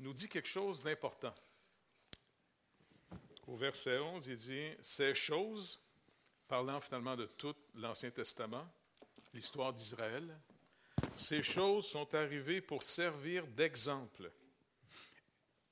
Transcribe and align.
nous 0.00 0.14
dit 0.14 0.28
quelque 0.28 0.48
chose 0.48 0.82
d'important. 0.82 1.34
Au 3.46 3.56
verset 3.56 3.98
11, 3.98 4.26
il 4.28 4.36
dit 4.36 4.70
Ces 4.80 5.14
choses, 5.14 5.80
parlant 6.48 6.80
finalement 6.80 7.16
de 7.16 7.26
tout 7.26 7.54
l'Ancien 7.74 8.10
Testament, 8.10 8.66
l'histoire 9.32 9.72
d'Israël, 9.72 10.38
ces 11.14 11.42
choses 11.42 11.86
sont 11.86 12.14
arrivées 12.14 12.60
pour 12.60 12.82
servir 12.82 13.46
d'exemple. 13.46 14.30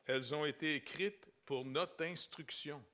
Elles 0.07 0.35
ont 0.35 0.45
été 0.45 0.75
écrites 0.75 1.27
pour 1.47 1.65
notre 1.65 2.05
instruction, 2.05 2.85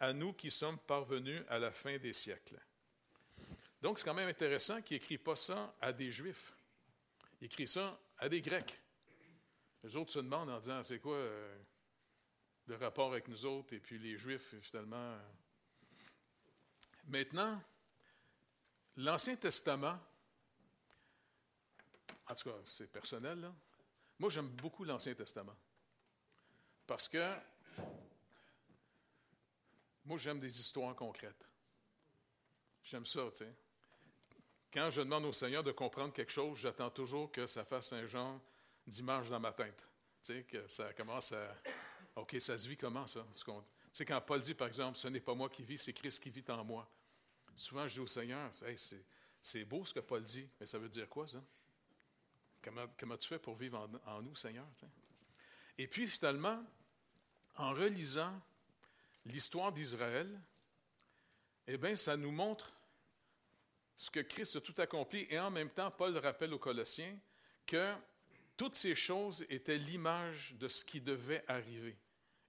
à 0.00 0.12
nous 0.12 0.32
qui 0.32 0.50
sommes 0.50 0.78
parvenus 0.78 1.42
à 1.48 1.58
la 1.58 1.70
fin 1.70 1.96
des 1.98 2.12
siècles. 2.12 2.60
Donc, 3.80 3.98
c'est 3.98 4.04
quand 4.04 4.14
même 4.14 4.28
intéressant 4.28 4.82
qu'il 4.82 4.96
n'écrit 4.96 5.18
pas 5.18 5.36
ça 5.36 5.74
à 5.80 5.92
des 5.92 6.12
Juifs. 6.12 6.52
Il 7.40 7.46
écrit 7.46 7.66
ça 7.66 7.98
à 8.18 8.28
des 8.28 8.40
Grecs. 8.40 8.81
Les 9.82 9.96
autres 9.96 10.12
se 10.12 10.18
demandent 10.20 10.50
en 10.50 10.58
disant, 10.58 10.82
c'est 10.82 11.00
quoi 11.00 11.16
euh, 11.16 11.58
le 12.66 12.76
rapport 12.76 13.12
avec 13.12 13.28
nous 13.28 13.44
autres 13.46 13.72
et 13.74 13.80
puis 13.80 13.98
les 13.98 14.16
Juifs, 14.16 14.54
finalement. 14.60 15.18
Maintenant, 17.08 17.60
l'Ancien 18.96 19.36
Testament, 19.36 19.98
en 22.28 22.34
tout 22.34 22.48
cas, 22.48 22.56
c'est 22.64 22.90
personnel, 22.90 23.40
là. 23.40 23.52
Moi, 24.18 24.30
j'aime 24.30 24.48
beaucoup 24.48 24.84
l'Ancien 24.84 25.14
Testament. 25.14 25.56
Parce 26.86 27.08
que 27.08 27.34
moi, 30.04 30.16
j'aime 30.16 30.38
des 30.38 30.60
histoires 30.60 30.94
concrètes. 30.94 31.48
J'aime 32.84 33.06
ça, 33.06 33.28
tu 33.32 33.44
sais. 33.44 33.54
Quand 34.72 34.90
je 34.90 35.00
demande 35.00 35.24
au 35.24 35.32
Seigneur 35.32 35.62
de 35.62 35.72
comprendre 35.72 36.12
quelque 36.12 36.32
chose, 36.32 36.58
j'attends 36.58 36.90
toujours 36.90 37.30
que 37.30 37.46
ça 37.46 37.64
fasse 37.64 37.92
un 37.92 38.06
genre 38.06 38.40
d'image 38.86 39.28
dans 39.28 39.40
ma 39.40 39.52
tête. 39.52 39.78
Tu 40.22 40.34
sais, 40.34 40.42
que 40.44 40.66
ça 40.66 40.92
commence 40.92 41.32
à. 41.32 41.54
OK, 42.16 42.36
ça 42.38 42.58
se 42.58 42.68
vit 42.68 42.76
comment, 42.76 43.06
ça? 43.06 43.26
Tu 43.34 43.50
sais, 43.92 44.04
quand 44.04 44.20
Paul 44.20 44.40
dit, 44.40 44.54
par 44.54 44.68
exemple, 44.68 44.98
ce 44.98 45.08
n'est 45.08 45.20
pas 45.20 45.34
moi 45.34 45.48
qui 45.48 45.64
vis, 45.64 45.78
c'est 45.78 45.92
Christ 45.92 46.22
qui 46.22 46.30
vit 46.30 46.44
en 46.48 46.64
moi. 46.64 46.88
Souvent, 47.54 47.86
je 47.88 47.94
dis 47.94 48.00
au 48.00 48.06
Seigneur, 48.06 48.50
c'est 49.40 49.64
beau 49.64 49.84
ce 49.84 49.94
que 49.94 50.00
Paul 50.00 50.22
dit, 50.22 50.48
mais 50.60 50.66
ça 50.66 50.78
veut 50.78 50.88
dire 50.88 51.08
quoi, 51.08 51.26
ça? 51.26 51.42
Comment, 52.62 52.86
comment 52.98 53.16
tu 53.16 53.28
fais 53.28 53.38
pour 53.38 53.56
vivre 53.56 53.88
en, 54.06 54.22
nous, 54.22 54.36
Seigneur? 54.36 54.66
Et 55.76 55.88
puis, 55.88 56.06
finalement, 56.06 56.64
en 57.56 57.72
relisant 57.72 58.40
l'histoire 59.24 59.72
d'Israël, 59.72 60.40
eh 61.66 61.76
bien, 61.76 61.96
ça 61.96 62.16
nous 62.16 62.30
montre 62.30 62.70
ce 63.96 64.10
que 64.10 64.20
Christ 64.20 64.56
a 64.56 64.60
tout 64.60 64.74
accompli. 64.78 65.26
Et 65.30 65.38
en 65.38 65.50
même 65.50 65.70
temps, 65.70 65.90
Paul 65.90 66.16
rappelle 66.18 66.52
aux 66.54 66.58
Colossiens 66.58 67.18
que 67.66 67.94
toutes 68.62 68.76
ces 68.76 68.94
choses 68.94 69.44
étaient 69.48 69.76
l'image 69.76 70.54
de 70.54 70.68
ce 70.68 70.84
qui 70.84 71.00
devait 71.00 71.42
arriver. 71.48 71.98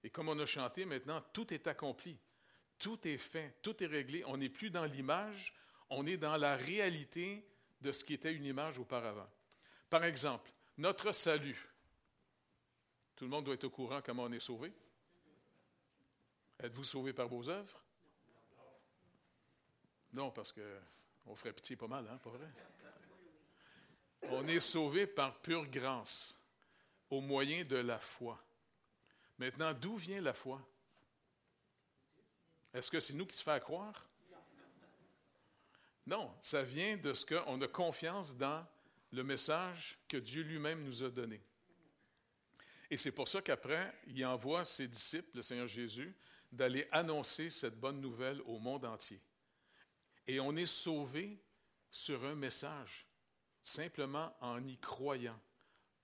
Et 0.04 0.10
comme 0.10 0.28
on 0.28 0.38
a 0.38 0.46
chanté 0.46 0.84
maintenant, 0.84 1.20
tout 1.32 1.52
est 1.52 1.66
accompli, 1.66 2.16
tout 2.78 3.08
est 3.08 3.18
fait, 3.18 3.56
tout 3.62 3.82
est 3.82 3.88
réglé. 3.88 4.22
On 4.26 4.36
n'est 4.36 4.48
plus 4.48 4.70
dans 4.70 4.84
l'image, 4.84 5.52
on 5.90 6.06
est 6.06 6.16
dans 6.16 6.36
la 6.36 6.54
réalité 6.54 7.44
de 7.80 7.90
ce 7.90 8.04
qui 8.04 8.14
était 8.14 8.32
une 8.32 8.44
image 8.44 8.78
auparavant. 8.78 9.28
Par 9.90 10.04
exemple, 10.04 10.52
notre 10.78 11.10
salut. 11.10 11.68
Tout 13.16 13.24
le 13.24 13.30
monde 13.30 13.46
doit 13.46 13.54
être 13.54 13.64
au 13.64 13.70
courant 13.70 14.00
comment 14.00 14.22
on 14.22 14.32
est 14.32 14.38
sauvé. 14.38 14.72
Êtes-vous 16.60 16.84
sauvé 16.84 17.12
par 17.12 17.26
vos 17.26 17.48
œuvres? 17.48 17.82
Non, 20.12 20.30
parce 20.30 20.52
qu'on 20.52 21.34
ferait 21.34 21.52
pitié 21.52 21.74
pas 21.74 21.88
mal, 21.88 22.06
hein, 22.08 22.18
pas 22.18 22.30
vrai? 22.30 22.46
On 24.30 24.46
est 24.46 24.60
sauvé 24.60 25.06
par 25.06 25.40
pure 25.40 25.66
grâce, 25.66 26.38
au 27.10 27.20
moyen 27.20 27.64
de 27.64 27.76
la 27.76 27.98
foi. 27.98 28.42
Maintenant, 29.38 29.72
d'où 29.72 29.96
vient 29.96 30.20
la 30.20 30.32
foi? 30.32 30.60
Est-ce 32.72 32.90
que 32.90 33.00
c'est 33.00 33.14
nous 33.14 33.26
qui 33.26 33.36
se 33.36 33.42
fait 33.42 33.62
croire? 33.62 34.06
Non, 36.06 36.34
ça 36.40 36.62
vient 36.62 36.96
de 36.96 37.14
ce 37.14 37.24
qu'on 37.24 37.60
a 37.60 37.68
confiance 37.68 38.36
dans 38.36 38.66
le 39.12 39.22
message 39.22 39.96
que 40.08 40.16
Dieu 40.16 40.42
lui-même 40.42 40.82
nous 40.82 41.02
a 41.02 41.08
donné. 41.08 41.40
Et 42.90 42.96
c'est 42.96 43.12
pour 43.12 43.28
ça 43.28 43.40
qu'après, 43.40 43.92
il 44.06 44.24
envoie 44.26 44.64
ses 44.64 44.86
disciples, 44.86 45.36
le 45.36 45.42
Seigneur 45.42 45.68
Jésus, 45.68 46.14
d'aller 46.52 46.86
annoncer 46.92 47.50
cette 47.50 47.78
bonne 47.78 48.00
nouvelle 48.00 48.40
au 48.42 48.58
monde 48.58 48.84
entier. 48.84 49.20
Et 50.26 50.40
on 50.40 50.54
est 50.56 50.66
sauvé 50.66 51.38
sur 51.90 52.24
un 52.24 52.34
message, 52.34 53.06
simplement 53.64 54.32
en 54.40 54.64
y 54.64 54.78
croyant, 54.78 55.38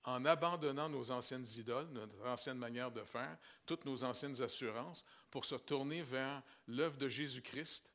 en 0.02 0.24
abandonnant 0.24 0.88
nos 0.88 1.12
anciennes 1.12 1.46
idoles, 1.56 1.88
notre 1.90 2.26
ancienne 2.26 2.58
manière 2.58 2.90
de 2.90 3.04
faire, 3.04 3.38
toutes 3.66 3.84
nos 3.84 4.02
anciennes 4.02 4.42
assurances, 4.42 5.04
pour 5.30 5.44
se 5.44 5.54
tourner 5.54 6.02
vers 6.02 6.42
l'œuvre 6.66 6.96
de 6.96 7.08
Jésus-Christ, 7.08 7.88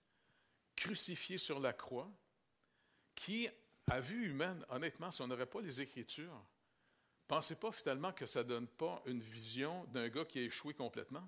crucifié 0.78 1.38
sur 1.38 1.60
la 1.60 1.74
croix, 1.74 2.10
qui, 3.16 3.50
à 3.88 4.00
vue 4.00 4.30
humaine, 4.30 4.66
honnêtement, 4.70 5.12
si 5.12 5.22
on 5.22 5.28
n'aurait 5.28 5.46
pas 5.46 5.62
les 5.62 5.82
Écritures, 5.82 6.46
pensez 7.28 7.60
pas 7.60 7.72
finalement 7.74 8.14
que 8.14 8.26
ça 8.26 8.44
ne 8.44 8.50
donne 8.50 8.68
pas 8.68 9.02
une 9.06 9.22
vision 9.22 9.84
d'un 9.86 10.08
gars 10.08 10.26
qui 10.26 10.40
a 10.40 10.44
échoué 10.44 10.74
complètement 10.74 11.28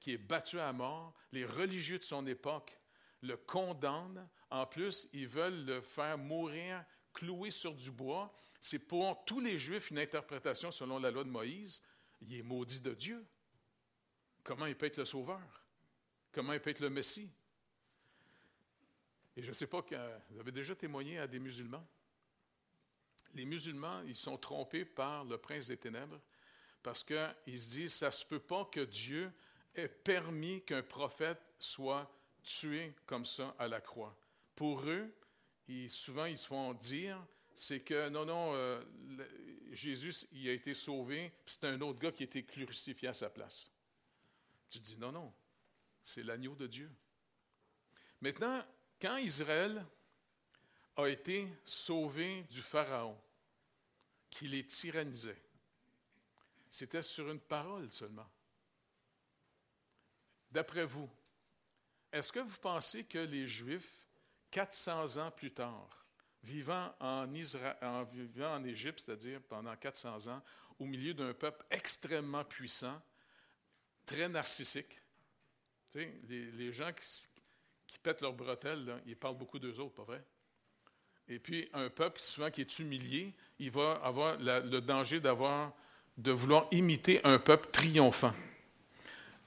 qui 0.00 0.12
est 0.12 0.18
battu 0.18 0.58
à 0.58 0.72
mort. 0.72 1.14
Les 1.32 1.44
religieux 1.44 1.98
de 1.98 2.04
son 2.04 2.26
époque 2.26 2.78
le 3.22 3.36
condamnent. 3.36 4.28
En 4.50 4.66
plus, 4.66 5.08
ils 5.12 5.28
veulent 5.28 5.64
le 5.64 5.80
faire 5.80 6.18
mourir 6.18 6.84
cloué 7.18 7.50
sur 7.50 7.74
du 7.74 7.90
bois. 7.90 8.32
C'est 8.60 8.86
pour 8.86 9.24
tous 9.24 9.40
les 9.40 9.58
Juifs 9.58 9.90
une 9.90 9.98
interprétation 9.98 10.70
selon 10.70 11.00
la 11.00 11.10
loi 11.10 11.24
de 11.24 11.28
Moïse. 11.28 11.82
Il 12.20 12.32
est 12.34 12.42
maudit 12.42 12.80
de 12.80 12.94
Dieu. 12.94 13.26
Comment 14.44 14.66
il 14.66 14.76
peut 14.76 14.86
être 14.86 14.98
le 14.98 15.04
Sauveur? 15.04 15.40
Comment 16.30 16.52
il 16.52 16.60
peut 16.60 16.70
être 16.70 16.80
le 16.80 16.90
Messie? 16.90 17.30
Et 19.36 19.42
je 19.42 19.48
ne 19.48 19.52
sais 19.52 19.66
pas, 19.66 19.84
vous 20.30 20.40
avez 20.40 20.52
déjà 20.52 20.76
témoigné 20.76 21.18
à 21.18 21.26
des 21.26 21.38
musulmans. 21.38 21.86
Les 23.34 23.44
musulmans, 23.44 24.00
ils 24.06 24.16
sont 24.16 24.38
trompés 24.38 24.84
par 24.84 25.24
le 25.24 25.38
prince 25.38 25.66
des 25.66 25.76
ténèbres 25.76 26.20
parce 26.82 27.02
qu'ils 27.02 27.60
se 27.60 27.68
disent, 27.68 27.94
ça 27.94 28.06
ne 28.08 28.12
se 28.12 28.24
peut 28.24 28.40
pas 28.40 28.64
que 28.64 28.80
Dieu 28.80 29.32
est 29.74 29.88
permis 29.88 30.62
qu'un 30.64 30.82
prophète 30.82 31.54
soit 31.58 32.10
tué 32.42 32.94
comme 33.06 33.24
ça 33.24 33.54
à 33.58 33.68
la 33.68 33.80
croix. 33.80 34.16
Pour 34.54 34.82
eux, 34.88 35.12
souvent 35.88 36.24
ils 36.24 36.38
se 36.38 36.46
font 36.46 36.72
dire, 36.74 37.22
c'est 37.54 37.80
que 37.80 38.08
non, 38.08 38.24
non, 38.24 38.54
euh, 38.54 38.82
Jésus, 39.72 40.14
il 40.32 40.48
a 40.48 40.52
été 40.52 40.74
sauvé, 40.74 41.32
c'est 41.44 41.64
un 41.64 41.80
autre 41.80 41.98
gars 41.98 42.12
qui 42.12 42.22
a 42.22 42.26
été 42.26 42.44
crucifié 42.44 43.08
à 43.08 43.14
sa 43.14 43.28
place. 43.28 43.70
Tu 44.70 44.78
dis, 44.78 44.96
non, 44.98 45.12
non, 45.12 45.32
c'est 46.02 46.22
l'agneau 46.22 46.54
de 46.54 46.66
Dieu. 46.66 46.90
Maintenant, 48.20 48.64
quand 49.00 49.16
Israël 49.18 49.84
a 50.96 51.06
été 51.06 51.46
sauvé 51.64 52.42
du 52.44 52.62
Pharaon, 52.62 53.18
qui 54.30 54.48
les 54.48 54.66
tyrannisait, 54.66 55.36
c'était 56.70 57.02
sur 57.02 57.30
une 57.30 57.40
parole 57.40 57.90
seulement. 57.90 58.28
D'après 60.50 60.84
vous, 60.84 61.08
est-ce 62.12 62.32
que 62.32 62.40
vous 62.40 62.58
pensez 62.58 63.04
que 63.04 63.18
les 63.18 63.46
Juifs, 63.46 64.07
400 64.50 65.18
ans 65.18 65.30
plus 65.30 65.52
tard, 65.52 65.88
vivant 66.42 66.94
en, 67.00 67.32
Égypte, 68.64 69.02
c'est-à-dire 69.04 69.40
pendant 69.48 69.74
400 69.76 70.28
ans, 70.28 70.42
au 70.78 70.84
milieu 70.84 71.14
d'un 71.14 71.34
peuple 71.34 71.64
extrêmement 71.70 72.44
puissant, 72.44 73.00
très 74.06 74.28
narcissique, 74.28 75.00
les, 75.94 76.72
gens 76.72 76.90
qui, 77.86 77.98
pètent 77.98 78.20
leurs 78.20 78.34
bretelles, 78.34 79.02
ils 79.06 79.16
parlent 79.16 79.38
beaucoup 79.38 79.58
d'eux 79.58 79.80
autres, 79.80 79.94
pas 79.94 80.04
vrai? 80.04 80.24
Et 81.28 81.38
puis, 81.38 81.68
un 81.72 81.90
peuple, 81.90 82.20
souvent 82.20 82.50
qui 82.50 82.62
est 82.62 82.78
humilié, 82.78 83.34
il 83.58 83.70
va 83.70 83.92
avoir 84.04 84.38
le 84.38 84.80
danger 84.80 85.20
de 85.20 86.30
vouloir 86.30 86.68
imiter 86.70 87.20
un 87.24 87.38
peuple 87.38 87.70
triomphant. 87.70 88.32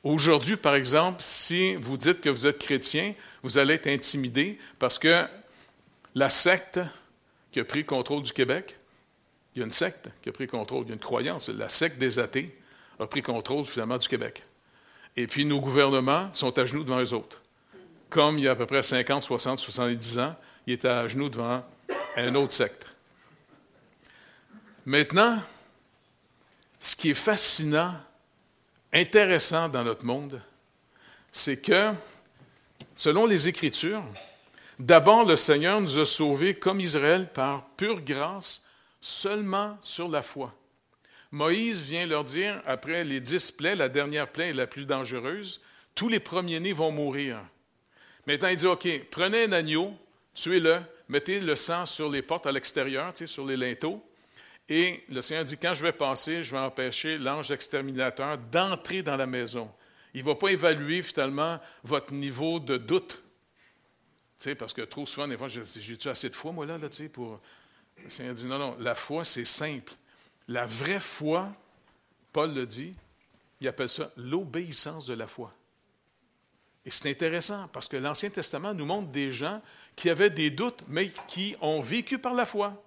Aujourd'hui, 0.04 0.58
par 0.58 0.74
exemple, 0.74 1.22
si 1.22 1.76
vous 1.76 1.96
dites 1.96 2.22
que 2.22 2.30
vous 2.30 2.48
êtes 2.48 2.58
chrétien, 2.58 3.14
vous 3.44 3.60
allez 3.60 3.76
être 3.76 3.88
intimidé 3.88 4.58
parce 4.80 4.98
que 4.98 5.26
la 6.16 6.30
secte 6.30 6.80
qui 7.52 7.60
a 7.60 7.66
pris 7.66 7.80
le 7.80 7.86
contrôle 7.86 8.24
du 8.24 8.34
Québec, 8.34 8.78
il 9.54 9.60
y 9.60 9.62
a 9.62 9.66
une 9.66 9.72
secte 9.72 10.10
qui 10.22 10.30
a 10.30 10.32
pris 10.32 10.46
le 10.46 10.52
contrôle, 10.52 10.86
il 10.86 10.90
y 10.90 10.92
a 10.92 10.96
une 10.96 11.00
croyance, 11.00 11.50
la 11.50 11.70
secte 11.70 12.00
des 12.00 12.18
athées 12.18 12.58
a 13.00 13.06
pris 13.06 13.22
contrôle 13.22 13.66
finalement 13.66 13.98
du 13.98 14.08
Québec. 14.08 14.44
Et 15.18 15.28
puis 15.28 15.46
nos 15.46 15.60
gouvernements 15.60 16.34
sont 16.34 16.58
à 16.58 16.66
genoux 16.66 16.84
devant 16.84 17.02
eux 17.02 17.14
autres. 17.14 17.38
Comme 18.10 18.40
il 18.40 18.46
y 18.46 18.48
a 18.48 18.52
à 18.52 18.56
peu 18.56 18.66
près 18.66 18.82
50, 18.82 19.24
60, 19.24 19.60
70 19.60 20.20
ans, 20.20 20.36
ils 20.66 20.74
étaient 20.74 20.88
à 20.88 21.08
genoux 21.08 21.30
devant 21.30 21.64
un 22.16 22.36
autre 22.36 22.54
secte. 22.54 22.92
Maintenant, 24.86 25.40
ce 26.80 26.96
qui 26.96 27.12
est 27.12 27.16
fascinant 27.16 27.94
intéressant 28.94 29.70
dans 29.70 29.84
notre 29.84 30.06
monde, 30.06 30.42
c'est 31.32 31.62
que, 31.62 31.94
selon 32.96 33.26
les 33.26 33.48
Écritures, 33.48 34.04
d'abord 34.80 35.26
le 35.26 35.36
Seigneur 35.36 35.80
nous 35.80 35.98
a 35.98 36.06
sauvés 36.06 36.56
comme 36.56 36.80
Israël 36.80 37.30
par 37.32 37.68
pure 37.78 38.02
grâce, 38.02 38.66
seulement 39.00 39.78
sur 39.82 40.08
la 40.08 40.22
foi. 40.22 40.54
Moïse 41.32 41.82
vient 41.82 42.06
leur 42.06 42.26
dire, 42.26 42.62
après 42.66 43.04
les 43.04 43.22
dix 43.22 43.52
plaies, 43.52 43.76
la 43.76 43.88
dernière 43.88 44.28
plaie 44.28 44.50
est 44.50 44.54
la 44.54 44.68
plus 44.68 44.86
dangereuse, 44.86 45.64
tous 45.96 46.10
les 46.10 46.20
premiers-nés 46.20 46.74
vont 46.74 46.92
mourir. 46.92 47.40
Maintenant, 48.28 48.50
il 48.50 48.58
dit, 48.58 48.68
OK, 48.68 48.88
prenez 49.10 49.46
un 49.46 49.52
agneau, 49.54 49.94
tuez-le, 50.34 50.82
mettez 51.08 51.40
le 51.40 51.56
sang 51.56 51.86
sur 51.86 52.10
les 52.10 52.22
portes 52.22 52.48
à 52.48 52.52
l'extérieur, 52.52 53.14
sur 53.26 53.46
les 53.46 53.58
linteaux. 53.58 54.06
Et 54.74 55.04
le 55.10 55.22
Seigneur 55.22 55.44
dit, 55.44 55.58
quand 55.58 55.74
je 55.74 55.84
vais 55.84 55.92
passer, 55.92 56.44
je 56.44 56.52
vais 56.52 56.62
empêcher 56.62 57.18
l'ange 57.18 57.52
exterminateur 57.52 58.38
d'entrer 58.38 59.04
dans 59.04 59.18
la 59.18 59.26
maison. 59.26 59.70
Il 60.14 60.22
ne 60.22 60.28
va 60.28 60.36
pas 60.36 60.48
évaluer 60.48 61.04
finalement 61.04 61.60
votre 61.84 62.14
niveau 62.14 62.58
de 62.58 62.78
doute. 62.78 63.22
parce 64.58 64.72
que 64.72 64.84
trop 64.84 65.06
souvent, 65.06 65.28
des 65.28 65.38
fois, 65.38 65.50
j'ai-tu 65.50 66.08
assez 66.08 66.30
de 66.30 66.36
foi, 66.36 66.54
moi, 66.54 66.66
là, 66.66 66.78
là 66.78 66.88
pour... 67.12 67.38
Le 68.02 68.10
Seigneur 68.10 68.34
dit, 68.34 68.46
non, 68.46 68.58
non, 68.58 68.78
la 68.80 68.96
foi, 68.96 69.26
c'est 69.26 69.44
simple. 69.44 69.92
La 70.48 70.66
vraie 70.66 71.02
foi, 71.02 71.52
Paul 72.32 72.54
le 72.54 72.66
dit, 72.66 72.96
il 73.60 73.68
appelle 73.68 73.90
ça 73.90 74.10
l'obéissance 74.16 75.06
de 75.06 75.16
la 75.16 75.28
foi. 75.28 75.54
Et 76.86 76.92
c'est 76.92 77.10
intéressant 77.10 77.68
parce 77.74 77.90
que 77.90 77.98
l'Ancien 77.98 78.30
Testament 78.30 78.74
nous 78.74 78.86
montre 78.86 79.12
des 79.12 79.34
gens 79.34 79.62
qui 79.98 80.10
avaient 80.10 80.30
des 80.30 80.50
doutes, 80.50 80.80
mais 80.88 81.12
qui 81.28 81.58
ont 81.60 81.82
vécu 81.82 82.20
par 82.20 82.34
la 82.34 82.46
foi. 82.46 82.82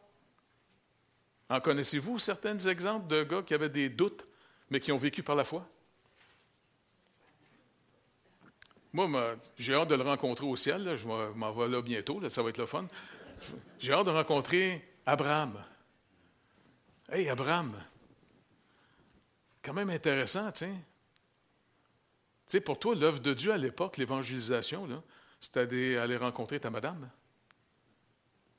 En 1.49 1.61
connaissez-vous 1.61 2.19
certains 2.19 2.59
exemples 2.59 3.07
de 3.09 3.23
gars 3.23 3.43
qui 3.43 3.55
avaient 3.55 3.69
des 3.69 3.89
doutes, 3.89 4.25
mais 4.71 4.81
qui 4.81 4.93
ont 4.93 4.99
vécu 4.99 5.23
par 5.23 5.37
la 5.37 5.45
foi? 5.45 5.69
Moi, 8.93 9.37
j'ai 9.59 9.75
hâte 9.75 9.89
de 9.89 9.97
le 9.97 10.03
rencontrer 10.03 10.47
au 10.47 10.55
ciel. 10.55 10.97
Je 10.97 11.07
m'en 11.07 11.53
vais 11.53 11.69
là 11.69 11.83
bientôt. 11.83 12.27
ça 12.29 12.43
va 12.43 12.51
être 12.51 12.59
le 12.59 12.67
fun. 12.67 12.87
J'ai 13.79 13.93
hâte 13.93 14.07
de 14.07 14.11
rencontrer 14.11 14.89
Abraham. 15.05 15.63
Hey, 17.11 17.29
Abraham! 17.29 17.75
Quand 19.63 19.75
même 19.75 19.91
intéressant, 19.91 20.51
tiens. 20.53 20.77
Tu 22.47 22.53
sais, 22.53 22.61
pour 22.61 22.79
toi, 22.79 22.95
l'œuvre 22.95 23.19
de 23.19 23.35
Dieu 23.35 23.53
à 23.53 23.57
l'époque, 23.57 23.97
l'évangélisation, 23.97 25.03
c'était 25.41 25.67
d'aller 25.67 26.17
rencontrer 26.17 26.61
ta 26.61 26.71
madame. 26.71 27.11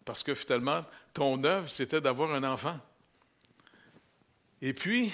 Parce 0.05 0.23
que 0.23 0.35
finalement, 0.35 0.85
ton 1.13 1.43
œuvre, 1.43 1.67
c'était 1.67 1.99
d'avoir 1.99 2.31
un 2.31 2.43
enfant. 2.43 2.79
Et 4.61 4.73
puis, 4.73 5.11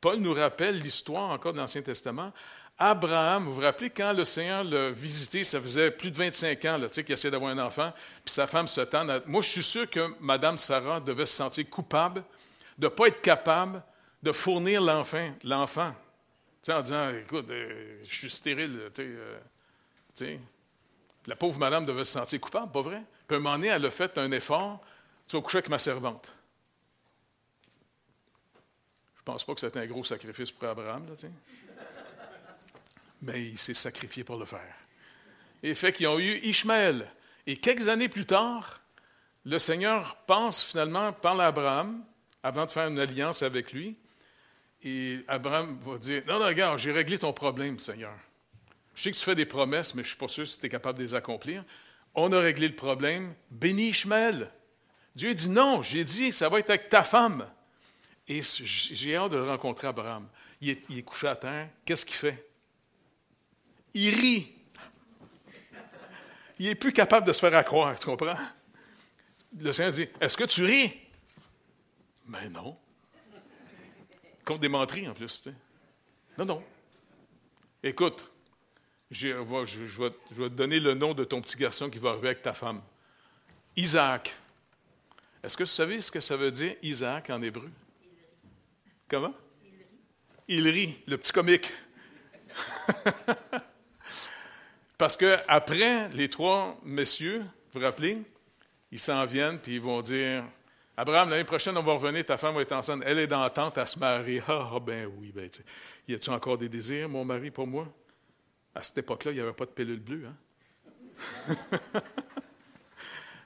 Paul 0.00 0.18
nous 0.18 0.34
rappelle 0.34 0.78
l'histoire 0.78 1.30
encore 1.30 1.52
de 1.52 1.58
l'Ancien 1.58 1.82
Testament. 1.82 2.32
Abraham, 2.78 3.44
vous 3.44 3.54
vous 3.54 3.60
rappelez 3.60 3.90
quand 3.90 4.12
le 4.12 4.24
Seigneur 4.24 4.64
l'a 4.64 4.90
visité, 4.90 5.44
ça 5.44 5.60
faisait 5.60 5.90
plus 5.90 6.10
de 6.10 6.16
25 6.16 6.64
ans 6.64 6.80
qu'il 6.88 7.12
essayait 7.12 7.30
d'avoir 7.30 7.50
un 7.50 7.58
enfant, 7.58 7.92
puis 8.24 8.32
sa 8.32 8.46
femme 8.46 8.68
se 8.68 8.80
tend. 8.82 9.06
Moi, 9.26 9.42
je 9.42 9.48
suis 9.48 9.62
sûr 9.62 9.90
que 9.90 10.14
Mme 10.20 10.56
Sarah 10.56 11.00
devait 11.00 11.26
se 11.26 11.34
sentir 11.34 11.68
coupable 11.68 12.22
de 12.78 12.86
ne 12.86 12.88
pas 12.88 13.08
être 13.08 13.20
capable 13.20 13.82
de 14.22 14.32
fournir 14.32 14.80
l'enfant. 14.80 15.30
l'enfant 15.44 15.94
en 16.68 16.82
disant, 16.82 17.10
écoute, 17.10 17.50
euh, 17.50 17.98
je 18.04 18.14
suis 18.14 18.30
stérile, 18.30 18.90
euh, 18.98 20.36
La 21.26 21.36
pauvre 21.36 21.58
madame 21.58 21.84
devait 21.84 22.04
se 22.04 22.12
sentir 22.12 22.40
coupable, 22.40 22.70
pas 22.70 22.82
vrai? 22.82 23.02
Puis 23.30 23.36
à 23.36 23.38
un 23.38 23.42
moment 23.42 23.58
donné, 23.58 23.68
elle 23.68 23.86
a 23.86 23.90
fait 23.92 24.18
un 24.18 24.32
effort, 24.32 24.80
tu 25.28 25.36
vas 25.36 25.42
coucher 25.42 25.58
avec 25.58 25.68
ma 25.68 25.78
servante. 25.78 26.32
Je 29.14 29.20
ne 29.20 29.24
pense 29.24 29.44
pas 29.44 29.54
que 29.54 29.60
c'était 29.60 29.78
un 29.78 29.86
gros 29.86 30.02
sacrifice 30.02 30.50
pour 30.50 30.66
Abraham, 30.66 31.06
là, 31.06 31.28
mais 33.22 33.50
il 33.50 33.56
s'est 33.56 33.74
sacrifié 33.74 34.24
pour 34.24 34.36
le 34.36 34.46
faire. 34.46 34.74
Et 35.62 35.76
fait 35.76 35.92
qu'ils 35.92 36.08
ont 36.08 36.18
eu 36.18 36.38
Ishmaël. 36.38 37.08
Et 37.46 37.56
quelques 37.56 37.86
années 37.86 38.08
plus 38.08 38.26
tard, 38.26 38.80
le 39.44 39.60
Seigneur 39.60 40.16
pense 40.26 40.60
finalement, 40.64 41.12
parle 41.12 41.42
à 41.42 41.46
Abraham, 41.46 42.04
avant 42.42 42.66
de 42.66 42.72
faire 42.72 42.88
une 42.88 42.98
alliance 42.98 43.44
avec 43.44 43.72
lui, 43.72 43.96
et 44.82 45.20
Abraham 45.28 45.78
va 45.78 45.98
dire, 45.98 46.24
non, 46.26 46.40
non, 46.40 46.46
regarde, 46.46 46.80
j'ai 46.80 46.90
réglé 46.90 47.16
ton 47.16 47.32
problème, 47.32 47.78
Seigneur. 47.78 48.18
Je 48.96 49.02
sais 49.02 49.12
que 49.12 49.16
tu 49.16 49.24
fais 49.24 49.36
des 49.36 49.46
promesses, 49.46 49.94
mais 49.94 50.02
je 50.02 50.08
ne 50.08 50.10
suis 50.14 50.18
pas 50.18 50.26
sûr 50.26 50.48
si 50.48 50.58
tu 50.58 50.66
es 50.66 50.68
capable 50.68 50.98
de 50.98 51.04
les 51.04 51.14
accomplir. 51.14 51.64
On 52.14 52.32
a 52.32 52.40
réglé 52.40 52.68
le 52.68 52.74
problème. 52.74 53.34
Bénis 53.50 53.90
Ishmael. 53.90 54.50
Dieu 55.14 55.34
dit, 55.34 55.48
non, 55.48 55.82
j'ai 55.82 56.04
dit, 56.04 56.32
ça 56.32 56.48
va 56.48 56.58
être 56.58 56.70
avec 56.70 56.88
ta 56.88 57.02
femme. 57.02 57.48
Et 58.28 58.42
j'ai 58.42 59.16
hâte 59.16 59.32
de 59.32 59.38
rencontrer 59.38 59.88
Abraham. 59.88 60.28
Il 60.60 60.70
est, 60.70 61.02
couché 61.02 61.28
à 61.28 61.36
terre. 61.36 61.68
Qu'est-ce 61.84 62.06
qu'il 62.06 62.16
fait? 62.16 62.46
Il 63.94 64.14
rit. 64.14 64.52
Il 66.58 66.66
n'est 66.66 66.74
plus 66.74 66.92
capable 66.92 67.26
de 67.26 67.32
se 67.32 67.40
faire 67.40 67.54
accroire, 67.54 67.98
tu 67.98 68.06
comprends? 68.06 68.36
Le 69.58 69.72
Seigneur 69.72 69.92
dit, 69.92 70.08
est-ce 70.20 70.36
que 70.36 70.44
tu 70.44 70.64
ris? 70.64 70.92
Mais 72.26 72.48
non 72.48 72.76
des 74.58 74.68
menteries 74.68 75.08
en 75.08 75.14
plus. 75.14 75.48
Non, 76.38 76.44
non. 76.44 76.64
Écoute, 77.82 78.29
je, 79.10 79.28
vais, 79.28 80.10
te 80.10 80.48
donner 80.48 80.78
le 80.78 80.94
nom 80.94 81.14
de 81.14 81.24
ton 81.24 81.40
petit 81.40 81.56
garçon 81.56 81.90
qui 81.90 81.98
va 81.98 82.10
arriver 82.10 82.28
avec 82.28 82.42
ta 82.42 82.52
femme. 82.52 82.80
Isaac. 83.76 84.34
Est-ce 85.42 85.56
que 85.56 85.64
vous 85.64 85.68
savez 85.68 86.00
ce 86.00 86.10
que 86.10 86.20
ça 86.20 86.36
veut 86.36 86.50
dire 86.50 86.74
Isaac 86.82 87.30
en 87.30 87.42
hébreu? 87.42 87.70
Comment? 89.08 89.34
Il 90.46 90.68
rit, 90.68 90.98
le 91.06 91.16
petit 91.16 91.32
comique. 91.32 91.72
Parce 94.98 95.16
que 95.16 95.38
après 95.48 96.08
les 96.10 96.28
trois 96.28 96.78
messieurs, 96.84 97.40
vous 97.40 97.80
vous 97.80 97.80
rappelez, 97.80 98.18
ils 98.92 98.98
s'en 98.98 99.24
viennent 99.24 99.58
puis 99.58 99.76
ils 99.76 99.80
vont 99.80 100.02
dire 100.02 100.44
Abraham, 100.96 101.30
l'année 101.30 101.44
prochaine, 101.44 101.76
on 101.78 101.82
va 101.82 101.94
revenir, 101.94 102.26
ta 102.26 102.36
femme 102.36 102.54
va 102.54 102.60
être 102.60 102.72
enceinte. 102.72 103.02
Elle 103.06 103.20
est 103.20 103.26
dans 103.26 103.40
la 103.40 103.48
tente 103.48 103.78
à 103.78 103.86
se 103.86 103.98
marier. 103.98 104.42
Ah, 104.46 104.70
ah 104.74 104.80
ben 104.80 105.10
oui, 105.18 105.32
ben, 105.34 105.48
y 106.06 106.14
a-tu 106.14 106.28
encore 106.28 106.58
des 106.58 106.68
désirs, 106.68 107.08
mon 107.08 107.24
mari, 107.24 107.50
pour 107.50 107.66
moi? 107.66 107.88
À 108.74 108.82
cette 108.82 108.98
époque-là, 108.98 109.32
il 109.32 109.34
n'y 109.34 109.40
avait 109.40 109.52
pas 109.52 109.66
de 109.66 109.70
pilule 109.70 110.00
bleue. 110.00 110.26
Hein? 110.26 111.56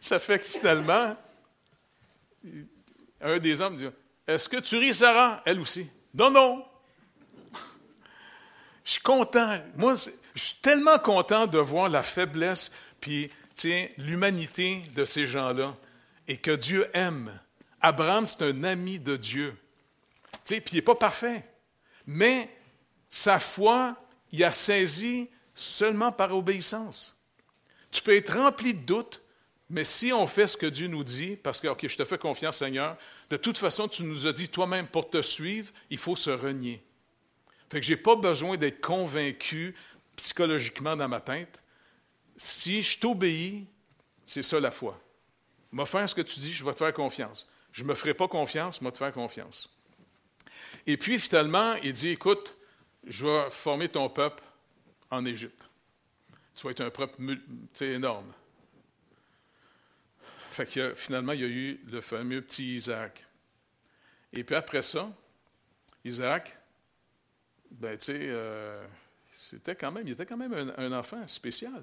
Ça 0.00 0.18
fait 0.18 0.38
que 0.38 0.46
finalement, 0.46 1.16
un 3.20 3.38
des 3.38 3.60
hommes 3.60 3.76
dit 3.76 3.86
Est-ce 4.26 4.48
que 4.48 4.58
tu 4.58 4.76
ris, 4.76 4.94
Sarah? 4.94 5.42
Elle 5.46 5.60
aussi. 5.60 5.88
Non, 6.12 6.30
non. 6.30 6.64
Je 8.84 8.90
suis 8.92 9.00
content. 9.00 9.58
Moi, 9.76 9.94
je 10.34 10.40
suis 10.40 10.56
tellement 10.60 10.98
content 10.98 11.46
de 11.46 11.58
voir 11.58 11.88
la 11.88 12.02
faiblesse 12.02 12.70
puis 13.00 13.30
l'humanité 13.96 14.82
de 14.94 15.04
ces 15.04 15.26
gens-là 15.26 15.74
et 16.28 16.36
que 16.36 16.50
Dieu 16.50 16.88
aime. 16.92 17.38
Abraham, 17.80 18.26
c'est 18.26 18.42
un 18.42 18.64
ami 18.64 18.98
de 18.98 19.16
Dieu. 19.16 19.56
Puis 20.44 20.62
il 20.72 20.74
n'est 20.76 20.82
pas 20.82 20.94
parfait. 20.94 21.44
Mais 22.06 22.50
sa 23.08 23.38
foi, 23.38 23.96
il 24.34 24.42
a 24.42 24.50
saisi 24.50 25.30
seulement 25.54 26.10
par 26.10 26.36
obéissance. 26.36 27.24
Tu 27.92 28.02
peux 28.02 28.16
être 28.16 28.36
rempli 28.36 28.74
de 28.74 28.80
doutes, 28.80 29.22
mais 29.70 29.84
si 29.84 30.12
on 30.12 30.26
fait 30.26 30.48
ce 30.48 30.56
que 30.56 30.66
Dieu 30.66 30.88
nous 30.88 31.04
dit, 31.04 31.36
parce 31.36 31.60
que, 31.60 31.68
OK, 31.68 31.86
je 31.86 31.96
te 31.96 32.04
fais 32.04 32.18
confiance, 32.18 32.56
Seigneur, 32.56 32.96
de 33.30 33.36
toute 33.36 33.58
façon, 33.58 33.86
tu 33.86 34.02
nous 34.02 34.26
as 34.26 34.32
dit 34.32 34.48
toi-même, 34.48 34.88
pour 34.88 35.08
te 35.08 35.22
suivre, 35.22 35.72
il 35.88 35.98
faut 35.98 36.16
se 36.16 36.30
renier. 36.30 36.82
Fait 37.70 37.78
que 37.78 37.86
je 37.86 37.92
n'ai 37.92 37.96
pas 37.96 38.16
besoin 38.16 38.56
d'être 38.56 38.80
convaincu 38.80 39.72
psychologiquement 40.16 40.96
dans 40.96 41.08
ma 41.08 41.20
tête. 41.20 41.56
Si 42.34 42.82
je 42.82 42.98
t'obéis, 42.98 43.68
c'est 44.26 44.42
ça 44.42 44.58
la 44.58 44.72
foi. 44.72 45.00
Va 45.70 45.86
faire 45.86 46.08
ce 46.08 46.14
que 46.16 46.22
tu 46.22 46.40
dis, 46.40 46.52
je 46.52 46.64
vais 46.64 46.72
te 46.72 46.78
faire 46.78 46.92
confiance. 46.92 47.46
Je 47.70 47.84
ne 47.84 47.88
me 47.88 47.94
ferai 47.94 48.14
pas 48.14 48.26
confiance, 48.26 48.80
je 48.82 48.84
vais 48.84 48.96
faire 48.96 49.12
confiance. 49.12 49.72
Et 50.88 50.96
puis, 50.96 51.20
finalement, 51.20 51.74
il 51.84 51.92
dit, 51.92 52.08
écoute, 52.08 52.52
je 53.06 53.26
vais 53.26 53.50
former 53.50 53.88
ton 53.88 54.08
peuple 54.08 54.42
en 55.10 55.24
Égypte. 55.24 55.68
Tu 56.54 56.66
vas 56.66 56.70
être 56.70 56.80
un 56.80 56.90
peuple 56.90 57.20
énorme. 57.80 58.32
Fait 60.48 60.66
que 60.66 60.94
finalement, 60.94 61.32
il 61.32 61.40
y 61.40 61.44
a 61.44 61.48
eu 61.48 61.80
le 61.86 62.00
fameux 62.00 62.40
petit 62.40 62.76
Isaac. 62.76 63.24
Et 64.32 64.44
puis 64.44 64.54
après 64.54 64.82
ça, 64.82 65.10
Isaac, 66.04 66.56
ben, 67.70 67.98
tu 67.98 68.04
sais, 68.04 68.18
euh, 68.20 68.84
c'était 69.32 69.74
quand 69.74 69.90
même, 69.90 70.06
il 70.06 70.12
était 70.12 70.26
quand 70.26 70.36
même 70.36 70.72
un, 70.76 70.92
enfant 70.92 71.26
spécial. 71.26 71.82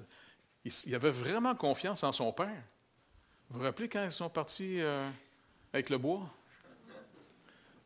il, 0.64 0.94
avait 0.94 1.10
vraiment 1.10 1.54
confiance 1.54 2.02
en 2.02 2.12
son 2.12 2.32
père. 2.32 2.62
Vous 3.50 3.58
vous 3.58 3.64
rappelez 3.64 3.88
quand 3.88 4.04
ils 4.04 4.12
sont 4.12 4.30
partis 4.30 4.80
euh, 4.80 5.06
avec 5.72 5.90
le 5.90 5.98
bois? 5.98 6.30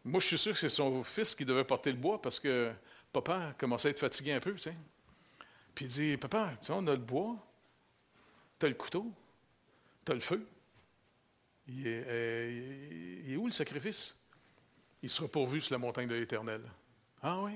Moi, 0.04 0.20
je 0.20 0.26
suis 0.26 0.38
sûr 0.38 0.52
que 0.52 0.58
c'est 0.60 0.68
son 0.68 1.02
fils 1.02 1.34
qui 1.34 1.44
devait 1.44 1.64
porter 1.64 1.90
le 1.90 1.98
bois 1.98 2.22
parce 2.22 2.38
que 2.38 2.70
papa 3.22 3.54
commençait 3.58 3.88
à 3.88 3.90
être 3.92 3.98
fatigué 3.98 4.32
un 4.32 4.40
peu, 4.40 4.54
tu 4.54 4.60
sais. 4.60 4.74
Puis 5.74 5.86
il 5.86 5.88
dit, 5.88 6.16
papa, 6.16 6.52
tu 6.60 6.66
sais, 6.66 6.72
on 6.74 6.86
a 6.86 6.92
le 6.92 6.96
bois, 6.96 7.36
tu 8.58 8.66
as 8.66 8.68
le 8.68 8.74
couteau, 8.74 9.12
tu 10.04 10.12
as 10.12 10.14
le 10.14 10.20
feu. 10.20 10.46
Il 11.68 11.86
est, 11.86 12.04
euh, 12.06 13.22
il 13.24 13.32
est, 13.32 13.36
où 13.36 13.46
le 13.46 13.52
sacrifice? 13.52 14.14
Il 15.02 15.10
sera 15.10 15.28
pourvu 15.28 15.60
sur 15.60 15.74
la 15.74 15.78
montagne 15.78 16.08
de 16.08 16.14
l'Éternel. 16.14 16.62
Ah 17.22 17.40
oui, 17.42 17.52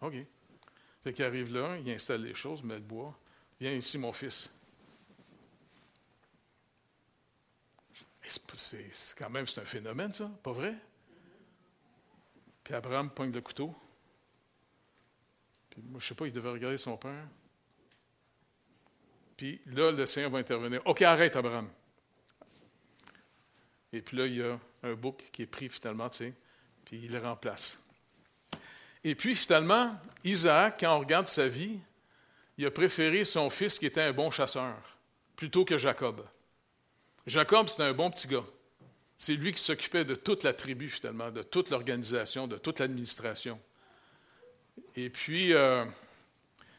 OK. 0.00 0.14
Fait 1.04 1.12
qu'il 1.12 1.24
arrive 1.24 1.52
là, 1.52 1.76
il 1.78 1.90
installe 1.90 2.22
les 2.22 2.34
choses, 2.34 2.62
met 2.62 2.74
le 2.74 2.80
bois. 2.80 3.18
Viens 3.60 3.72
ici, 3.72 3.98
mon 3.98 4.12
fils. 4.12 4.52
C'est 8.54 9.18
quand 9.18 9.28
même 9.28 9.46
c'est 9.46 9.60
un 9.60 9.64
phénomène, 9.64 10.12
ça, 10.12 10.30
pas 10.42 10.52
vrai? 10.52 10.74
Puis 12.64 12.74
Abraham 12.74 13.10
pogne 13.10 13.32
le 13.32 13.40
couteau. 13.40 13.74
Puis 15.72 15.80
moi, 15.88 15.98
je 15.98 16.04
ne 16.04 16.08
sais 16.08 16.14
pas, 16.14 16.26
il 16.26 16.32
devait 16.34 16.50
regarder 16.50 16.76
son 16.76 16.98
père. 16.98 17.26
Puis 19.38 19.58
là, 19.66 19.90
le 19.90 20.04
Seigneur 20.04 20.30
va 20.30 20.38
intervenir. 20.38 20.82
OK, 20.84 21.00
arrête, 21.00 21.34
Abraham. 21.34 21.66
Et 23.90 24.02
puis 24.02 24.18
là, 24.18 24.26
il 24.26 24.36
y 24.36 24.42
a 24.42 24.60
un 24.82 24.92
bouc 24.92 25.24
qui 25.32 25.42
est 25.42 25.46
pris 25.46 25.70
finalement, 25.70 26.10
tu 26.10 26.18
sais, 26.18 26.34
puis 26.84 27.00
il 27.04 27.10
le 27.10 27.20
remplace. 27.20 27.82
Et 29.02 29.14
puis 29.14 29.34
finalement, 29.34 29.98
Isaac, 30.24 30.80
quand 30.80 30.94
on 30.94 31.00
regarde 31.00 31.28
sa 31.28 31.48
vie, 31.48 31.78
il 32.58 32.66
a 32.66 32.70
préféré 32.70 33.24
son 33.24 33.48
fils 33.48 33.78
qui 33.78 33.86
était 33.86 34.02
un 34.02 34.12
bon 34.12 34.30
chasseur 34.30 34.76
plutôt 35.36 35.64
que 35.64 35.78
Jacob. 35.78 36.22
Jacob, 37.26 37.68
c'était 37.68 37.84
un 37.84 37.94
bon 37.94 38.10
petit 38.10 38.28
gars. 38.28 38.44
C'est 39.16 39.36
lui 39.36 39.54
qui 39.54 39.62
s'occupait 39.62 40.04
de 40.04 40.16
toute 40.16 40.44
la 40.44 40.52
tribu, 40.52 40.90
finalement, 40.90 41.30
de 41.30 41.42
toute 41.42 41.70
l'organisation, 41.70 42.46
de 42.46 42.58
toute 42.58 42.78
l'administration. 42.78 43.58
Et 44.96 45.10
puis, 45.10 45.52
euh, 45.52 45.84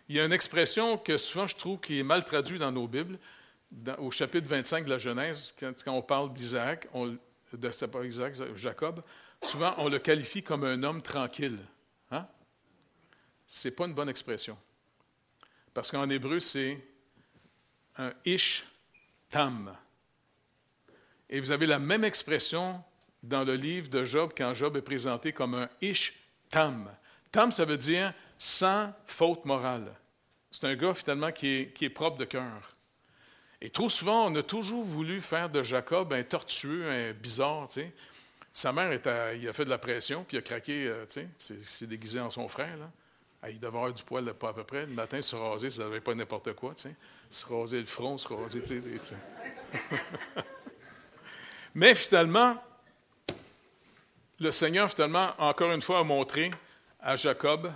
il 0.10 0.16
y 0.16 0.20
a 0.20 0.26
une 0.26 0.34
expression 0.34 0.98
que 0.98 1.18
souvent 1.18 1.48
je 1.48 1.56
trouve 1.56 1.80
qui 1.80 2.00
est 2.00 2.04
mal 2.04 2.24
traduite 2.24 2.60
dans 2.60 2.72
nos 2.72 2.88
Bibles, 2.88 3.18
au 3.98 4.12
chapitre 4.12 4.48
25 4.48 4.86
de 4.86 4.90
la 4.90 4.98
Genèse, 4.98 5.56
quand, 5.60 5.74
on 5.88 6.02
parle 6.02 6.34
d'Isaac, 6.34 6.88
de 7.52 8.06
Isaac, 8.06 8.36
Jacob, 8.56 9.04
souvent 9.44 9.74
on 9.78 9.90
le 9.90 10.00
qualifie 10.00 10.44
comme 10.44 10.64
un 10.64 10.84
homme 10.84 11.02
tranquille. 11.02 11.58
Hein? 12.12 12.28
Ce 13.48 13.68
n'est 13.68 13.74
pas 13.74 13.86
une 13.86 13.94
bonne 13.94 14.10
expression. 14.10 14.58
Parce 15.74 15.90
qu'en 15.90 16.10
hébreu, 16.10 16.40
c'est 16.40 16.80
un 17.98 18.14
ish 18.26 18.64
tam. 19.30 19.76
Et 21.30 21.40
vous 21.40 21.52
avez 21.52 21.66
la 21.66 21.80
même 21.80 22.04
expression 22.04 22.84
dans 23.24 23.44
le 23.44 23.56
livre 23.56 23.90
de 23.90 24.06
Job 24.06 24.34
quand 24.38 24.54
Job 24.54 24.78
est 24.78 24.82
présenté 24.82 25.34
comme 25.34 25.56
un 25.56 25.70
ish 25.82 26.14
tam. 26.50 26.92
Tam, 27.34 27.52
ça 27.52 27.66
veut 27.66 27.80
dire 27.80 28.14
sans 28.38 28.94
faute 29.06 29.44
morale. 29.46 29.92
C'est 30.52 30.66
un 30.66 30.76
gars 30.76 30.94
finalement 30.94 31.32
qui 31.32 31.72
est, 31.82 31.90
propre 31.90 32.18
de 32.18 32.26
cœur. 32.26 32.76
Et 33.60 33.72
trop 33.72 33.90
souvent, 33.90 34.28
on 34.28 34.36
a 34.36 34.44
toujours 34.44 34.84
voulu 34.84 35.20
faire 35.20 35.50
de 35.50 35.64
Jacob 35.64 36.14
un 36.14 36.22
tortueux, 36.22 36.88
un 36.88 37.12
bizarre. 37.12 37.68
Tu. 37.70 37.92
Sa 38.54 38.72
mère, 38.72 38.94
il 39.34 39.50
a 39.50 39.54
fait 39.54 39.66
de 39.66 39.70
la 39.72 39.80
pression, 39.80 40.24
puis 40.24 40.38
il 40.38 40.42
a 40.42 40.44
craqué, 40.44 40.86
euh, 40.86 41.06
tu 41.08 41.28
sais, 41.40 41.56
s'est 41.64 41.88
déguisé 41.88 42.20
en 42.20 42.30
son 42.30 42.48
frère. 42.48 42.78
Là. 42.78 42.92
Ah, 43.42 43.50
il 43.50 43.60
devait 43.60 43.68
avoir 43.68 43.92
du 43.92 44.04
poil, 44.04 44.32
pas 44.36 44.50
à 44.50 44.54
peu 44.54 44.64
près. 44.64 44.86
Le 44.86 44.94
matin, 44.94 45.20
se 45.24 45.36
raser, 45.36 45.72
ça 45.72 45.86
n'avait 45.86 46.02
pas 46.02 46.14
n'importe 46.14 46.54
quoi. 46.54 46.76
Tu. 46.76 46.90
Se 47.32 47.48
raser 47.48 47.80
le 47.80 47.88
front, 47.88 48.20
se 48.20 48.28
raser. 48.28 48.62
Mais 51.74 51.96
finalement, 51.96 52.64
le 54.40 54.52
Seigneur, 54.52 54.92
finalement, 54.92 55.32
encore 55.40 55.72
une 55.72 55.82
fois, 55.82 56.00
a 56.00 56.04
montré 56.04 56.52
à 57.04 57.16
Jacob 57.16 57.72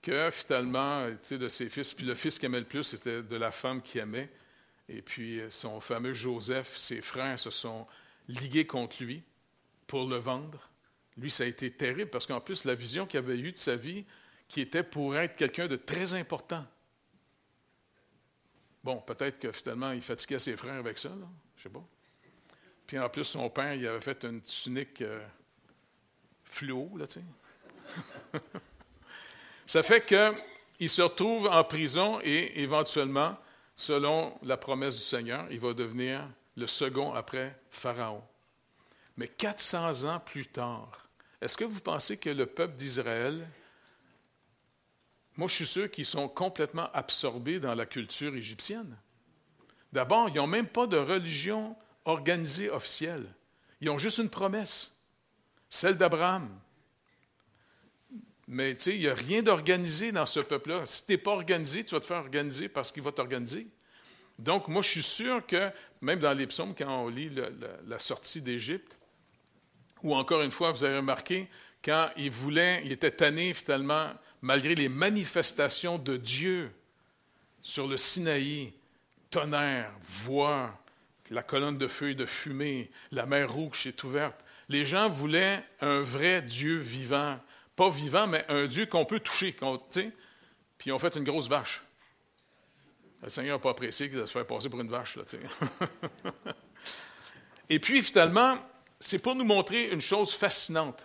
que 0.00 0.30
finalement, 0.30 1.06
de 1.30 1.48
ses 1.48 1.68
fils, 1.68 1.92
puis 1.92 2.06
le 2.06 2.14
fils 2.14 2.38
qu'il 2.38 2.46
aimait 2.46 2.60
le 2.60 2.66
plus, 2.66 2.84
c'était 2.84 3.22
de 3.22 3.36
la 3.36 3.50
femme 3.50 3.82
qu'il 3.82 4.00
aimait. 4.00 4.30
Et 4.88 5.02
puis 5.02 5.40
son 5.50 5.80
fameux 5.80 6.14
Joseph, 6.14 6.76
ses 6.76 7.02
frères 7.02 7.38
se 7.38 7.50
sont 7.50 7.86
ligués 8.28 8.66
contre 8.66 9.02
lui 9.02 9.22
pour 9.86 10.08
le 10.08 10.16
vendre. 10.16 10.68
Lui, 11.16 11.30
ça 11.30 11.44
a 11.44 11.46
été 11.46 11.70
terrible 11.70 12.10
parce 12.10 12.26
qu'en 12.26 12.40
plus, 12.40 12.64
la 12.64 12.74
vision 12.74 13.06
qu'il 13.06 13.18
avait 13.18 13.36
eue 13.36 13.52
de 13.52 13.58
sa 13.58 13.76
vie, 13.76 14.04
qui 14.48 14.60
était 14.60 14.82
pour 14.82 15.16
être 15.16 15.36
quelqu'un 15.36 15.68
de 15.68 15.76
très 15.76 16.14
important. 16.14 16.64
Bon, 18.82 18.96
peut-être 19.00 19.38
que 19.38 19.52
finalement, 19.52 19.92
il 19.92 20.00
fatiguait 20.00 20.38
ses 20.38 20.56
frères 20.56 20.74
avec 20.74 20.98
ça, 20.98 21.10
là. 21.10 21.28
je 21.56 21.64
sais 21.64 21.68
pas. 21.68 21.84
Puis 22.86 22.98
en 22.98 23.08
plus, 23.08 23.24
son 23.24 23.50
père, 23.50 23.74
il 23.74 23.86
avait 23.86 24.00
fait 24.00 24.24
une 24.24 24.40
tunique 24.40 25.02
euh, 25.02 25.24
fluo, 26.44 26.96
là, 26.96 27.06
tu 27.06 27.20
sais. 27.20 27.24
ça 29.66 29.82
fait 29.82 30.04
qu'il 30.06 30.88
se 30.88 31.02
retrouve 31.02 31.46
en 31.46 31.64
prison 31.64 32.20
et 32.22 32.60
éventuellement, 32.60 33.36
selon 33.74 34.38
la 34.42 34.56
promesse 34.56 34.94
du 34.96 35.02
Seigneur, 35.02 35.46
il 35.50 35.60
va 35.60 35.72
devenir 35.72 36.26
le 36.56 36.66
second 36.66 37.12
après 37.14 37.58
Pharaon. 37.70 38.22
Mais 39.16 39.28
400 39.28 40.04
ans 40.04 40.20
plus 40.20 40.46
tard, 40.46 41.08
est-ce 41.40 41.56
que 41.56 41.64
vous 41.64 41.80
pensez 41.80 42.18
que 42.18 42.30
le 42.30 42.46
peuple 42.46 42.76
d'Israël, 42.76 43.46
moi 45.36 45.48
je 45.48 45.54
suis 45.54 45.66
sûr 45.66 45.90
qu'ils 45.90 46.06
sont 46.06 46.28
complètement 46.28 46.90
absorbés 46.92 47.60
dans 47.60 47.74
la 47.74 47.86
culture 47.86 48.34
égyptienne? 48.34 48.96
D'abord, 49.92 50.28
ils 50.28 50.36
n'ont 50.36 50.46
même 50.46 50.68
pas 50.68 50.86
de 50.86 50.96
religion 50.96 51.76
organisée 52.04 52.70
officielle. 52.70 53.26
Ils 53.80 53.90
ont 53.90 53.98
juste 53.98 54.18
une 54.18 54.30
promesse, 54.30 54.96
celle 55.68 55.96
d'Abraham. 55.96 56.48
Mais 58.52 58.74
tu 58.74 58.82
sais, 58.82 58.94
il 58.96 59.00
n'y 59.00 59.06
a 59.06 59.14
rien 59.14 59.42
d'organisé 59.42 60.10
dans 60.10 60.26
ce 60.26 60.40
peuple-là. 60.40 60.84
Si 60.84 61.06
tu 61.06 61.12
n'es 61.12 61.18
pas 61.18 61.30
organisé, 61.30 61.84
tu 61.84 61.94
vas 61.94 62.00
te 62.00 62.06
faire 62.06 62.16
organiser 62.18 62.68
parce 62.68 62.90
qu'il 62.90 63.02
va 63.04 63.12
t'organiser. 63.12 63.64
Donc, 64.40 64.66
moi, 64.66 64.82
je 64.82 64.88
suis 64.88 65.04
sûr 65.04 65.46
que, 65.46 65.70
même 66.00 66.18
dans 66.18 66.32
les 66.32 66.48
psaumes, 66.48 66.74
quand 66.76 67.04
on 67.04 67.08
lit 67.08 67.30
la 67.86 67.98
sortie 68.00 68.40
d'Égypte, 68.40 68.98
ou 70.02 70.16
encore 70.16 70.42
une 70.42 70.50
fois, 70.50 70.72
vous 70.72 70.82
avez 70.82 70.96
remarqué, 70.96 71.48
quand 71.84 72.10
il 72.16 72.32
voulait, 72.32 72.82
il 72.84 72.90
était 72.90 73.12
tanné 73.12 73.54
finalement, 73.54 74.08
malgré 74.42 74.74
les 74.74 74.88
manifestations 74.88 75.96
de 75.96 76.16
Dieu 76.16 76.72
sur 77.62 77.86
le 77.86 77.96
Sinaï, 77.96 78.72
tonnerre, 79.30 79.92
voix, 80.02 80.76
la 81.30 81.44
colonne 81.44 81.78
de 81.78 81.86
feu 81.86 82.10
et 82.10 82.14
de 82.16 82.26
fumée, 82.26 82.90
la 83.12 83.26
mer 83.26 83.52
rouge 83.52 83.86
est 83.86 84.02
ouverte. 84.02 84.40
Les 84.68 84.84
gens 84.84 85.08
voulaient 85.08 85.62
un 85.80 86.00
vrai 86.00 86.42
Dieu 86.42 86.78
vivant. 86.78 87.38
Pas 87.80 87.88
vivant, 87.88 88.26
mais 88.26 88.44
un 88.50 88.66
Dieu 88.66 88.84
qu'on 88.84 89.06
peut 89.06 89.20
toucher. 89.20 89.52
puis 89.52 90.12
ils 90.84 90.92
ont 90.92 90.98
fait 90.98 91.16
une 91.16 91.24
grosse 91.24 91.48
vache. 91.48 91.82
Le 93.22 93.30
Seigneur 93.30 93.56
n'a 93.56 93.62
pas 93.62 93.70
apprécié 93.70 94.06
de 94.10 94.26
se 94.26 94.32
faire 94.32 94.46
passer 94.46 94.68
pour 94.68 94.78
une 94.82 94.90
vache. 94.90 95.16
Là, 95.16 95.22
et 97.70 97.78
puis 97.78 98.02
finalement, 98.02 98.58
c'est 98.98 99.18
pour 99.18 99.34
nous 99.34 99.46
montrer 99.46 99.88
une 99.88 100.02
chose 100.02 100.34
fascinante. 100.34 101.02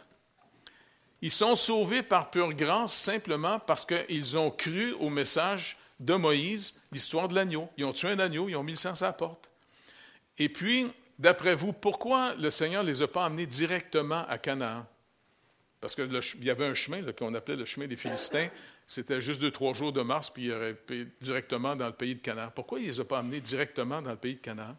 Ils 1.22 1.32
sont 1.32 1.56
sauvés 1.56 2.04
par 2.04 2.30
pure 2.30 2.54
grâce 2.54 2.94
simplement 2.94 3.58
parce 3.60 3.86
qu'ils 3.86 4.38
ont 4.38 4.52
cru 4.52 4.92
au 5.00 5.10
message 5.10 5.78
de 6.02 6.16
Moïse, 6.16 6.74
l'histoire 6.92 7.30
de 7.30 7.36
l'agneau. 7.36 7.70
Ils 7.78 7.86
ont 7.86 7.94
tué 7.94 8.10
un 8.10 8.20
agneau, 8.20 8.50
ils 8.50 8.58
ont 8.58 8.64
mis 8.64 8.74
le 8.74 8.78
sang 8.78 8.92
à 8.92 8.96
sa 8.96 9.14
porte. 9.14 9.50
Et 10.38 10.50
puis, 10.50 10.92
d'après 11.20 11.56
vous, 11.56 11.72
pourquoi 11.72 12.36
le 12.36 12.50
Seigneur 12.50 12.84
ne 12.84 12.90
les 12.90 13.02
a 13.02 13.08
pas 13.08 13.24
amenés 13.24 13.46
directement 13.46 14.26
à 14.28 14.38
Canaan? 14.38 14.86
Parce 15.86 15.94
qu'il 15.94 16.44
y 16.44 16.50
avait 16.50 16.66
un 16.66 16.74
chemin 16.74 17.04
qu'on 17.12 17.36
appelait 17.36 17.56
le 17.56 17.66
chemin 17.66 17.86
des 17.86 17.96
Philistins. 17.96 18.48
C'était 18.88 19.22
juste 19.22 19.40
deux, 19.40 19.52
trois 19.52 19.74
jours 19.74 19.94
de 19.94 20.02
mars, 20.02 20.32
puis 20.32 20.46
il 20.46 20.52
aurait 20.52 20.76
directement 21.22 21.76
dans 21.76 21.86
le 21.86 21.94
pays 21.94 22.16
de 22.16 22.22
Canaan. 22.22 22.50
Pourquoi 22.56 22.80
il 22.80 22.88
ne 22.88 22.92
les 22.92 23.00
a 23.00 23.06
pas 23.06 23.20
amenés 23.20 23.40
directement 23.40 24.02
dans 24.02 24.10
le 24.10 24.18
pays 24.18 24.34
de 24.34 24.40
Canaan? 24.40 24.76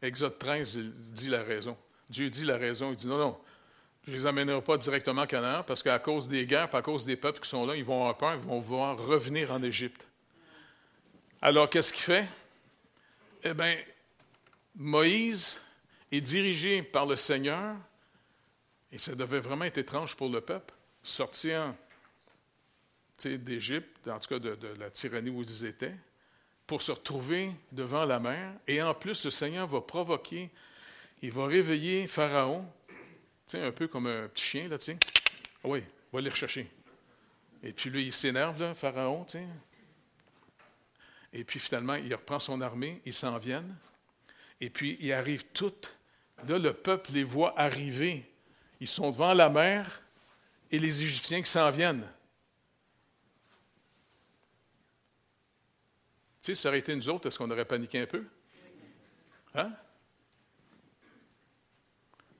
Exode 0.00 0.38
13 0.38 0.78
dit 0.78 1.28
la 1.28 1.42
raison. 1.42 1.76
Dieu 2.08 2.30
dit 2.30 2.46
la 2.46 2.56
raison. 2.56 2.92
Il 2.92 2.96
dit 2.96 3.08
non, 3.08 3.18
non, 3.18 3.38
je 4.06 4.12
ne 4.12 4.16
les 4.16 4.26
amènerai 4.26 4.62
pas 4.62 4.78
directement 4.78 5.20
à 5.20 5.26
Canaan 5.26 5.64
parce 5.64 5.82
qu'à 5.82 5.98
cause 5.98 6.26
des 6.26 6.46
guerres, 6.46 6.74
à 6.74 6.80
cause 6.80 7.04
des 7.04 7.16
peuples 7.16 7.40
qui 7.40 7.48
sont 7.50 7.66
là, 7.66 7.76
ils 7.76 7.84
vont 7.84 8.00
avoir 8.00 8.16
peur, 8.16 8.34
ils 8.42 8.48
vont 8.48 8.60
vouloir 8.60 8.96
revenir 8.96 9.52
en 9.52 9.62
Égypte. 9.62 10.06
Alors, 11.42 11.68
qu'est-ce 11.68 11.92
qu'il 11.92 12.04
fait? 12.04 12.26
Eh 13.42 13.52
bien, 13.52 13.76
Moïse 14.76 15.60
est 16.14 16.20
dirigé 16.20 16.82
par 16.82 17.06
le 17.06 17.16
Seigneur, 17.16 17.76
et 18.92 18.98
ça 18.98 19.14
devait 19.14 19.40
vraiment 19.40 19.64
être 19.64 19.78
étrange 19.78 20.16
pour 20.16 20.28
le 20.28 20.40
peuple, 20.40 20.74
sortir 21.02 21.74
d'Égypte, 23.24 24.08
en 24.08 24.18
tout 24.18 24.28
cas 24.28 24.38
de, 24.38 24.56
la 24.78 24.90
tyrannie 24.90 25.30
où 25.30 25.42
ils 25.42 25.64
étaient, 25.64 25.94
pour 26.66 26.82
se 26.82 26.92
retrouver 26.92 27.50
devant 27.72 28.04
la 28.04 28.18
mer. 28.18 28.54
Et 28.66 28.82
en 28.82 28.94
plus, 28.94 29.24
le 29.24 29.30
Seigneur 29.30 29.66
va 29.66 29.80
provoquer, 29.80 30.50
il 31.22 31.32
va 31.32 31.46
réveiller 31.46 32.06
Pharaon, 32.06 32.66
un 33.52 33.72
peu 33.72 33.88
comme 33.88 34.06
un 34.06 34.28
petit 34.28 34.44
chien, 34.44 34.68
là, 34.68 34.78
tu 34.78 34.92
ah 34.92 35.68
Oui, 35.68 35.82
va 36.12 36.20
les 36.20 36.30
rechercher. 36.30 36.68
Et 37.62 37.72
puis 37.72 37.88
lui, 37.90 38.06
il 38.06 38.12
s'énerve, 38.12 38.60
là, 38.60 38.74
Pharaon, 38.74 39.24
tu 39.24 39.38
Et 41.32 41.44
puis 41.44 41.58
finalement, 41.58 41.94
il 41.94 42.12
reprend 42.14 42.38
son 42.38 42.60
armée, 42.60 43.00
ils 43.04 43.14
s'en 43.14 43.38
viennent. 43.38 43.76
Et 44.60 44.70
puis, 44.70 44.96
ils 45.00 45.12
arrivent 45.12 45.46
toutes. 45.52 45.94
Là, 46.46 46.58
le 46.58 46.72
peuple 46.72 47.12
les 47.12 47.24
voit 47.24 47.58
arriver. 47.58 48.28
Ils 48.80 48.88
sont 48.88 49.10
devant 49.10 49.32
la 49.32 49.48
mer 49.48 50.02
et 50.70 50.78
les 50.78 51.02
Égyptiens 51.02 51.40
qui 51.40 51.50
s'en 51.50 51.70
viennent. 51.70 52.06
sais, 56.44 56.54
si 56.54 56.60
ça 56.60 56.68
aurait 56.68 56.80
été 56.80 56.94
nous 56.94 57.08
autres, 57.08 57.28
est-ce 57.28 57.38
qu'on 57.38 57.50
aurait 57.50 57.64
paniqué 57.64 58.00
un 58.00 58.06
peu? 58.06 58.24
Hein? 59.54 59.72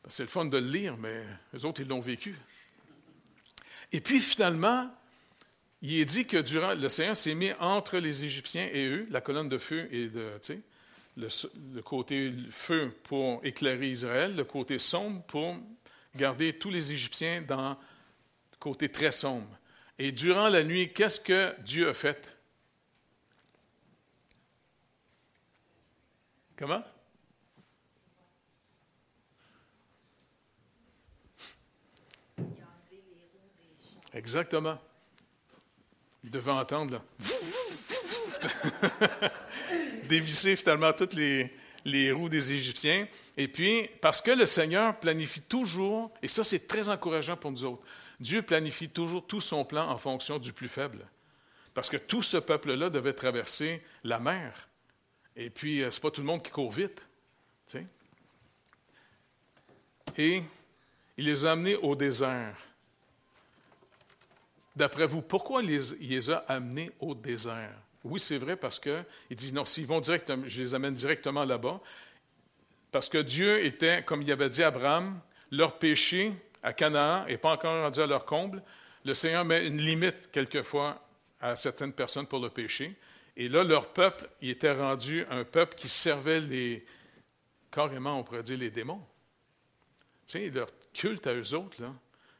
C'est 0.08 0.24
le 0.24 0.28
fun 0.28 0.44
de 0.44 0.58
le 0.58 0.66
lire, 0.66 0.98
mais 0.98 1.24
les 1.54 1.64
autres, 1.64 1.80
ils 1.80 1.88
l'ont 1.88 2.00
vécu. 2.00 2.36
Et 3.92 4.00
puis 4.00 4.20
finalement, 4.20 4.94
il 5.80 5.98
est 5.98 6.04
dit 6.04 6.26
que 6.26 6.36
durant 6.36 6.74
le 6.74 6.88
Seigneur 6.90 7.16
s'est 7.16 7.34
mis 7.34 7.52
entre 7.54 7.96
les 7.96 8.24
Égyptiens 8.24 8.68
et 8.72 8.86
eux, 8.88 9.06
la 9.10 9.22
colonne 9.22 9.48
de 9.48 9.58
feu 9.58 9.88
et 9.90 10.08
de. 10.08 10.38
Le, 11.16 11.80
côté 11.82 12.32
feu 12.50 12.94
pour 13.04 13.44
éclairer 13.44 13.90
Israël, 13.90 14.34
le 14.34 14.44
côté 14.44 14.78
sombre 14.78 15.22
pour 15.24 15.56
garder 16.16 16.58
tous 16.58 16.70
les 16.70 16.92
Égyptiens 16.92 17.42
dans 17.42 17.70
le 17.70 18.56
côté 18.58 18.88
très 18.88 19.12
sombre. 19.12 19.48
Et 19.98 20.12
durant 20.12 20.48
la 20.48 20.64
nuit, 20.64 20.92
qu'est-ce 20.92 21.20
que 21.20 21.54
Dieu 21.60 21.88
a 21.88 21.94
fait? 21.94 22.30
Comment? 26.56 26.82
Exactement. 34.12 34.78
Il 36.22 36.30
devait 36.30 36.52
entendre. 36.52 37.02
Dévisser 40.08 40.56
finalement 40.56 40.92
toutes 40.92 41.14
les, 41.14 42.12
roues 42.12 42.28
des 42.28 42.52
Égyptiens. 42.52 43.06
Et 43.36 43.48
puis, 43.48 43.88
parce 44.00 44.20
que 44.20 44.30
le 44.30 44.46
Seigneur 44.46 44.98
planifie 44.98 45.40
toujours, 45.42 46.12
et 46.22 46.28
ça 46.28 46.44
c'est 46.44 46.66
très 46.66 46.88
encourageant 46.88 47.36
pour 47.36 47.50
nous 47.50 47.64
autres, 47.64 47.82
Dieu 48.20 48.42
planifie 48.42 48.88
toujours 48.88 49.26
tout 49.26 49.40
son 49.40 49.64
plan 49.64 49.88
en 49.88 49.98
fonction 49.98 50.38
du 50.38 50.52
plus 50.52 50.68
faible. 50.68 51.06
Parce 51.74 51.90
que 51.90 51.96
tout 51.96 52.22
ce 52.22 52.36
peuple-là 52.36 52.88
devait 52.88 53.12
traverser 53.12 53.82
la 54.04 54.20
mer. 54.20 54.68
Et 55.34 55.50
puis, 55.50 55.82
euh, 55.82 55.90
ce 55.90 55.98
n'est 55.98 56.02
pas 56.02 56.10
tout 56.12 56.20
le 56.20 56.26
monde 56.26 56.42
qui 56.42 56.52
court 56.52 56.70
vite. 56.70 57.02
Et 60.16 60.42
il 61.16 61.24
les 61.24 61.44
a 61.44 61.52
amenés 61.52 61.74
au 61.76 61.96
désert. 61.96 62.56
D'après 64.76 65.06
vous, 65.06 65.22
pourquoi 65.22 65.62
il 65.62 65.70
les 66.00 66.30
a 66.30 66.36
amenés 66.48 66.92
au 67.00 67.14
désert? 67.14 67.83
Oui, 68.04 68.20
c'est 68.20 68.38
vrai 68.38 68.56
parce 68.56 68.78
que 68.78 69.02
il 69.30 69.36
dit 69.36 69.52
non, 69.52 69.64
s'ils 69.64 69.86
vont 69.86 70.00
directement, 70.00 70.44
je 70.46 70.60
les 70.60 70.74
amène 70.74 70.94
directement 70.94 71.44
là-bas. 71.44 71.80
Parce 72.92 73.08
que 73.08 73.18
Dieu 73.18 73.64
était, 73.64 74.04
comme 74.04 74.22
il 74.22 74.30
avait 74.30 74.50
dit 74.50 74.62
à 74.62 74.68
Abraham, 74.68 75.20
leur 75.50 75.78
péché 75.78 76.32
à 76.62 76.72
Canaan 76.72 77.26
n'est 77.26 77.38
pas 77.38 77.52
encore 77.52 77.82
rendu 77.82 78.00
à 78.00 78.06
leur 78.06 78.24
comble. 78.24 78.62
Le 79.04 79.14
Seigneur 79.14 79.44
met 79.44 79.66
une 79.66 79.78
limite 79.78 80.30
quelquefois 80.30 81.04
à 81.40 81.56
certaines 81.56 81.92
personnes 81.92 82.26
pour 82.26 82.38
le 82.38 82.50
péché. 82.50 82.94
Et 83.36 83.48
là, 83.48 83.64
leur 83.64 83.92
peuple, 83.92 84.28
il 84.40 84.50
était 84.50 84.72
rendu 84.72 85.24
un 85.28 85.44
peuple 85.44 85.74
qui 85.74 85.88
servait 85.88 86.40
les, 86.40 86.86
carrément, 87.70 88.18
on 88.18 88.22
pourrait 88.22 88.42
dire, 88.42 88.58
les 88.58 88.70
démons. 88.70 89.02
Tu 90.26 90.50
leur 90.50 90.68
culte 90.92 91.26
à 91.26 91.34
eux 91.34 91.54
autres, 91.54 91.82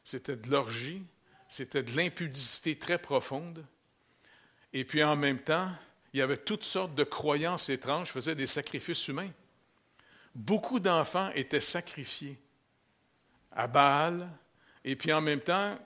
c'était 0.03 0.35
de 0.35 0.49
l'orgie, 0.49 1.03
c'était 1.47 1.83
de 1.83 1.95
l'impudicité 1.95 2.77
très 2.77 2.97
profonde. 2.97 3.63
Et 4.77 4.83
puis 4.83 5.01
en 5.05 5.15
même 5.15 5.39
temps, 5.39 5.71
il 6.13 6.19
y 6.19 6.21
avait 6.21 6.35
toutes 6.35 6.65
sortes 6.65 6.93
de 6.95 7.05
croyances 7.05 7.69
étranges, 7.69 8.11
faisaient 8.11 8.35
des 8.35 8.45
sacrifices 8.45 9.07
humains. 9.07 9.29
Beaucoup 10.35 10.81
d'enfants 10.81 11.31
étaient 11.33 11.61
sacrifiés 11.61 12.37
à 13.53 13.67
Baal, 13.67 14.27
et 14.83 14.97
puis 14.97 15.13
en 15.13 15.21
même 15.21 15.39
temps, 15.39 15.79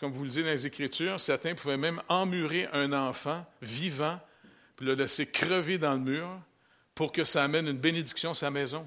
comme 0.00 0.10
vous 0.10 0.24
le 0.24 0.30
dites 0.30 0.42
dans 0.42 0.50
les 0.50 0.66
Écritures, 0.66 1.20
certains 1.20 1.54
pouvaient 1.54 1.76
même 1.76 2.02
emmurer 2.08 2.68
un 2.72 2.92
enfant 2.92 3.46
vivant, 3.62 4.20
puis 4.74 4.84
le 4.84 4.94
laisser 4.94 5.30
crever 5.30 5.78
dans 5.78 5.92
le 5.92 6.00
mur 6.00 6.28
pour 6.96 7.12
que 7.12 7.22
ça 7.22 7.44
amène 7.44 7.68
une 7.68 7.78
bénédiction 7.78 8.32
à 8.32 8.34
sa 8.34 8.50
maison. 8.50 8.84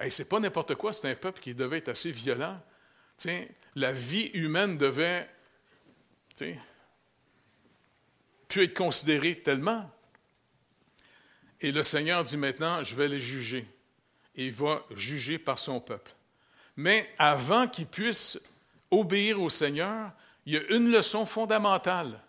Ce 0.00 0.08
c'est 0.08 0.30
pas 0.30 0.40
n'importe 0.40 0.76
quoi, 0.76 0.94
c'est 0.94 1.10
un 1.10 1.14
peuple 1.14 1.40
qui 1.40 1.54
devait 1.54 1.76
être 1.76 1.90
assez 1.90 2.10
violent. 2.10 2.58
la 3.74 3.92
vie 3.92 4.30
humaine 4.32 4.78
devait 4.78 5.28
pu 8.50 8.64
être 8.64 8.74
considéré 8.74 9.36
tellement. 9.36 9.88
Et 11.60 11.72
le 11.72 11.82
Seigneur 11.82 12.24
dit 12.24 12.36
maintenant, 12.36 12.82
je 12.82 12.94
vais 12.96 13.08
les 13.08 13.20
juger. 13.20 13.66
Et 14.34 14.46
il 14.46 14.52
va 14.52 14.82
juger 14.90 15.38
par 15.38 15.58
son 15.58 15.80
peuple. 15.80 16.12
Mais 16.76 17.08
avant 17.16 17.68
qu'ils 17.68 17.86
puissent 17.86 18.40
obéir 18.90 19.40
au 19.40 19.50
Seigneur, 19.50 20.10
il 20.46 20.54
y 20.54 20.56
a 20.56 20.62
une 20.70 20.90
leçon 20.90 21.26
fondamentale. 21.26 22.20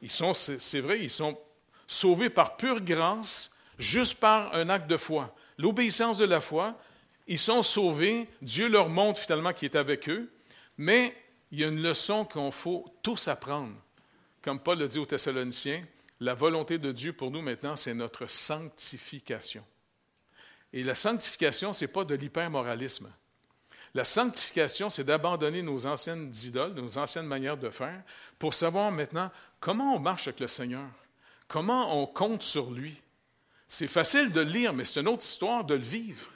Ils 0.00 0.10
sont, 0.10 0.32
c'est 0.34 0.80
vrai, 0.80 1.00
ils 1.02 1.10
sont 1.10 1.38
sauvés 1.86 2.30
par 2.30 2.56
pure 2.56 2.80
grâce, 2.80 3.58
juste 3.78 4.20
par 4.20 4.54
un 4.54 4.68
acte 4.68 4.86
de 4.86 4.96
foi. 4.96 5.34
L'obéissance 5.58 6.18
de 6.18 6.24
la 6.24 6.40
foi, 6.40 6.78
ils 7.26 7.38
sont 7.38 7.62
sauvés, 7.62 8.28
Dieu 8.42 8.68
leur 8.68 8.88
montre 8.90 9.20
finalement 9.20 9.52
qu'il 9.52 9.66
est 9.66 9.76
avec 9.76 10.08
eux, 10.08 10.30
mais 10.76 11.16
il 11.50 11.60
y 11.60 11.64
a 11.64 11.68
une 11.68 11.82
leçon 11.82 12.24
qu'on 12.24 12.50
faut 12.50 12.84
tous 13.02 13.28
apprendre. 13.28 13.74
Comme 14.44 14.60
Paul 14.60 14.78
le 14.78 14.88
dit 14.88 14.98
aux 14.98 15.06
Thessaloniciens, 15.06 15.82
la 16.20 16.34
volonté 16.34 16.76
de 16.76 16.92
Dieu 16.92 17.14
pour 17.14 17.30
nous 17.30 17.40
maintenant, 17.40 17.76
c'est 17.76 17.94
notre 17.94 18.26
sanctification. 18.26 19.64
Et 20.74 20.82
la 20.82 20.94
sanctification, 20.94 21.72
ce 21.72 21.86
n'est 21.86 21.90
pas 21.90 22.04
de 22.04 22.14
l'hypermoralisme. 22.14 23.10
La 23.94 24.04
sanctification, 24.04 24.90
c'est 24.90 25.04
d'abandonner 25.04 25.62
nos 25.62 25.86
anciennes 25.86 26.30
idoles, 26.42 26.74
nos 26.74 26.98
anciennes 26.98 27.26
manières 27.26 27.56
de 27.56 27.70
faire, 27.70 28.02
pour 28.38 28.52
savoir 28.52 28.92
maintenant 28.92 29.30
comment 29.60 29.96
on 29.96 29.98
marche 29.98 30.28
avec 30.28 30.40
le 30.40 30.48
Seigneur, 30.48 30.90
comment 31.48 32.02
on 32.02 32.06
compte 32.06 32.42
sur 32.42 32.70
lui. 32.70 33.00
C'est 33.66 33.88
facile 33.88 34.30
de 34.30 34.42
le 34.42 34.50
lire, 34.50 34.74
mais 34.74 34.84
c'est 34.84 35.00
une 35.00 35.08
autre 35.08 35.24
histoire 35.24 35.64
de 35.64 35.74
le 35.74 35.82
vivre. 35.82 36.30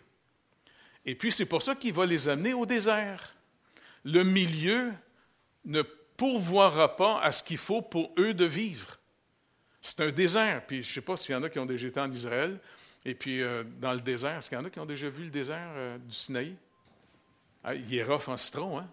Et 1.05 1.15
puis 1.15 1.31
c'est 1.31 1.45
pour 1.45 1.61
ça 1.61 1.75
qu'il 1.75 1.93
va 1.93 2.07
les 2.07 2.31
amener 2.31 2.55
au 2.55 2.65
désert. 2.65 3.35
Le 4.03 4.25
milieu 4.25 4.95
ne 5.67 5.83
pourvoira 6.19 6.97
pas 6.97 7.23
à 7.23 7.33
ce 7.33 7.43
qu'il 7.43 7.57
faut 7.57 7.81
pour 7.81 8.13
eux 8.19 8.35
de 8.35 8.45
vivre. 8.45 8.99
C'est 9.81 10.01
un 10.01 10.11
désert. 10.11 10.67
Puis 10.67 10.83
je 10.83 10.91
ne 10.91 10.93
sais 10.95 11.01
pas 11.01 11.17
s'il 11.17 11.33
y 11.33 11.39
en 11.39 11.43
a 11.45 11.49
qui 11.49 11.59
ont 11.59 11.65
déjà 11.65 11.87
été 11.87 12.01
en 12.01 12.11
Israël. 12.11 12.59
Et 13.05 13.15
puis 13.15 13.41
euh, 13.41 13.63
dans 13.81 13.95
le 13.95 14.01
désert, 14.01 14.37
est-ce 14.37 14.49
qu'il 14.51 14.59
y 14.59 14.61
en 14.61 14.65
a 14.65 14.71
qui 14.71 14.81
ont 14.81 14.87
déjà 14.87 15.09
vu 15.09 15.25
le 15.25 15.31
désert 15.31 15.71
euh, 15.77 15.97
du 15.97 16.15
Sinaï? 16.15 16.55
Ah, 17.65 17.75
il 17.75 17.95
est 17.95 18.05
rough 18.05 18.29
en 18.29 18.37
citron, 18.37 18.79
hein? 18.79 18.89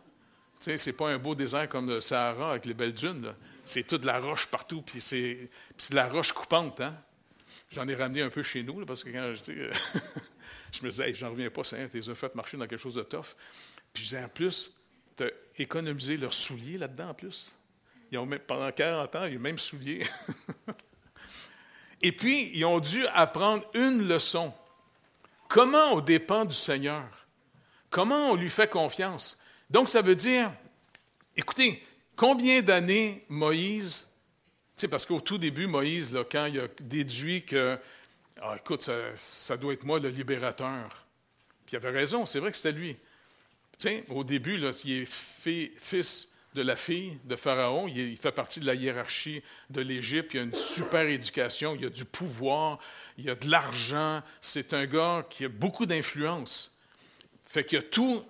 Tu 0.60 0.66
sais, 0.66 0.78
c'est 0.78 0.94
pas 0.94 1.10
un 1.10 1.18
beau 1.18 1.36
désert 1.36 1.68
comme 1.68 1.90
le 1.90 2.00
Sahara 2.00 2.52
avec 2.52 2.66
les 2.66 2.74
belles 2.74 2.94
dunes. 2.94 3.34
C'est 3.66 3.86
toute 3.86 4.06
la 4.06 4.20
roche 4.20 4.48
partout, 4.48 4.82
puis 4.84 5.02
c'est, 5.02 5.50
de 5.92 5.96
la 5.96 6.08
roche 6.08 6.32
coupante, 6.32 6.80
hein? 6.80 6.96
J'en 7.72 7.88
ai 7.88 7.96
ramené 7.96 8.22
un 8.22 8.30
peu 8.30 8.42
chez 8.42 8.64
nous, 8.64 8.86
parce 8.86 9.04
que 9.04 9.10
quand 9.10 9.34
je, 9.34 9.52
je 10.72 10.86
me 10.86 10.90
disais, 10.92 11.14
j'en 11.14 11.32
reviens 11.32 11.50
pas, 11.50 11.64
les 11.94 12.10
as 12.10 12.16
fait 12.16 12.36
marcher 12.36 12.58
dans 12.58 12.68
quelque 12.68 12.80
chose 12.80 12.96
de 12.96 13.04
tough. 13.04 13.36
Puis 13.94 14.04
je 14.04 14.10
disais, 14.10 14.24
en 14.24 14.30
plus, 14.30 14.72
tu 15.16 15.32
économisé 15.58 16.18
leurs 16.18 16.34
souliers 16.34 16.78
là-dedans 16.78 17.10
en 17.10 17.14
plus. 17.14 17.56
Ils 18.12 18.18
ont 18.18 18.28
pendant 18.46 18.72
40 18.72 19.16
ans, 19.16 19.26
ils 19.26 19.38
ont 19.38 19.42
même 19.42 19.60
souliers. 19.60 20.06
Et 22.02 22.12
puis, 22.12 22.52
ils 22.54 22.66
ont 22.66 22.80
dû 22.80 23.08
apprendre 23.08 23.64
une 23.74 24.08
leçon. 24.08 24.54
Comment 25.48 25.94
on 25.94 26.02
dépend 26.02 26.46
du 26.46 26.56
Seigneur? 26.56 27.06
Comment 27.90 28.32
on 28.32 28.36
lui 28.36 28.50
fait 28.50 28.70
confiance? 28.70 29.40
Donc, 29.70 29.90
ça 29.90 30.02
veut 30.02 30.16
dire, 30.16 30.52
écoutez, 31.36 31.82
combien 32.16 32.62
d'années 32.62 33.26
Moïse, 33.30 34.14
tu 34.78 34.88
parce 34.88 35.06
qu'au 35.06 35.22
tout 35.22 35.38
début, 35.38 35.68
Moïse, 35.68 36.16
quand 36.30 36.46
il 36.46 36.60
a 36.60 36.68
déduit 36.80 37.46
que, 37.46 37.80
ah, 38.42 38.56
écoute, 38.58 38.82
ça, 38.82 38.94
ça 39.16 39.58
doit 39.58 39.74
être 39.74 39.86
moi 39.86 40.00
le 40.00 40.10
libérateur, 40.10 41.06
puis 41.66 41.74
il 41.74 41.78
avait 41.78 41.98
raison, 41.98 42.26
c'est 42.26 42.40
vrai 42.40 42.52
que 42.52 42.58
c'était 42.58 42.78
lui 42.78 42.96
au 44.10 44.24
début, 44.24 44.56
il 44.56 44.66
est 44.66 45.06
fils 45.06 46.32
de 46.56 46.62
la 46.62 46.76
fille 46.76 47.20
de 47.26 47.36
Pharaon, 47.36 47.88
il, 47.88 48.18
fait 48.18 48.32
partie 48.32 48.62
de 48.62 48.66
la 48.66 48.76
hiérarchie 48.76 49.44
de 49.70 49.82
l'Égypte, 49.82 50.34
il 50.34 50.40
a 50.40 50.44
une 50.44 50.56
super 50.56 51.02
éducation, 51.02 51.76
il 51.76 51.86
a 51.86 51.90
du 51.90 52.06
pouvoir, 52.06 52.80
il 53.18 53.30
a 53.30 53.36
de 53.36 53.50
l'argent, 53.50 54.22
c'est 54.40 54.74
un 54.74 54.86
gars 54.86 55.26
qui 55.30 55.46
a 55.46 55.50
beaucoup 55.50 55.86
d'influence. 55.86 56.76
Fait 57.44 57.66
qu'il 57.66 57.78
a 57.78 57.82
tout, 57.82 58.24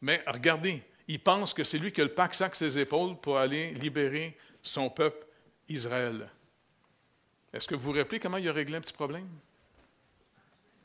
mais 0.00 0.22
regardez, 0.26 0.82
il 1.08 1.20
pense 1.20 1.52
que 1.52 1.64
c'est 1.64 1.78
lui 1.78 1.92
qui 1.92 2.00
a 2.00 2.04
le 2.04 2.14
pack 2.14 2.34
sac 2.34 2.54
ses 2.54 2.78
épaules 2.78 3.16
pour 3.20 3.38
aller 3.38 3.72
libérer 3.74 4.36
son 4.62 4.88
peuple 4.88 5.26
Israël. 5.68 6.30
Est-ce 7.52 7.66
que 7.66 7.74
vous 7.74 7.92
vous 7.92 7.98
rappelez 7.98 8.20
comment 8.20 8.36
il 8.36 8.48
a 8.48 8.52
réglé 8.52 8.76
un 8.76 8.80
petit 8.80 8.92
problème? 8.92 9.28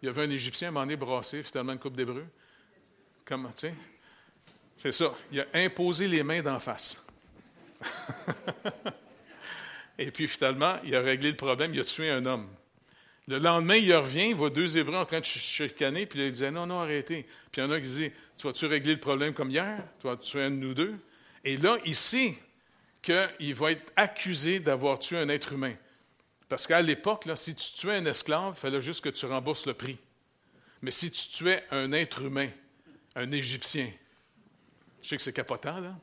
Il 0.02 0.08
y 0.08 0.10
avait 0.10 0.24
un 0.24 0.30
Égyptien, 0.30 0.70
un 0.70 0.72
moment 0.72 0.86
donné, 0.86 0.96
brassé, 0.96 1.44
finalement 1.44 1.74
une 1.74 1.80
coupe 1.80 1.96
d'hébreu. 1.96 2.26
Comment, 3.24 3.50
tu 3.50 3.68
sais? 3.68 3.74
C'est 4.82 4.92
ça. 4.92 5.14
Il 5.32 5.40
a 5.40 5.46
imposé 5.54 6.08
les 6.08 6.24
mains 6.24 6.42
d'en 6.42 6.58
face. 6.60 7.06
Et 10.00 10.10
puis 10.10 10.28
finalement, 10.28 10.80
il 10.84 10.96
a 10.96 11.02
réglé 11.02 11.30
le 11.30 11.38
problème, 11.38 11.72
il 11.76 11.80
a 11.80 11.84
tué 11.84 12.10
un 12.10 12.26
homme. 12.26 12.50
Le 13.28 13.38
lendemain, 13.38 13.76
il 13.76 13.94
revient, 13.94 14.30
il 14.30 14.36
voit 14.36 14.50
deux 14.50 14.80
Hébreux 14.80 14.96
en 14.96 15.06
train 15.06 15.20
de 15.20 15.26
chicaner, 15.26 16.08
puis 16.08 16.26
il 16.26 16.32
dit 16.32 16.50
Non, 16.50 16.66
non, 16.66 16.80
arrêtez. 16.80 17.28
Puis 17.52 17.62
il 17.62 17.64
y 17.64 17.68
en 17.68 17.70
a 17.70 17.80
qui 17.80 17.86
disent 17.86 18.12
Tu 18.40 18.48
vas-tu 18.48 18.66
régler 18.66 18.96
le 18.96 19.00
problème 19.00 19.36
comme 19.36 19.52
hier? 19.52 19.84
Tu 20.00 20.08
vas 20.08 20.18
tuer 20.18 20.46
un 20.46 20.50
de 20.50 20.56
nous 20.56 20.74
deux? 20.74 20.96
Et 21.46 21.58
là, 21.58 21.78
il 21.86 21.96
sait 21.96 22.34
qu'il 23.04 23.54
va 23.54 23.74
être 23.74 23.94
accusé 23.96 24.60
d'avoir 24.60 24.98
tué 24.98 25.20
un 25.20 25.30
être 25.30 25.54
humain. 25.54 25.76
Parce 26.50 26.66
qu'à 26.66 26.82
l'époque, 26.82 27.30
si 27.36 27.54
tu 27.54 27.74
tuais 27.74 27.98
un 27.98 28.06
esclave, 28.06 28.56
il 28.58 28.60
fallait 28.60 28.82
juste 28.82 29.04
que 29.04 29.10
tu 29.10 29.28
rembourses 29.28 29.68
le 29.68 29.76
prix. 29.76 30.00
Mais 30.82 30.90
si 30.90 31.12
tu 31.12 31.28
tuais 31.28 31.64
un 31.70 31.92
être 31.92 32.24
humain, 32.24 32.50
un 33.16 33.32
Égyptien, 33.32 33.88
je 35.02 35.08
sais 35.08 35.18
que 35.18 35.24
c'est 35.24 35.34
capotant, 35.34 35.80
là. 35.80 35.96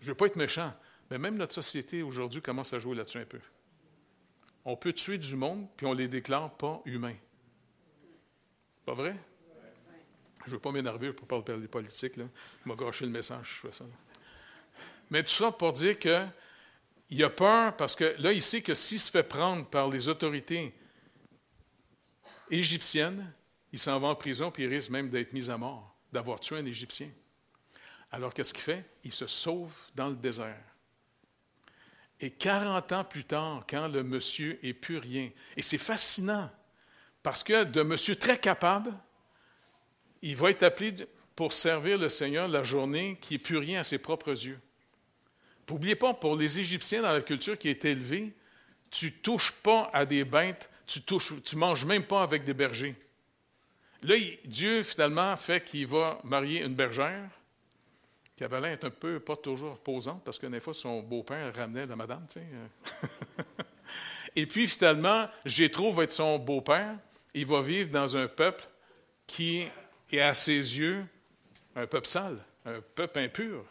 Je 0.00 0.06
ne 0.06 0.10
veux 0.10 0.14
pas 0.14 0.26
être 0.26 0.36
méchant, 0.36 0.72
mais 1.10 1.18
même 1.18 1.36
notre 1.36 1.54
société 1.54 2.02
aujourd'hui 2.02 2.40
commence 2.40 2.72
à 2.72 2.78
jouer 2.78 2.96
là-dessus 2.96 3.18
un 3.18 3.24
peu. 3.24 3.40
On 4.64 4.76
peut 4.76 4.92
tuer 4.92 5.18
du 5.18 5.36
monde, 5.36 5.66
puis 5.76 5.86
on 5.86 5.92
les 5.92 6.08
déclare 6.08 6.56
pas 6.56 6.80
humains. 6.84 7.16
Pas 8.86 8.94
vrai? 8.94 9.16
Je 10.44 10.50
ne 10.50 10.54
veux 10.54 10.58
pas 10.60 10.72
m'énerver 10.72 11.12
pour 11.12 11.26
parler 11.26 11.60
des 11.60 11.68
politiques. 11.68 12.16
Là. 12.16 12.24
Je 12.64 12.72
gâché 12.72 13.04
le 13.04 13.10
message, 13.10 13.60
je 13.62 13.68
fais 13.68 13.74
ça. 13.74 13.84
Mais 15.10 15.22
tout 15.22 15.30
ça 15.30 15.52
pour 15.52 15.72
dire 15.72 15.98
que 15.98 16.26
il 17.10 17.22
a 17.24 17.30
peur 17.30 17.76
parce 17.76 17.96
que 17.96 18.14
là, 18.18 18.32
il 18.32 18.42
sait 18.42 18.62
que 18.62 18.74
s'il 18.74 19.00
se 19.00 19.10
fait 19.10 19.24
prendre 19.24 19.66
par 19.66 19.88
les 19.88 20.08
autorités 20.08 20.72
égyptiennes, 22.50 23.32
il 23.72 23.78
s'en 23.78 23.98
va 23.98 24.08
en 24.08 24.14
prison 24.14 24.50
puis 24.50 24.64
il 24.64 24.68
risque 24.68 24.90
même 24.90 25.10
d'être 25.10 25.32
mis 25.32 25.50
à 25.50 25.58
mort, 25.58 25.96
d'avoir 26.12 26.40
tué 26.40 26.58
un 26.58 26.66
Égyptien. 26.66 27.08
Alors 28.12 28.34
qu'est-ce 28.34 28.52
qu'il 28.52 28.62
fait? 28.62 28.84
Il 29.04 29.12
se 29.12 29.26
sauve 29.26 29.72
dans 29.94 30.08
le 30.08 30.16
désert. 30.16 30.56
Et 32.20 32.30
40 32.30 32.92
ans 32.92 33.04
plus 33.04 33.24
tard, 33.24 33.64
quand 33.68 33.88
le 33.88 34.02
monsieur 34.02 34.58
est 34.62 34.74
plus 34.74 34.98
rien, 34.98 35.30
et 35.56 35.62
c'est 35.62 35.78
fascinant, 35.78 36.50
parce 37.22 37.42
que 37.42 37.64
de 37.64 37.82
monsieur 37.82 38.16
très 38.16 38.38
capable, 38.38 38.92
il 40.22 40.36
va 40.36 40.50
être 40.50 40.62
appelé 40.62 40.94
pour 41.34 41.52
servir 41.54 41.96
le 41.96 42.10
Seigneur 42.10 42.48
la 42.48 42.62
journée 42.62 43.16
qui 43.20 43.36
est 43.36 43.38
plus 43.38 43.56
rien 43.56 43.80
à 43.80 43.84
ses 43.84 43.98
propres 43.98 44.32
yeux. 44.32 44.60
N'oubliez 45.68 45.94
pas, 45.94 46.12
pour 46.12 46.36
les 46.36 46.58
Égyptiens, 46.58 47.02
dans 47.02 47.12
la 47.12 47.22
culture 47.22 47.56
qui 47.56 47.68
est 47.68 47.84
élevée, 47.84 48.34
tu 48.90 49.12
touches 49.12 49.52
pas 49.62 49.88
à 49.92 50.04
des 50.04 50.24
bêtes, 50.24 50.68
tu 50.86 51.00
touches, 51.00 51.32
tu 51.44 51.54
manges 51.56 51.84
même 51.84 52.02
pas 52.02 52.22
avec 52.22 52.44
des 52.44 52.54
bergers. 52.54 52.96
Là, 54.02 54.16
Dieu, 54.44 54.82
finalement, 54.82 55.36
fait 55.36 55.62
qu'il 55.62 55.86
va 55.86 56.20
marier 56.24 56.62
une 56.62 56.74
bergère, 56.74 57.30
qui 58.40 58.44
avait 58.44 58.58
l'air 58.58 58.78
un 58.84 58.88
peu, 58.88 59.20
pas 59.20 59.36
toujours 59.36 59.76
posante, 59.76 60.24
parce 60.24 60.38
que 60.38 60.46
des 60.46 60.60
fois, 60.60 60.72
son 60.72 61.02
beau-père 61.02 61.54
ramenait 61.54 61.84
la 61.84 61.94
madame, 61.94 62.26
tu 62.26 62.40
sais. 62.40 62.46
Et 64.36 64.46
puis, 64.46 64.66
finalement, 64.66 65.28
Jétro 65.44 65.92
va 65.92 66.04
être 66.04 66.12
son 66.12 66.38
beau-père. 66.38 66.96
Il 67.34 67.44
va 67.44 67.60
vivre 67.60 67.90
dans 67.90 68.16
un 68.16 68.28
peuple 68.28 68.64
qui 69.26 69.66
est, 70.10 70.20
à 70.20 70.32
ses 70.32 70.54
yeux, 70.54 71.04
un 71.76 71.86
peuple 71.86 72.06
sale, 72.06 72.38
un 72.64 72.80
peuple 72.80 73.18
impur. 73.18 73.62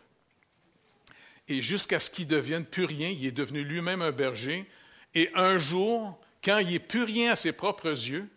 Et 1.47 1.63
jusqu'à 1.63 1.99
ce 1.99 2.11
qu'il 2.11 2.27
devienne 2.27 2.63
plus 2.63 2.85
rien, 2.85 3.09
il 3.09 3.25
est 3.25 3.31
devenu 3.31 3.63
lui-même 3.63 4.03
un 4.03 4.11
berger. 4.11 4.69
Et 5.15 5.31
un 5.33 5.57
jour, 5.57 6.21
quand 6.43 6.59
il 6.59 6.73
n'est 6.73 6.79
plus 6.79 7.05
rien 7.05 7.31
à 7.31 7.35
ses 7.35 7.53
propres 7.53 7.89
yeux, 7.89 8.29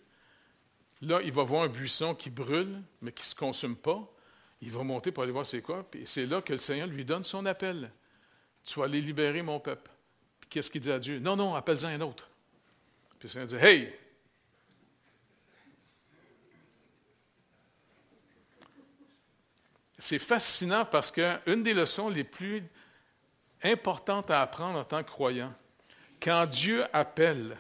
là, 1.03 1.21
il 1.23 1.33
va 1.33 1.43
voir 1.43 1.65
un 1.65 1.69
buisson 1.69 2.15
qui 2.15 2.31
brûle, 2.31 2.81
mais 3.03 3.13
qui 3.13 3.23
ne 3.23 3.27
se 3.27 3.35
consume 3.35 3.77
pas. 3.77 4.09
Il 4.63 4.71
va 4.71 4.85
monter 4.85 5.11
pour 5.11 5.25
aller 5.25 5.33
voir 5.33 5.45
c'est 5.45 5.61
quoi. 5.61 5.85
Et 5.95 6.07
c'est 6.07 6.25
là 6.25 6.41
que 6.41 6.53
le 6.53 6.59
Seigneur 6.59 6.87
lui 6.87 7.05
donne 7.05 7.25
son 7.25 7.45
appel. 7.47 7.91
Tu 8.65 8.79
vas 8.79 8.85
aller 8.85 9.01
libérer 9.01 9.43
mon 9.43 9.59
peuple. 9.59 9.91
Qu'est-ce 10.49 10.71
qu'il 10.71 10.81
dit 10.81 10.93
à 10.93 11.01
Dieu? 11.01 11.19
Non, 11.19 11.35
non, 11.35 11.57
appelle-en 11.57 11.89
un 11.89 12.01
autre. 12.01 12.31
Puis 13.19 13.25
le 13.25 13.29
Seigneur 13.29 13.49
dit, 13.49 13.57
Hey! 13.57 13.93
C'est 19.99 20.21
fascinant 20.21 20.85
parce 20.85 21.11
qu'une 21.11 21.63
des 21.63 21.75
leçons 21.75 22.09
les 22.09 22.25
plus 22.25 22.63
importante 23.63 24.31
à 24.31 24.43
apprendre 24.43 24.79
en 24.79 24.85
tant 24.85 25.03
que 25.03 25.11
croyant. 25.11 25.53
Quand 26.21 26.47
Dieu 26.47 26.85
appelle, 26.93 27.57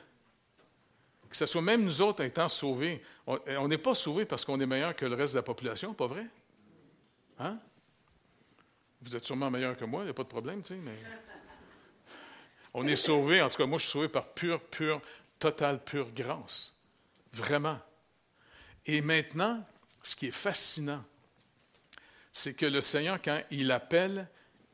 que 1.28 1.36
ce 1.36 1.46
soit 1.46 1.62
même 1.62 1.84
nous 1.84 2.00
autres 2.00 2.22
étant 2.22 2.48
sauvés, 2.48 3.02
on 3.26 3.68
n'est 3.68 3.78
pas 3.78 3.94
sauvés 3.94 4.24
parce 4.24 4.44
qu'on 4.44 4.60
est 4.60 4.66
meilleur 4.66 4.94
que 4.94 5.06
le 5.06 5.14
reste 5.14 5.34
de 5.34 5.38
la 5.38 5.44
population, 5.44 5.94
pas 5.94 6.08
vrai? 6.08 6.26
Hein? 7.38 7.58
Vous 9.00 9.16
êtes 9.16 9.24
sûrement 9.24 9.50
meilleur 9.50 9.76
que 9.76 9.84
moi, 9.84 10.02
il 10.02 10.04
n'y 10.04 10.10
a 10.10 10.14
pas 10.14 10.22
de 10.22 10.28
problème, 10.28 10.62
tu 10.62 10.74
sais, 10.74 10.80
mais. 10.80 10.94
On 12.74 12.86
est 12.86 12.96
sauvés, 12.96 13.42
en 13.42 13.48
tout 13.48 13.56
cas, 13.56 13.66
moi, 13.66 13.78
je 13.78 13.84
suis 13.84 13.92
sauvé 13.92 14.08
par 14.08 14.28
pure, 14.28 14.60
pure, 14.60 15.00
totale, 15.38 15.82
pure 15.84 16.10
grâce. 16.12 16.72
Vraiment. 17.32 17.78
Et 18.86 19.00
maintenant, 19.00 19.64
ce 20.02 20.16
qui 20.16 20.28
est 20.28 20.30
fascinant, 20.30 21.04
c'est 22.32 22.54
que 22.54 22.66
le 22.66 22.80
Seigneur, 22.80 23.20
quand 23.20 23.40
il 23.50 23.70
appelle, 23.70 24.28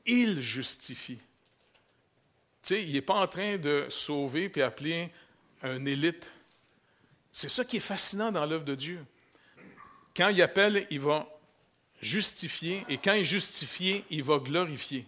il 0.07 0.41
justifie. 0.41 1.19
Tu 2.63 2.75
sais, 2.75 2.85
il 2.85 2.93
n'est 2.93 3.03
pas 3.03 3.21
en 3.21 3.27
train 3.27 3.59
de 3.59 3.87
sauver 3.91 4.49
puis 4.49 4.63
appeler 4.63 5.13
un 5.63 5.85
élite. 5.85 6.31
C'est 7.33 7.49
ça 7.49 7.65
qui 7.65 7.79
est 7.79 7.81
fascinant 7.81 8.31
dans 8.31 8.47
l'œuvre 8.47 8.65
de 8.65 8.75
Dieu. 8.75 9.05
Quand 10.17 10.29
il 10.29 10.41
appelle, 10.43 10.87
il 10.91 11.01
va 11.01 11.29
justifier, 12.01 12.85
et 12.89 12.99
quand 12.99 13.15
il 13.15 13.25
justifie, 13.25 14.05
il 14.11 14.23
va 14.23 14.39
glorifier. 14.39 15.07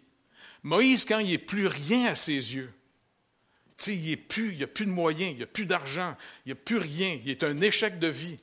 Moïse, 0.62 1.04
quand 1.04 1.18
il 1.18 1.30
n'est 1.30 1.38
plus 1.38 1.66
rien 1.66 2.06
à 2.06 2.14
ses 2.14 2.54
yeux, 2.54 2.72
tu 3.76 3.84
sais, 3.84 3.94
il 3.94 4.02
n'y 4.02 4.62
a 4.62 4.66
plus 4.66 4.86
de 4.86 4.90
moyens, 4.90 5.32
il 5.32 5.36
n'y 5.38 5.42
a 5.42 5.46
plus 5.46 5.64
d'argent, 5.64 6.16
il 6.44 6.48
n'y 6.48 6.52
a 6.52 6.56
plus 6.56 6.76
rien, 6.76 7.18
il 7.24 7.30
est 7.30 7.42
un 7.44 7.56
échec 7.62 7.98
de 7.98 8.08
vie. 8.08 8.38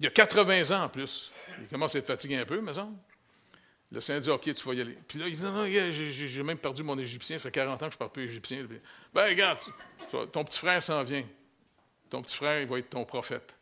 Il 0.00 0.06
a 0.06 0.10
80 0.10 0.76
ans 0.76 0.84
en 0.84 0.88
plus. 0.88 1.30
Il 1.60 1.68
commence 1.68 1.94
à 1.94 1.98
être 1.98 2.06
fatigué 2.06 2.36
un 2.36 2.46
peu, 2.46 2.60
me 2.60 2.72
semble. 2.72 2.96
Le 3.92 4.00
Seigneur 4.00 4.22
dit, 4.22 4.30
OK, 4.30 4.54
tu 4.54 4.66
vas 4.66 4.74
y 4.74 4.80
aller. 4.80 4.98
Puis 5.06 5.18
là, 5.18 5.28
il 5.28 5.36
dit, 5.36 5.44
non, 5.44 5.66
j'ai 5.66 6.42
même 6.42 6.58
perdu 6.58 6.82
mon 6.82 6.98
Égyptien, 6.98 7.36
ça 7.36 7.42
fait 7.42 7.50
40 7.50 7.82
ans 7.82 7.86
que 7.86 7.92
je 7.92 7.96
ne 7.96 7.98
parle 7.98 8.10
plus 8.10 8.24
égyptien. 8.24 8.66
Ben, 9.12 9.28
regarde, 9.28 9.60
ton 10.32 10.44
petit 10.44 10.58
frère 10.58 10.82
s'en 10.82 11.02
vient. 11.04 11.24
Ton 12.10 12.22
petit 12.22 12.34
frère, 12.34 12.60
il 12.60 12.66
va 12.66 12.78
être 12.78 12.90
ton 12.90 13.04
prophète. 13.04 13.54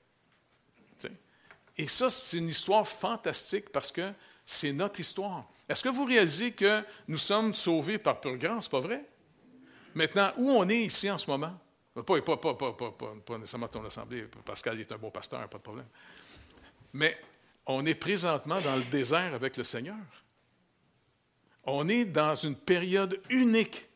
Et 1.76 1.88
ça, 1.88 2.10
c'est 2.10 2.38
une 2.38 2.48
histoire 2.48 2.86
fantastique 2.86 3.70
parce 3.70 3.90
que 3.90 4.12
c'est 4.44 4.72
notre 4.72 5.00
histoire. 5.00 5.48
Est-ce 5.68 5.82
que 5.82 5.88
vous 5.88 6.04
réalisez 6.04 6.52
que 6.52 6.82
nous 7.08 7.18
sommes 7.18 7.54
sauvés 7.54 7.98
par 7.98 8.20
pure 8.20 8.36
grâce, 8.36 8.68
pas 8.68 8.80
vrai? 8.80 9.04
Maintenant, 9.94 10.32
où 10.36 10.50
on 10.50 10.68
est 10.68 10.82
ici 10.82 11.10
en 11.10 11.18
ce 11.18 11.30
moment? 11.30 11.58
Pas, 11.94 12.18
nécessairement 13.38 13.68
ton 13.68 13.84
assemblée, 13.84 14.26
Pascal 14.44 14.80
est 14.80 14.90
un 14.90 14.96
bon 14.96 15.10
pasteur, 15.10 15.46
pas 15.48 15.58
de 15.58 15.62
problème. 15.62 15.86
Mais 16.94 17.18
on 17.66 17.84
est 17.84 17.94
présentement 17.94 18.60
dans 18.60 18.76
le 18.76 18.84
désert 18.84 19.34
avec 19.34 19.56
le 19.56 19.64
Seigneur. 19.64 19.96
On 21.64 21.88
est 21.88 22.06
dans 22.06 22.34
une 22.34 22.56
période 22.56 23.20
unique, 23.28 23.86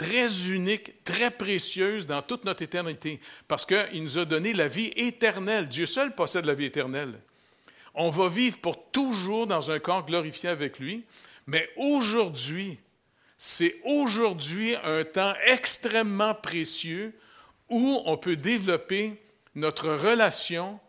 très 0.00 0.48
unique, 0.48 1.04
très 1.04 1.30
précieuse 1.30 2.06
dans 2.06 2.22
toute 2.22 2.46
notre 2.46 2.62
éternité, 2.62 3.20
parce 3.46 3.66
qu'il 3.66 4.02
nous 4.02 4.16
a 4.16 4.24
donné 4.24 4.54
la 4.54 4.66
vie 4.66 4.90
éternelle. 4.96 5.68
Dieu 5.68 5.84
seul 5.84 6.14
possède 6.14 6.46
la 6.46 6.54
vie 6.54 6.64
éternelle. 6.64 7.20
On 7.92 8.08
va 8.08 8.30
vivre 8.30 8.56
pour 8.60 8.90
toujours 8.92 9.46
dans 9.46 9.70
un 9.70 9.78
corps 9.78 10.06
glorifié 10.06 10.48
avec 10.48 10.78
lui, 10.78 11.04
mais 11.46 11.68
aujourd'hui, 11.76 12.78
c'est 13.36 13.76
aujourd'hui 13.84 14.74
un 14.82 15.04
temps 15.04 15.34
extrêmement 15.44 16.34
précieux 16.34 17.14
où 17.68 18.00
on 18.06 18.16
peut 18.16 18.36
développer 18.36 19.22
notre 19.54 19.90
relation, 19.90 20.80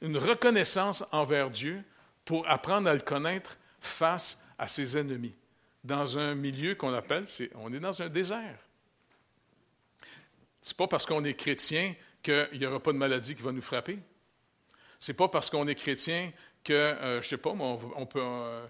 une 0.00 0.16
reconnaissance 0.16 1.04
envers 1.12 1.50
Dieu 1.50 1.82
pour 2.24 2.48
apprendre 2.48 2.88
à 2.88 2.94
le 2.94 3.00
connaître 3.00 3.58
face 3.78 4.42
à 4.58 4.68
ses 4.68 4.96
ennemis, 4.96 5.34
dans 5.86 6.18
un 6.18 6.34
milieu 6.34 6.74
qu'on 6.74 6.92
appelle, 6.92 7.26
on 7.54 7.72
est 7.72 7.80
dans 7.80 8.02
un 8.02 8.08
désert. 8.08 8.58
Ce 10.60 10.72
n'est 10.72 10.76
pas 10.76 10.88
parce 10.88 11.06
qu'on 11.06 11.22
est 11.24 11.34
chrétien 11.34 11.94
qu'il 12.22 12.58
n'y 12.58 12.66
aura 12.66 12.80
pas 12.80 12.92
de 12.92 12.98
maladie 12.98 13.36
qui 13.36 13.42
va 13.42 13.52
nous 13.52 13.62
frapper. 13.62 13.98
Ce 14.98 15.12
n'est 15.12 15.16
pas 15.16 15.28
parce 15.28 15.48
qu'on 15.48 15.68
est 15.68 15.76
chrétien 15.76 16.32
que, 16.64 16.72
euh, 16.72 17.22
je 17.22 17.28
sais 17.28 17.36
pas, 17.36 17.50
on, 17.50 18.06
peut, 18.06 18.20
euh, 18.20 18.66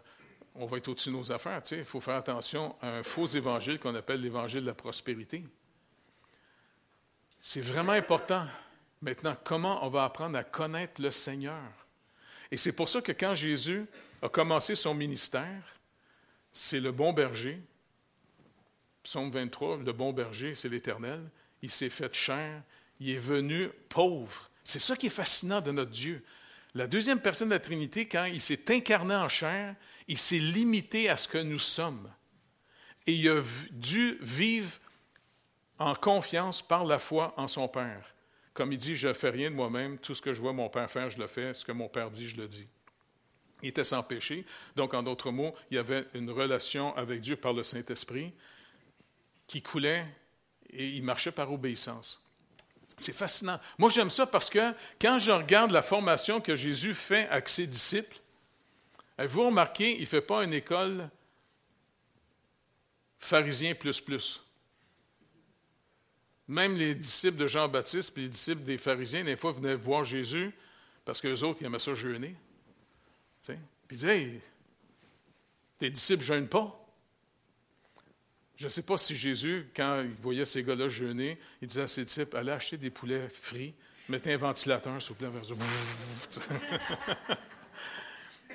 on 0.57 0.67
va 0.67 0.77
être 0.77 0.89
au-dessus 0.89 1.09
de 1.09 1.15
nos 1.15 1.33
affaires. 1.33 1.63
Il 1.71 1.85
faut 1.85 2.01
faire 2.01 2.17
attention 2.17 2.77
à 2.83 2.99
un 2.99 3.03
faux 3.03 3.27
évangile 3.27 3.79
qu'on 3.79 3.95
appelle 3.95 4.21
l'évangile 4.21 4.61
de 4.61 4.67
la 4.67 4.75
prospérité. 4.75 5.43
C'est 7.41 7.63
vraiment 7.63 7.93
important. 7.93 8.47
Maintenant, 9.01 9.37
comment 9.43 9.87
on 9.87 9.89
va 9.89 10.05
apprendre 10.05 10.37
à 10.37 10.45
connaître 10.45 11.01
le 11.01 11.11
Seigneur? 11.11 11.63
Et 12.51 12.59
c'est 12.59 12.77
pour 12.77 12.91
ça 12.91 13.01
que 13.01 13.13
quand 13.13 13.35
Jésus 13.35 13.87
a 14.21 14.29
commencé 14.29 14.75
son 14.75 14.95
ministère, 14.95 15.76
c'est 16.57 16.81
le 16.81 16.91
bon 16.91 17.13
berger. 17.13 17.61
Psaume 19.03 19.31
23, 19.31 19.79
le 19.85 19.93
bon 19.93 20.13
berger, 20.15 20.55
c'est 20.55 20.71
l'Éternel. 20.71 21.23
Il 21.61 21.71
s'est 21.71 21.91
fait 21.91 22.13
chair, 22.15 22.63
il 22.99 23.11
est 23.11 23.19
venu 23.19 23.69
pauvre. 23.91 24.51
C'est 24.65 24.81
ça 24.81 24.97
qui 24.97 25.07
est 25.07 25.11
fascinant 25.11 25.61
de 25.61 25.71
notre 25.71 25.91
Dieu. 25.91 26.25
La 26.75 26.87
deuxième 26.87 27.21
personne 27.21 27.49
de 27.49 27.55
la 27.55 27.61
Trinité, 27.61 28.09
quand 28.09 28.25
il 28.25 28.41
s'est 28.41 28.73
incarné 28.75 29.15
en 29.15 29.29
chair, 29.29 29.75
il 30.09 30.17
s'est 30.17 30.39
limité 30.39 31.11
à 31.11 31.19
ce 31.19 31.29
que 31.29 31.39
nous 31.39 31.59
sommes. 31.59 32.11
Et 33.07 33.13
il 33.13 33.29
a 33.29 33.43
dû 33.71 34.17
vivre 34.23 34.73
en 35.79 35.95
confiance 35.95 36.63
par 36.63 36.87
la 36.87 36.99
foi 36.99 37.35
en 37.37 37.49
son 37.49 37.69
Père. 37.69 38.15
Comme 38.55 38.73
il 38.73 38.79
dit, 38.79 38.97
je 38.97 39.09
ne 39.09 39.13
fais 39.13 39.31
rien 39.31 39.51
de 39.51 39.57
moi-même, 39.57 39.99
tout 39.99 40.15
ce 40.15 40.23
que 40.23 40.33
je 40.33 40.41
vois 40.41 40.55
mon 40.55 40.71
Père 40.71 40.91
faire, 40.91 41.11
je 41.11 41.19
le 41.19 41.27
fais, 41.27 41.53
ce 41.53 41.67
que 41.67 41.73
mon 41.73 41.89
Père 41.89 42.11
dit, 42.11 42.27
je 42.27 42.39
le 42.39 42.49
dis. 42.49 42.67
Il 43.63 43.71
était 43.71 43.85
sans 43.85 44.03
péché. 44.03 44.45
Donc, 44.75 44.95
en 44.95 45.03
d'autres 45.03 45.31
mots, 45.31 45.55
il 45.71 45.77
y 45.77 45.79
avait 45.79 46.07
une 46.15 46.31
relation 46.31 46.95
avec 46.97 47.21
Dieu 47.21 47.37
par 47.37 47.53
le 47.53 47.63
Saint-Esprit 47.63 48.33
qui 49.47 49.63
coulait 49.63 50.07
et 50.71 50.89
il 50.89 51.03
marchait 51.03 51.33
par 51.33 51.53
obéissance. 51.53 52.23
C'est 52.97 53.15
fascinant. 53.15 53.61
Moi, 53.79 53.91
j'aime 53.91 54.11
ça 54.11 54.27
parce 54.27 54.49
que 54.49 54.73
quand 55.01 55.19
je 55.19 55.31
regarde 55.31 55.71
la 55.71 55.83
formation 55.83 56.41
que 56.41 56.57
Jésus 56.57 56.95
fait 56.95 57.29
avec 57.29 57.49
ses 57.49 57.67
disciples, 57.67 58.17
vous 59.19 59.47
remarquez, 59.47 59.97
il 59.97 60.03
ne 60.03 60.07
fait 60.07 60.21
pas 60.21 60.45
une 60.45 60.53
école 60.53 61.09
pharisien 63.19 63.75
plus 63.75 64.01
plus? 64.01 64.43
Même 66.49 66.77
les 66.77 66.95
disciples 66.95 67.39
de 67.39 67.47
Jean-Baptiste 67.47 68.17
et 68.17 68.23
les 68.23 68.29
disciples 68.29 68.63
des 68.63 68.79
pharisiens, 68.79 69.25
des 69.25 69.37
fois, 69.37 69.53
venaient 69.53 69.75
voir 69.75 70.05
Jésus 70.05 70.55
parce 71.05 71.21
que 71.21 71.29
les 71.29 71.43
autres, 71.43 71.61
ils 71.63 71.67
aimaient 71.67 71.79
ça 71.79 71.95
jeûner. 71.95 72.37
Puis 73.55 73.97
ils 73.97 73.97
disaient 73.97 74.21
Hey, 74.21 74.41
tes 75.79 75.91
disciples 75.91 76.23
ne 76.23 76.27
jeûnent 76.27 76.49
pas. 76.49 76.83
Je 78.57 78.65
ne 78.65 78.69
sais 78.71 78.83
pas 78.83 78.97
si 78.97 79.17
Jésus, 79.17 79.69
quand 79.77 80.01
il 80.03 80.11
voyait 80.23 80.47
ces 80.47 80.63
gars-là 80.63 80.89
jeûner, 80.89 81.39
il 81.61 81.69
disait 81.69 81.83
à 81.83 81.89
ses 81.89 82.05
disciples 82.05 82.37
Allez 82.37 82.53
acheter 82.53 82.79
des 82.79 82.91
poulets 82.91 83.29
frits, 83.29 83.75
mettez 84.09 84.33
un 84.33 84.39
ventilateur, 84.39 85.01
s'il 85.01 85.11
vous 85.11 85.15
plaît, 85.17 85.29
vers 85.29 85.53
eux. 85.53 85.57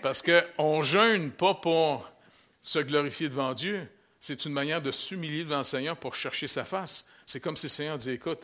Parce 0.01 0.23
qu'on 0.23 0.79
ne 0.79 0.83
jeûne 0.83 1.31
pas 1.31 1.53
pour 1.53 2.11
se 2.59 2.79
glorifier 2.79 3.29
devant 3.29 3.53
Dieu. 3.53 3.87
C'est 4.19 4.45
une 4.45 4.53
manière 4.53 4.81
de 4.81 4.91
s'humilier 4.91 5.43
devant 5.43 5.59
le 5.59 5.63
Seigneur 5.63 5.97
pour 5.97 6.15
chercher 6.15 6.47
sa 6.47 6.65
face. 6.65 7.07
C'est 7.25 7.39
comme 7.39 7.55
si 7.55 7.67
le 7.67 7.71
Seigneur 7.71 7.97
disait 7.97 8.15
Écoute, 8.15 8.41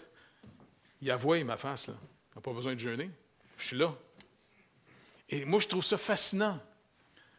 il 1.01 1.10
a 1.12 1.17
ma 1.17 1.57
face, 1.57 1.88
là. 1.88 1.93
Il 2.31 2.36
n'a 2.38 2.41
pas 2.41 2.53
besoin 2.53 2.73
de 2.73 2.79
jeûner. 2.79 3.10
Je 3.57 3.67
suis 3.67 3.77
là. 3.77 3.95
Et 5.29 5.45
moi, 5.45 5.59
je 5.59 5.67
trouve 5.67 5.83
ça 5.83 5.97
fascinant 5.97 6.59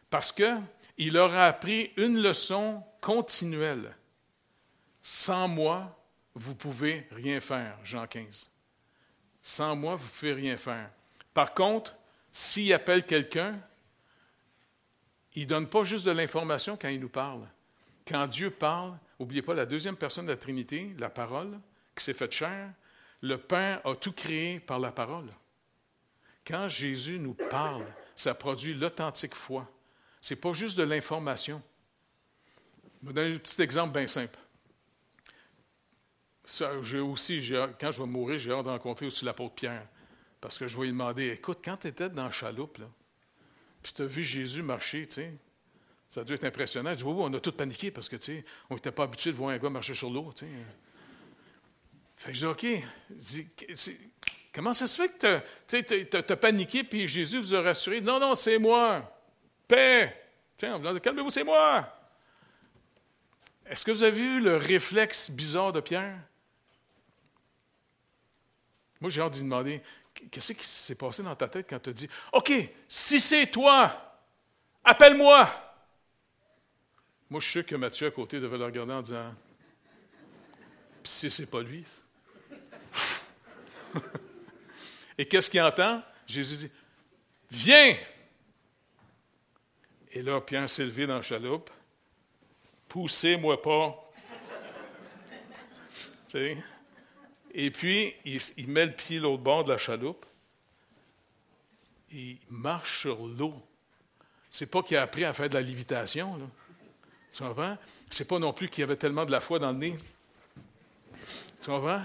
parce 0.09 0.31
qu'il 0.31 1.13
leur 1.13 1.33
a 1.33 1.45
appris 1.45 1.91
une 1.97 2.21
leçon 2.21 2.83
continuelle. 3.01 3.95
Sans 5.01 5.47
moi, 5.47 5.97
vous 6.35 6.55
pouvez 6.55 7.07
rien 7.11 7.39
faire, 7.39 7.77
Jean 7.83 8.05
15. 8.05 8.51
Sans 9.41 9.75
moi, 9.75 9.95
vous 9.95 10.07
pouvez 10.07 10.33
rien 10.33 10.57
faire. 10.57 10.89
Par 11.33 11.53
contre, 11.53 11.95
s'il 12.31 12.73
appelle 12.73 13.05
quelqu'un, 13.05 13.59
il 15.35 15.43
ne 15.43 15.47
donne 15.47 15.67
pas 15.67 15.83
juste 15.83 16.05
de 16.05 16.11
l'information 16.11 16.77
quand 16.79 16.89
il 16.89 16.99
nous 16.99 17.09
parle. 17.09 17.47
Quand 18.07 18.27
Dieu 18.27 18.49
parle, 18.49 18.97
n'oubliez 19.19 19.41
pas 19.41 19.53
la 19.53 19.65
deuxième 19.65 19.95
personne 19.95 20.25
de 20.25 20.31
la 20.31 20.37
Trinité, 20.37 20.93
la 20.97 21.09
parole, 21.09 21.59
qui 21.95 22.03
s'est 22.03 22.13
faite 22.13 22.31
chair, 22.31 22.71
le 23.21 23.37
Père 23.37 23.85
a 23.85 23.95
tout 23.95 24.13
créé 24.13 24.59
par 24.59 24.79
la 24.79 24.91
parole. 24.91 25.29
Quand 26.49 26.67
Jésus 26.67 27.19
nous 27.19 27.35
parle, 27.35 27.85
ça 28.15 28.33
produit 28.33 28.73
l'authentique 28.73 29.35
foi. 29.35 29.71
Ce 30.19 30.33
n'est 30.33 30.39
pas 30.39 30.51
juste 30.51 30.75
de 30.79 30.83
l'information. 30.83 31.61
Je 33.03 33.07
vais 33.07 33.13
donner 33.13 33.35
un 33.35 33.37
petit 33.37 33.61
exemple 33.61 33.93
bien 33.93 34.07
simple. 34.07 34.39
j'ai 36.81 36.99
aussi, 36.99 37.53
quand 37.79 37.91
je 37.91 37.99
vais 38.01 38.09
mourir, 38.09 38.39
j'ai 38.39 38.51
hâte 38.51 38.65
de 38.65 38.71
rencontrer 38.71 39.05
aussi 39.05 39.25
l'apôtre 39.25 39.53
Pierre. 39.53 39.85
Parce 40.41 40.57
que 40.57 40.67
je 40.67 40.75
vais 40.75 40.85
lui 40.85 40.91
demander 40.91 41.29
Écoute, 41.29 41.59
quand 41.63 41.77
tu 41.77 41.87
étais 41.87 42.09
dans 42.09 42.25
la 42.25 42.31
chaloupe, 42.31 42.79
puis 43.83 43.93
tu 43.93 44.01
as 44.01 44.05
vu 44.05 44.23
Jésus 44.23 44.63
marcher, 44.63 45.07
ça 46.07 46.21
a 46.21 46.23
dû 46.23 46.33
être 46.33 46.45
impressionnant. 46.45 46.89
Il 46.89 46.97
dit 46.97 47.03
Oui, 47.03 47.13
on 47.15 47.31
a 47.31 47.39
tous 47.39 47.51
paniqué 47.51 47.91
parce 47.91 48.09
que, 48.09 48.15
on 48.71 48.73
n'était 48.73 48.91
pas 48.91 49.03
habitué 49.03 49.31
de 49.31 49.35
voir 49.35 49.51
un 49.51 49.59
gars 49.59 49.69
marcher 49.69 49.93
sur 49.93 50.09
l'eau, 50.09 50.33
tu. 50.35 50.47
Fait 52.15 52.31
que 52.31 52.37
je 52.37 52.47
dis 52.47 52.47
OK. 52.47 52.65
Comment 54.59 54.73
ça 54.73 54.87
se 54.87 55.01
fait 55.01 55.17
que 55.17 55.39
tu 55.69 56.17
as, 56.17 56.35
paniqué 56.35 56.83
puis 56.83 57.07
Jésus 57.07 57.39
vous 57.39 57.55
a 57.55 57.61
rassuré? 57.61 58.01
Non, 58.01 58.19
non, 58.19 58.35
c'est 58.35 58.57
moi. 58.57 59.09
Paix. 59.65 60.13
Tiens, 60.57 60.81
calmez-vous, 60.99 61.31
c'est 61.31 61.45
moi. 61.45 61.87
Est-ce 63.65 63.85
que 63.85 63.91
vous 63.91 64.03
avez 64.03 64.19
vu 64.19 64.41
le 64.41 64.57
réflexe 64.57 65.31
bizarre 65.31 65.71
de 65.71 65.79
Pierre? 65.79 66.19
Moi, 68.99 69.09
j'ai 69.09 69.21
hâte 69.21 69.31
d'y 69.31 69.43
demander, 69.43 69.81
qu'est-ce 70.29 70.51
qui 70.51 70.67
s'est 70.67 70.95
passé 70.95 71.23
dans 71.23 71.37
ta 71.37 71.47
tête 71.47 71.67
quand 71.69 71.79
tu 71.79 71.91
as 71.91 71.93
dit, 71.93 72.09
OK, 72.33 72.51
si 72.89 73.21
c'est 73.21 73.47
toi, 73.47 74.19
appelle-moi. 74.83 75.49
Moi, 77.29 77.39
je 77.39 77.45
suis 77.45 77.59
sûr 77.61 77.65
que 77.65 77.75
Mathieu 77.77 78.07
à 78.07 78.11
côté 78.11 78.41
devait 78.41 78.57
le 78.57 78.65
regarder 78.65 78.91
en 78.91 79.01
disant, 79.01 79.33
si 81.05 81.31
c'est 81.31 81.49
pas 81.49 81.61
lui. 81.61 81.85
Et 85.19 85.25
qu'est-ce 85.25 85.49
qu'il 85.49 85.61
entend? 85.61 86.01
Jésus 86.25 86.55
dit, 86.55 86.71
viens. 87.51 87.93
Et 90.13 90.21
là, 90.21 90.39
Pierre 90.39 90.69
s'est 90.69 90.87
dans 90.87 91.15
la 91.15 91.21
chaloupe. 91.21 91.69
Poussez-moi 92.87 93.61
pas. 93.61 94.11
Et 97.53 97.69
puis, 97.69 98.15
il, 98.23 98.69
met 98.69 98.85
le 98.85 98.93
pied 98.93 99.19
l'autre 99.19 99.43
bord 99.43 99.65
de 99.65 99.73
la 99.73 99.77
chaloupe. 99.77 100.25
il 102.13 102.37
marche 102.49 103.01
sur 103.01 103.27
l'eau. 103.27 103.61
C'est 104.49 104.71
pas 104.71 104.81
qu'il 104.81 104.95
a 104.95 105.01
appris 105.01 105.25
à 105.25 105.33
faire 105.33 105.49
de 105.49 105.55
la 105.55 105.61
lévitation. 105.61 106.37
Là. 106.37 106.45
Tu 107.29 107.43
comprends? 107.43 107.77
C'est 108.09 108.27
pas 108.27 108.39
non 108.39 108.53
plus 108.53 108.69
qu'il 108.69 108.85
avait 108.85 108.95
tellement 108.95 109.25
de 109.25 109.31
la 109.31 109.41
foi 109.41 109.59
dans 109.59 109.71
le 109.71 109.79
nez. 109.79 109.97
Tu 111.61 111.69
comprends? 111.69 112.03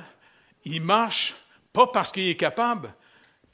Il 0.64 0.82
marche 0.82 1.36
pas 1.72 1.86
parce 1.86 2.10
qu'il 2.10 2.28
est 2.28 2.36
capable, 2.36 2.92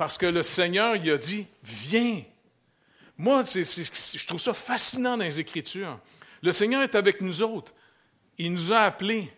parce 0.00 0.16
que 0.16 0.24
le 0.24 0.42
Seigneur 0.42 0.96
il 0.96 1.10
a 1.10 1.18
dit 1.18 1.46
Viens. 1.62 2.22
Moi, 3.18 3.44
je 3.44 4.26
trouve 4.26 4.40
ça 4.40 4.54
fascinant 4.54 5.18
dans 5.18 5.24
les 5.24 5.40
Écritures. 5.40 6.00
Le 6.40 6.52
Seigneur 6.52 6.80
est 6.80 6.94
avec 6.94 7.20
nous 7.20 7.42
autres. 7.42 7.74
Il 8.38 8.54
nous 8.54 8.72
a 8.72 8.78
appelés. 8.78 9.30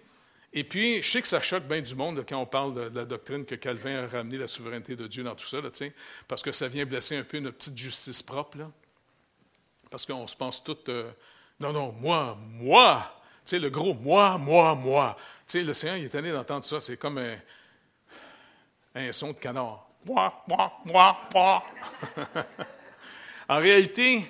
Et 0.53 0.62
puis, 0.62 1.03
je 1.03 1.11
sais 1.11 1.20
que 1.20 1.27
ça 1.27 1.40
choque 1.40 1.64
bien 1.64 1.81
du 1.81 1.96
monde 1.96 2.25
quand 2.29 2.38
on 2.38 2.46
parle 2.46 2.75
de, 2.75 2.96
la 2.96 3.05
doctrine 3.05 3.44
que 3.44 3.57
Calvin 3.57 4.05
a 4.05 4.07
ramené 4.07 4.38
la 4.38 4.46
souveraineté 4.46 4.94
de 4.94 5.09
Dieu 5.09 5.25
dans 5.25 5.35
tout 5.35 5.48
ça, 5.48 5.59
parce 6.29 6.44
que 6.44 6.53
ça 6.53 6.68
vient 6.68 6.87
blesser 6.87 7.16
un 7.16 7.25
peu 7.25 7.40
notre 7.40 7.59
petite 7.59 7.77
justice 7.77 8.22
propre. 8.22 8.59
Parce 9.90 10.07
qu'on 10.07 10.29
se 10.29 10.37
pense 10.37 10.62
tout, 10.62 10.79
euh, 10.90 11.11
non, 11.59 11.72
non, 11.72 11.90
moi, 11.90 12.38
moi. 12.40 13.20
Tu 13.44 13.51
sais, 13.51 13.59
le 13.59 13.68
gros 13.68 13.94
moi, 13.94 14.38
moi, 14.38 14.77
moi. 14.77 15.16
Tu 15.48 15.59
sais, 15.59 15.64
le 15.64 15.75
Seigneur, 15.75 15.96
il 15.96 16.05
est 16.05 16.11
tanné 16.11 16.31
d'entendre 16.31 16.64
ça. 16.64 16.81
C'est 16.81 16.98
comme 16.98 17.18
un 18.94 19.12
son 19.12 19.33
de 19.33 19.38
canard. 19.38 19.88
En 23.49 23.59
réalité, 23.59 24.25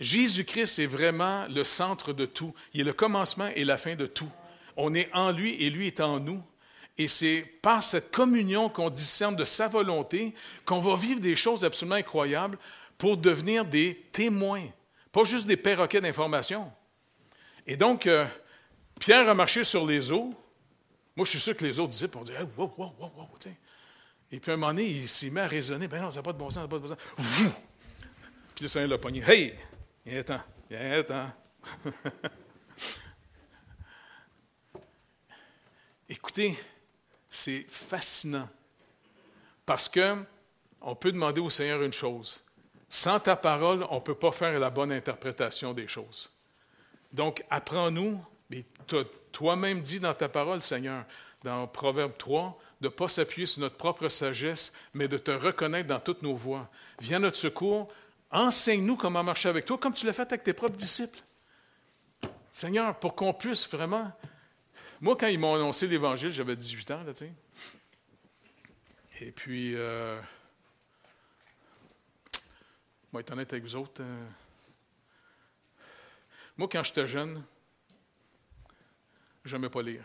Jésus-Christ 0.00 0.78
est 0.78 0.86
vraiment 0.86 1.46
le 1.48 1.64
centre 1.64 2.12
de 2.12 2.26
tout. 2.26 2.54
Il 2.72 2.80
est 2.80 2.84
le 2.84 2.92
commencement 2.92 3.48
et 3.54 3.64
la 3.64 3.76
fin 3.76 3.94
de 3.94 4.06
tout. 4.06 4.30
On 4.76 4.94
est 4.94 5.08
en 5.12 5.30
lui 5.30 5.62
et 5.62 5.70
lui 5.70 5.86
est 5.86 6.00
en 6.00 6.20
nous. 6.20 6.42
Et 6.98 7.08
c'est 7.08 7.42
par 7.62 7.82
cette 7.82 8.10
communion 8.10 8.68
qu'on 8.68 8.90
discerne 8.90 9.36
de 9.36 9.44
sa 9.44 9.68
volonté 9.68 10.34
qu'on 10.64 10.80
va 10.80 10.96
vivre 10.96 11.20
des 11.20 11.36
choses 11.36 11.64
absolument 11.64 11.96
incroyables 11.96 12.58
pour 12.98 13.16
devenir 13.16 13.64
des 13.64 14.04
témoins, 14.12 14.66
pas 15.10 15.24
juste 15.24 15.46
des 15.46 15.56
perroquets 15.56 16.02
d'information. 16.02 16.70
Et 17.66 17.76
donc, 17.76 18.06
euh, 18.06 18.26
Pierre 18.98 19.28
a 19.28 19.34
marché 19.34 19.64
sur 19.64 19.86
les 19.86 20.10
eaux. 20.10 20.34
Moi, 21.16 21.24
je 21.24 21.30
suis 21.30 21.40
sûr 21.40 21.56
que 21.56 21.64
les 21.64 21.78
autres 21.78 21.92
disciples 21.92 22.18
ont 22.18 22.22
dit 22.22 22.32
wow, 22.56 22.70
wow, 22.76 22.92
wow, 22.98 23.12
wow, 23.16 23.28
et 24.32 24.38
puis 24.38 24.50
à 24.50 24.54
un 24.54 24.56
moment 24.56 24.72
donné, 24.72 24.86
il 24.86 25.08
s'est 25.08 25.30
mis 25.30 25.40
à 25.40 25.48
raisonner. 25.48 25.88
Ben 25.88 26.00
non, 26.00 26.10
ça 26.10 26.18
n'a 26.18 26.22
pas 26.22 26.32
de 26.32 26.38
bon 26.38 26.50
sens, 26.50 26.54
ça 26.54 26.60
n'a 26.62 26.68
pas 26.68 26.78
de 26.78 26.82
bon 26.82 26.88
sens. 26.88 26.98
Puis 28.54 28.62
le 28.62 28.68
Seigneur 28.68 28.90
l'a 28.90 28.98
pogné. 28.98 29.22
Hey, 29.26 29.54
viens 30.06 30.22
temps, 30.22 30.42
viens 30.68 31.02
temps. 31.02 31.32
Écoutez, 36.08 36.58
c'est 37.28 37.64
fascinant. 37.68 38.48
Parce 39.66 39.88
que 39.88 40.16
on 40.80 40.94
peut 40.94 41.12
demander 41.12 41.40
au 41.40 41.50
Seigneur 41.50 41.82
une 41.82 41.92
chose. 41.92 42.44
Sans 42.88 43.20
ta 43.20 43.36
parole, 43.36 43.86
on 43.90 43.96
ne 43.96 44.00
peut 44.00 44.14
pas 44.14 44.32
faire 44.32 44.58
la 44.58 44.70
bonne 44.70 44.90
interprétation 44.90 45.72
des 45.72 45.86
choses. 45.86 46.30
Donc, 47.12 47.44
apprends-nous, 47.50 48.24
mais 48.48 48.64
toi-même 49.30 49.80
dis 49.80 50.00
dans 50.00 50.14
ta 50.14 50.28
parole, 50.28 50.60
Seigneur, 50.60 51.04
dans 51.44 51.66
Proverbe 51.66 52.16
3, 52.16 52.58
de 52.80 52.86
ne 52.86 52.90
pas 52.90 53.08
s'appuyer 53.08 53.46
sur 53.46 53.60
notre 53.60 53.76
propre 53.76 54.08
sagesse, 54.08 54.72
mais 54.94 55.06
de 55.06 55.18
te 55.18 55.30
reconnaître 55.30 55.88
dans 55.88 56.00
toutes 56.00 56.22
nos 56.22 56.34
voies. 56.34 56.68
Viens 57.00 57.18
à 57.18 57.20
notre 57.20 57.36
secours, 57.36 57.92
enseigne-nous 58.30 58.96
comment 58.96 59.22
marcher 59.22 59.48
avec 59.48 59.66
toi, 59.66 59.76
comme 59.76 59.92
tu 59.92 60.06
l'as 60.06 60.12
fait 60.12 60.22
avec 60.22 60.44
tes 60.44 60.54
propres 60.54 60.76
disciples. 60.76 61.20
Seigneur, 62.50 62.98
pour 62.98 63.14
qu'on 63.14 63.34
puisse 63.34 63.68
vraiment... 63.68 64.10
Moi, 65.00 65.16
quand 65.16 65.28
ils 65.28 65.38
m'ont 65.38 65.54
annoncé 65.54 65.86
l'Évangile, 65.86 66.30
j'avais 66.30 66.56
18 66.56 66.90
ans, 66.90 67.02
là, 67.04 67.14
tu. 67.14 67.30
Et 69.20 69.32
puis, 69.32 69.74
euh... 69.76 70.20
moi, 73.12 73.20
être 73.20 73.32
honnête 73.32 73.52
avec 73.52 73.64
vous 73.64 73.76
autres, 73.76 74.00
euh, 74.00 74.26
moi, 76.56 76.68
quand 76.70 76.82
j'étais 76.82 77.06
jeune, 77.06 77.42
je 79.44 79.56
n'aimais 79.56 79.70
pas 79.70 79.82
lire. 79.82 80.04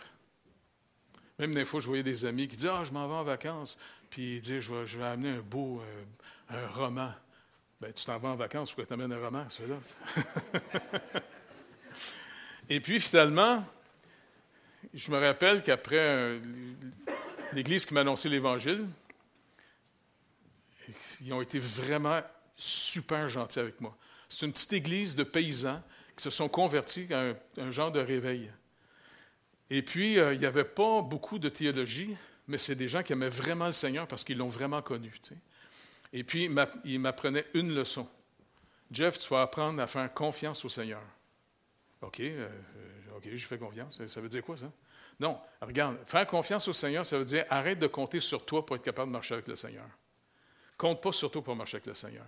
Même 1.39 1.53
des 1.53 1.65
fois, 1.65 1.79
je 1.79 1.87
voyais 1.87 2.03
des 2.03 2.25
amis 2.25 2.47
qui 2.47 2.55
disaient 2.55 2.69
Ah, 2.71 2.83
je 2.83 2.91
m'en 2.91 3.07
vais 3.07 3.15
en 3.15 3.23
vacances. 3.23 3.77
Puis 4.09 4.35
ils 4.35 4.41
disaient 4.41 4.61
Je 4.61 4.97
vais, 4.97 5.05
amener 5.05 5.29
un 5.29 5.41
beau 5.41 5.81
euh, 5.81 6.03
un 6.49 6.67
roman. 6.67 7.11
Ben, 7.81 7.91
tu 7.93 8.05
t'en 8.05 8.17
vas 8.17 8.29
en 8.29 8.35
vacances, 8.35 8.71
pourquoi 8.71 8.85
tu 8.85 8.93
amènes 8.93 9.11
un 9.11 9.23
roman, 9.23 9.45
celui-là? 9.49 9.77
Et 12.69 12.79
puis, 12.79 12.99
finalement, 12.99 13.63
je 14.93 15.11
me 15.11 15.19
rappelle 15.19 15.61
qu'après 15.61 15.99
euh, 15.99 16.39
l'Église 17.53 17.85
qui 17.85 17.93
m'a 17.93 18.01
annoncé 18.01 18.29
l'Évangile, 18.29 18.87
ils 21.21 21.33
ont 21.33 21.41
été 21.41 21.59
vraiment 21.59 22.21
super 22.55 23.27
gentils 23.29 23.59
avec 23.59 23.81
moi. 23.81 23.95
C'est 24.29 24.45
une 24.45 24.53
petite 24.53 24.73
église 24.73 25.15
de 25.15 25.23
paysans 25.23 25.81
qui 26.15 26.23
se 26.23 26.29
sont 26.29 26.47
convertis 26.47 27.07
à 27.13 27.33
un 27.57 27.71
genre 27.71 27.91
de 27.91 27.99
réveil. 27.99 28.49
Et 29.69 29.81
puis, 29.81 30.19
euh, 30.19 30.33
il 30.33 30.39
n'y 30.39 30.45
avait 30.45 30.63
pas 30.63 31.01
beaucoup 31.01 31.39
de 31.39 31.49
théologie, 31.49 32.15
mais 32.47 32.57
c'est 32.57 32.75
des 32.75 32.87
gens 32.87 33.03
qui 33.03 33.13
aimaient 33.13 33.29
vraiment 33.29 33.65
le 33.65 33.71
Seigneur 33.71 34.07
parce 34.07 34.23
qu'ils 34.23 34.37
l'ont 34.37 34.49
vraiment 34.49 34.81
connu. 34.81 35.13
Et 36.13 36.23
puis, 36.23 36.49
il 36.83 36.99
m'apprenait 36.99 37.45
une 37.53 37.73
leçon. 37.73 38.07
Jeff, 38.91 39.17
tu 39.19 39.27
vas 39.29 39.41
apprendre 39.41 39.81
à 39.81 39.87
faire 39.87 40.13
confiance 40.13 40.63
au 40.63 40.69
Seigneur. 40.69 41.01
OK, 42.01 42.19
euh, 42.19 42.47
euh, 42.47 43.17
OK, 43.17 43.27
je 43.33 43.47
fais 43.47 43.57
confiance. 43.57 43.99
Ça 44.07 44.21
veut 44.21 44.29
dire 44.29 44.43
quoi, 44.43 44.57
ça? 44.57 44.71
Non, 45.19 45.39
regarde, 45.61 45.97
faire 46.05 46.27
confiance 46.27 46.67
au 46.67 46.73
Seigneur, 46.73 47.05
ça 47.05 47.17
veut 47.17 47.25
dire 47.25 47.45
arrête 47.49 47.79
de 47.79 47.87
compter 47.87 48.19
sur 48.19 48.45
toi 48.45 48.65
pour 48.65 48.75
être 48.75 48.83
capable 48.83 49.09
de 49.09 49.13
marcher 49.13 49.33
avec 49.33 49.47
le 49.47 49.55
Seigneur. 49.55 49.87
Compte 50.77 51.01
pas 51.01 51.13
sur 51.13 51.31
toi 51.31 51.43
pour 51.43 51.55
marcher 51.55 51.77
avec 51.77 51.87
le 51.87 51.95
Seigneur. 51.95 52.25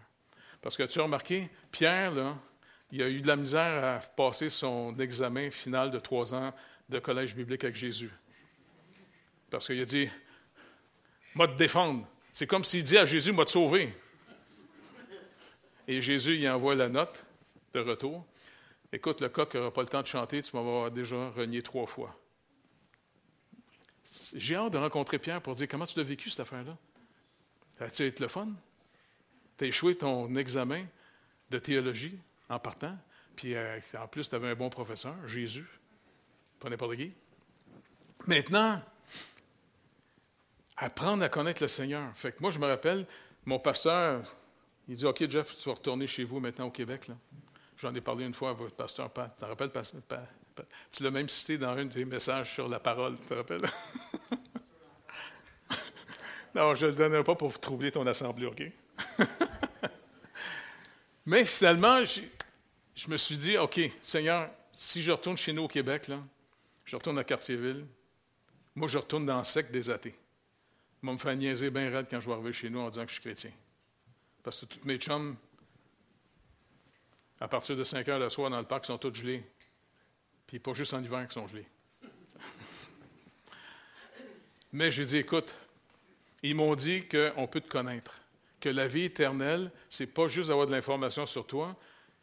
Parce 0.61 0.77
que 0.77 0.83
tu 0.83 0.99
as 0.99 1.03
remarqué, 1.03 1.49
Pierre, 1.69 2.13
là, 2.13 2.37
il 2.91 3.01
a 3.03 3.09
eu 3.09 3.21
de 3.21 3.27
la 3.27 3.35
misère 3.35 3.83
à 3.83 3.99
passer 3.99 4.49
son 4.49 4.97
examen 4.99 5.51
final 5.51 5.91
de 5.91 5.99
trois 5.99 6.33
ans 6.33 6.53
de 6.89 6.99
collège 6.99 7.35
biblique 7.35 7.63
avec 7.63 7.75
Jésus. 7.75 8.11
Parce 9.49 9.67
qu'il 9.67 9.79
a 9.81 9.85
dit, 9.85 10.09
moi 11.35 11.47
te 11.47 11.55
défendre. 11.55 12.07
C'est 12.31 12.47
comme 12.47 12.63
s'il 12.63 12.83
dit 12.83 12.97
à 12.97 13.05
Jésus, 13.05 13.31
moi 13.31 13.45
te 13.45 13.51
sauver. 13.51 13.93
Et 15.87 16.01
Jésus, 16.01 16.35
il 16.35 16.49
envoie 16.49 16.75
la 16.75 16.89
note 16.89 17.23
de 17.73 17.79
retour. 17.79 18.25
Écoute, 18.91 19.21
le 19.21 19.29
coq 19.29 19.53
n'aura 19.53 19.71
pas 19.71 19.81
le 19.81 19.87
temps 19.87 20.01
de 20.01 20.07
chanter, 20.07 20.41
tu 20.41 20.55
m'as 20.55 20.89
déjà 20.89 21.29
renié 21.29 21.61
trois 21.61 21.87
fois. 21.87 22.17
J'ai 24.35 24.55
hâte 24.55 24.73
de 24.73 24.77
rencontrer 24.77 25.19
Pierre 25.19 25.41
pour 25.41 25.55
dire 25.55 25.67
comment 25.67 25.85
tu 25.85 25.97
l'as 25.97 26.05
vécu 26.05 26.29
cette 26.29 26.41
affaire-là? 26.41 26.77
As-tu 27.79 28.03
été 28.05 28.23
le 28.23 28.29
fun? 28.29 28.49
Tu 29.57 29.65
échoué 29.65 29.95
ton 29.95 30.33
examen 30.35 30.85
de 31.49 31.59
théologie 31.59 32.17
en 32.49 32.59
partant, 32.59 32.97
puis 33.35 33.55
euh, 33.55 33.79
en 33.97 34.07
plus, 34.07 34.29
tu 34.29 34.35
avais 34.35 34.49
un 34.49 34.55
bon 34.55 34.69
professeur, 34.69 35.15
Jésus, 35.27 35.67
pas 36.59 36.69
n'importe 36.69 36.95
qui. 36.95 37.13
Maintenant, 38.25 38.81
apprendre 40.77 41.23
à 41.23 41.29
connaître 41.29 41.61
le 41.61 41.67
Seigneur. 41.67 42.11
Fait 42.15 42.31
que 42.31 42.41
moi, 42.41 42.51
je 42.51 42.59
me 42.59 42.67
rappelle, 42.67 43.05
mon 43.45 43.59
pasteur, 43.59 44.21
il 44.87 44.95
dit 44.95 45.05
OK, 45.05 45.29
Jeff, 45.29 45.57
tu 45.57 45.69
vas 45.69 45.75
retourner 45.75 46.07
chez 46.07 46.23
vous 46.23 46.39
maintenant 46.39 46.67
au 46.67 46.71
Québec. 46.71 47.07
J'en 47.77 47.93
ai 47.93 48.01
parlé 48.01 48.25
une 48.25 48.33
fois 48.33 48.51
à 48.51 48.53
votre 48.53 48.75
pasteur 48.75 49.09
Pat. 49.09 49.31
Tu 49.33 49.39
te 49.39 49.45
rappelles, 49.45 49.71
Tu 50.91 51.03
l'as 51.03 51.11
même 51.11 51.29
cité 51.29 51.57
dans 51.57 51.69
un 51.69 51.85
de 51.85 51.93
tes 51.93 52.05
messages 52.05 52.53
sur 52.53 52.67
la 52.67 52.79
parole, 52.79 53.17
tu 53.19 53.25
te 53.25 53.33
rappelles? 53.33 53.61
non, 56.55 56.73
je 56.75 56.85
ne 56.85 56.91
le 56.91 56.97
donnerai 56.97 57.23
pas 57.23 57.35
pour 57.35 57.59
troubler 57.59 57.91
ton 57.91 58.05
assemblée, 58.07 58.47
OK? 58.47 58.63
Mais 61.25 61.43
finalement, 61.43 62.03
je, 62.05 62.21
je, 62.95 63.09
me 63.09 63.17
suis 63.17 63.37
dit, 63.37 63.57
OK, 63.57 63.79
Seigneur, 64.01 64.49
si 64.71 65.01
je 65.01 65.11
retourne 65.11 65.37
chez 65.37 65.53
nous 65.53 65.63
au 65.63 65.67
Québec, 65.67 66.07
là, 66.07 66.19
je 66.87 66.95
retourne 66.95 67.19
à 67.19 67.23
Cartierville, 67.23 67.85
moi, 68.73 68.87
je 68.87 68.97
retourne 68.97 69.25
dans 69.25 69.39
le 69.39 69.43
sec 69.43 69.71
des 69.71 69.89
athées. 69.89 70.15
Ils 71.01 71.05
vont 71.05 71.13
me 71.13 71.17
faire 71.17 71.35
niaiser 71.35 71.69
bien 71.69 71.89
raide 71.89 72.07
quand 72.09 72.19
je 72.19 72.27
vais 72.27 72.33
arriver 72.33 72.53
chez 72.53 72.69
nous 72.69 72.79
en 72.79 72.89
disant 72.89 73.03
que 73.03 73.09
je 73.09 73.13
suis 73.13 73.23
chrétien. 73.23 73.51
Parce 74.41 74.61
que 74.61 74.65
toutes 74.67 74.85
mes 74.85 74.97
chums, 74.97 75.35
à 77.39 77.47
partir 77.47 77.75
de 77.75 77.83
5 77.83 78.07
heures 78.07 78.19
le 78.19 78.29
soir 78.29 78.49
dans 78.49 78.59
le 78.59 78.65
parc, 78.65 78.85
sont 78.85 78.97
tous 78.97 79.13
gelés. 79.13 79.43
Puis 80.45 80.59
pas 80.59 80.73
juste 80.73 80.93
en 80.93 81.03
hiver 81.03 81.27
qu'ils 81.27 81.33
sont 81.33 81.47
gelés. 81.47 81.65
Mais 84.71 84.91
j'ai 84.91 85.05
dit, 85.05 85.17
écoute, 85.17 85.53
ils 86.43 86.55
m'ont 86.55 86.75
dit 86.75 87.05
qu'on 87.07 87.47
peut 87.47 87.61
te 87.61 87.69
connaître, 87.69 88.21
que 88.61 88.69
la 88.69 88.87
vie 88.87 89.05
éternelle, 89.05 89.71
c'est 89.89 90.13
pas 90.13 90.27
juste 90.27 90.49
d'avoir 90.49 90.67
de 90.67 90.71
l'information 90.71 91.25
sur 91.25 91.45
toi. 91.47 91.75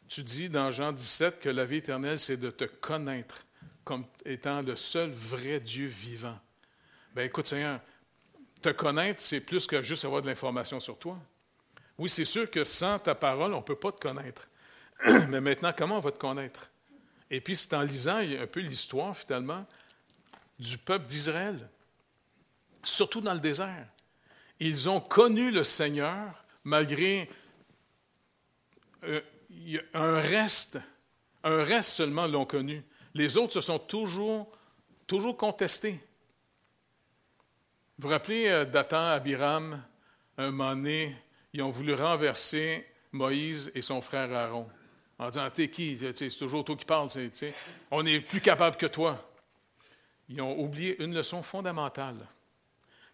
Tu 0.07 0.23
dis 0.23 0.49
dans 0.49 0.71
Jean 0.71 0.91
17 0.91 1.39
que 1.39 1.49
la 1.49 1.65
vie 1.65 1.77
éternelle, 1.77 2.19
c'est 2.19 2.37
de 2.37 2.49
te 2.49 2.63
connaître 2.63 3.45
comme 3.85 4.03
étant 4.25 4.61
le 4.63 4.75
seul 4.75 5.11
vrai 5.11 5.59
Dieu 5.59 5.87
vivant. 5.87 6.37
Ben 7.13 7.23
écoute, 7.27 7.47
Seigneur, 7.47 7.79
te 8.61 8.69
connaître, 8.69 9.21
c'est 9.21 9.39
plus 9.39 9.67
que 9.67 9.81
juste 9.83 10.03
avoir 10.03 10.23
de 10.23 10.27
l'information 10.27 10.79
sur 10.79 10.97
toi. 10.97 11.17
Oui, 11.97 12.09
c'est 12.09 12.25
sûr 12.25 12.49
que 12.49 12.65
sans 12.65 12.99
ta 12.99 13.15
parole, 13.15 13.53
on 13.53 13.59
ne 13.59 13.63
peut 13.63 13.77
pas 13.77 13.91
te 13.91 13.99
connaître. 13.99 14.49
Mais 15.29 15.39
maintenant, 15.39 15.71
comment 15.77 15.97
on 15.97 16.01
va 16.01 16.11
te 16.11 16.17
connaître? 16.17 16.71
Et 17.29 17.39
puis, 17.39 17.55
c'est 17.55 17.73
en 17.73 17.83
lisant 17.83 18.17
un 18.17 18.47
peu 18.47 18.59
l'histoire, 18.59 19.15
finalement, 19.15 19.65
du 20.59 20.77
peuple 20.77 21.05
d'Israël, 21.05 21.69
surtout 22.83 23.21
dans 23.21 23.33
le 23.33 23.39
désert. 23.39 23.87
Ils 24.59 24.89
ont 24.89 24.99
connu 24.99 25.51
le 25.51 25.63
Seigneur 25.63 26.43
malgré 26.63 27.29
euh, 29.03 29.21
un 29.93 30.19
reste, 30.19 30.79
un 31.43 31.63
reste 31.63 31.91
seulement 31.91 32.25
l'ont 32.25 32.45
connu. 32.45 32.83
Les 33.15 33.37
autres 33.37 33.53
se 33.53 33.61
sont 33.61 33.79
toujours, 33.79 34.47
contestés. 35.37 35.99
Vous 37.97 38.07
vous 38.07 38.09
rappelez 38.09 38.47
euh, 38.47 38.65
Dathan, 38.65 39.07
Abiram, 39.07 39.81
un 40.37 40.51
moment 40.51 40.75
donné, 40.75 41.15
ils 41.53 41.61
ont 41.61 41.69
voulu 41.69 41.93
renverser 41.93 42.85
Moïse 43.13 43.71
et 43.73 43.81
son 43.81 44.01
frère 44.01 44.33
Aaron 44.33 44.67
en 45.17 45.29
disant 45.29 45.49
T'es 45.49 45.69
qui? 45.69 45.97
C'est 46.13 46.29
toujours 46.31 46.65
toi 46.65 46.75
qui 46.75 46.83
parles. 46.83 47.07
On 47.89 48.05
est 48.05 48.19
plus 48.19 48.41
capable 48.41 48.75
que 48.75 48.85
toi. 48.85 49.31
Ils 50.27 50.41
ont 50.41 50.59
oublié 50.59 51.01
une 51.01 51.15
leçon 51.15 51.41
fondamentale. 51.41 52.17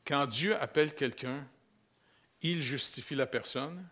Quand 0.03 0.25
Dieu 0.25 0.59
appelle 0.59 0.95
quelqu'un, 0.95 1.45
il 2.41 2.63
justifie 2.63 3.13
la 3.13 3.27
personne. 3.27 3.85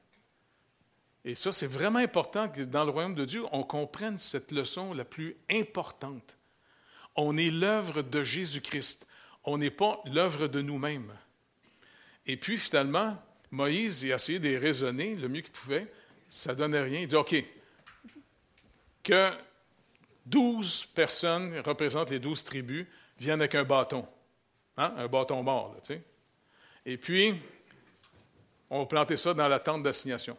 Et 1.25 1.35
ça, 1.35 1.51
c'est 1.51 1.67
vraiment 1.67 1.99
important 1.99 2.47
que 2.49 2.61
dans 2.61 2.85
le 2.85 2.91
royaume 2.91 3.15
de 3.15 3.25
Dieu, 3.25 3.43
on 3.51 3.63
comprenne 3.63 4.17
cette 4.17 4.51
leçon 4.51 4.93
la 4.93 5.05
plus 5.05 5.35
importante. 5.49 6.37
On 7.15 7.37
est 7.37 7.51
l'œuvre 7.51 8.01
de 8.01 8.23
Jésus-Christ. 8.23 9.07
On 9.43 9.57
n'est 9.57 9.71
pas 9.71 10.01
l'œuvre 10.05 10.47
de 10.47 10.61
nous-mêmes. 10.61 11.13
Et 12.25 12.37
puis, 12.37 12.57
finalement, 12.57 13.21
Moïse 13.51 14.03
a 14.05 14.15
essayé 14.15 14.39
de 14.39 14.55
raisonner 14.55 15.15
le 15.15 15.27
mieux 15.27 15.41
qu'il 15.41 15.51
pouvait. 15.51 15.91
Ça 16.29 16.53
ne 16.53 16.59
donnait 16.59 16.83
rien. 16.83 17.01
Il 17.01 17.07
dit 17.07 17.15
OK, 17.15 17.35
que 19.03 19.31
douze 20.25 20.85
personnes 20.85 21.59
représentent 21.59 22.11
les 22.11 22.19
douze 22.19 22.43
tribus 22.43 22.85
viennent 23.17 23.41
avec 23.41 23.55
un 23.55 23.63
bâton. 23.63 24.07
Hein? 24.77 24.93
Un 24.95 25.07
bâton 25.07 25.43
mort, 25.43 25.73
là, 25.73 25.81
tu 25.81 25.93
sais. 25.93 26.03
Et 26.85 26.97
puis, 26.97 27.35
on 28.69 28.85
planter 28.85 29.17
ça 29.17 29.33
dans 29.33 29.47
la 29.47 29.59
tente 29.59 29.83
d'assignation. 29.83 30.37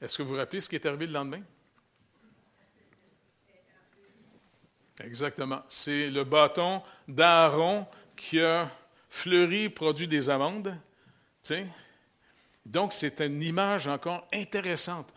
Est-ce 0.00 0.16
que 0.18 0.22
vous 0.22 0.36
rappelez 0.36 0.60
ce 0.60 0.68
qui 0.68 0.76
est 0.76 0.86
arrivé 0.86 1.06
le 1.06 1.12
lendemain? 1.12 1.42
Exactement. 5.02 5.62
C'est 5.68 6.10
le 6.10 6.24
bâton 6.24 6.82
d'Aaron 7.08 7.86
qui 8.16 8.40
a 8.40 8.70
fleuri, 9.08 9.68
produit 9.68 10.08
des 10.08 10.30
amandes. 10.30 10.74
Donc, 12.66 12.92
c'est 12.92 13.20
une 13.20 13.42
image 13.42 13.86
encore 13.88 14.26
intéressante. 14.32 15.12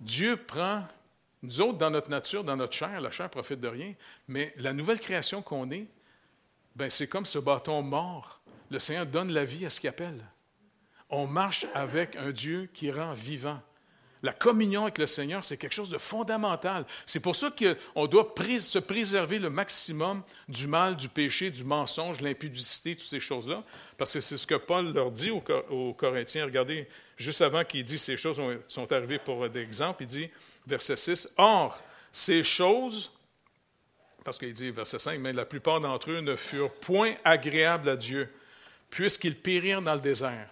Dieu 0.00 0.36
prend, 0.36 0.86
nous 1.42 1.60
autres, 1.60 1.78
dans 1.78 1.90
notre 1.90 2.10
nature, 2.10 2.44
dans 2.44 2.56
notre 2.56 2.74
chair, 2.74 3.00
la 3.00 3.10
chair 3.10 3.30
profite 3.30 3.60
de 3.60 3.68
rien, 3.68 3.94
mais 4.28 4.52
la 4.56 4.72
nouvelle 4.72 5.00
création 5.00 5.40
qu'on 5.40 5.70
est, 5.70 5.86
ben, 6.74 6.90
c'est 6.90 7.06
comme 7.06 7.26
ce 7.26 7.38
bâton 7.38 7.82
mort. 7.82 8.40
Le 8.70 8.78
Seigneur 8.80 9.06
donne 9.06 9.32
la 9.32 9.44
vie 9.44 9.64
à 9.64 9.70
ce 9.70 9.80
qu'il 9.80 9.88
appelle. 9.88 10.24
On 11.10 11.26
marche 11.26 11.66
avec 11.74 12.16
un 12.16 12.30
Dieu 12.30 12.68
qui 12.72 12.90
rend 12.90 13.12
vivant. 13.14 13.60
La 14.24 14.32
communion 14.32 14.84
avec 14.84 14.96
le 14.96 15.06
Seigneur, 15.06 15.44
c'est 15.44 15.58
quelque 15.58 15.74
chose 15.74 15.90
de 15.90 15.98
fondamental. 15.98 16.86
C'est 17.04 17.20
pour 17.20 17.36
ça 17.36 17.50
qu'on 17.50 18.06
doit 18.06 18.34
se 18.58 18.78
préserver 18.78 19.38
le 19.38 19.50
maximum 19.50 20.22
du 20.48 20.66
mal, 20.66 20.96
du 20.96 21.10
péché, 21.10 21.50
du 21.50 21.62
mensonge, 21.62 22.22
l'impudicité, 22.22 22.96
toutes 22.96 23.06
ces 23.06 23.20
choses-là, 23.20 23.62
parce 23.98 24.14
que 24.14 24.22
c'est 24.22 24.38
ce 24.38 24.46
que 24.46 24.54
Paul 24.54 24.94
leur 24.94 25.10
dit 25.10 25.30
aux, 25.30 25.92
Corinthiens. 25.92 26.46
Regardez, 26.46 26.88
juste 27.18 27.42
avant 27.42 27.64
qu'il 27.64 27.84
dise 27.84 28.00
ces 28.00 28.16
choses 28.16 28.40
sont 28.66 28.90
arrivées 28.92 29.18
pour 29.18 29.46
d'exemple, 29.50 30.04
il 30.04 30.06
dit, 30.06 30.30
verset 30.66 30.96
6, 30.96 31.34
Or, 31.36 31.78
ces 32.10 32.42
choses, 32.42 33.12
parce 34.24 34.38
qu'il 34.38 34.54
dit, 34.54 34.70
verset 34.70 35.00
5, 35.00 35.20
mais 35.20 35.34
la 35.34 35.44
plupart 35.44 35.82
d'entre 35.82 36.12
eux 36.12 36.20
ne 36.20 36.34
furent 36.34 36.72
point 36.72 37.12
agréables 37.24 37.90
à 37.90 37.96
Dieu, 37.96 38.32
puisqu'ils 38.88 39.36
périrent 39.36 39.82
dans 39.82 39.96
le 39.96 40.00
désert. 40.00 40.48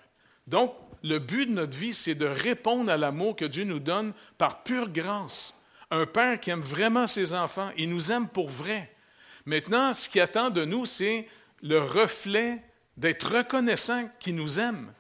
Donc, 0.47 0.75
le 1.03 1.19
but 1.19 1.47
de 1.47 1.53
notre 1.53 1.77
vie, 1.77 1.95
c'est 1.95 2.15
de 2.15 2.27
répondre 2.27 2.91
à 2.91 2.97
l'amour 2.97 3.37
que 3.37 3.45
Dieu 3.45 3.65
nous 3.65 3.81
donne 3.81 4.15
par 4.39 4.63
pure 4.63 4.89
grâce. 4.89 5.55
Un 5.91 6.07
père 6.07 6.41
qui 6.41 6.51
aime 6.51 6.61
vraiment 6.61 7.07
ses 7.07 7.35
enfants, 7.35 7.71
il 7.77 7.91
nous 7.91 8.13
aime 8.13 8.29
pour 8.29 8.49
vrai. 8.49 8.91
Maintenant, 9.45 9.93
ce 9.93 10.09
qui 10.09 10.21
attend 10.21 10.51
de 10.51 10.65
nous, 10.65 10.87
c'est 10.87 11.29
le 11.63 11.81
reflet 11.81 12.63
d'être 12.97 13.37
reconnaissant 13.37 14.09
qu'il 14.21 14.37
nous 14.37 14.61
aime. 14.61 14.93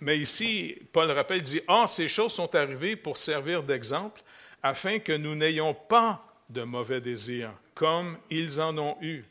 Mais 0.00 0.18
ici, 0.18 0.76
Paul 0.92 1.10
rappelle, 1.10 1.42
dit, 1.42 1.60
Ah, 1.66 1.86
ces 1.86 2.08
choses 2.08 2.32
sont 2.32 2.54
arrivées 2.54 2.96
pour 2.96 3.16
servir 3.16 3.62
d'exemple, 3.62 4.22
afin 4.62 4.98
que 4.98 5.12
nous 5.12 5.34
n'ayons 5.34 5.74
pas 5.74 6.26
de 6.50 6.62
mauvais 6.62 7.00
désirs, 7.00 7.52
comme 7.74 8.18
ils 8.28 8.60
en 8.60 8.76
ont 8.78 8.96
eu. 9.00 9.24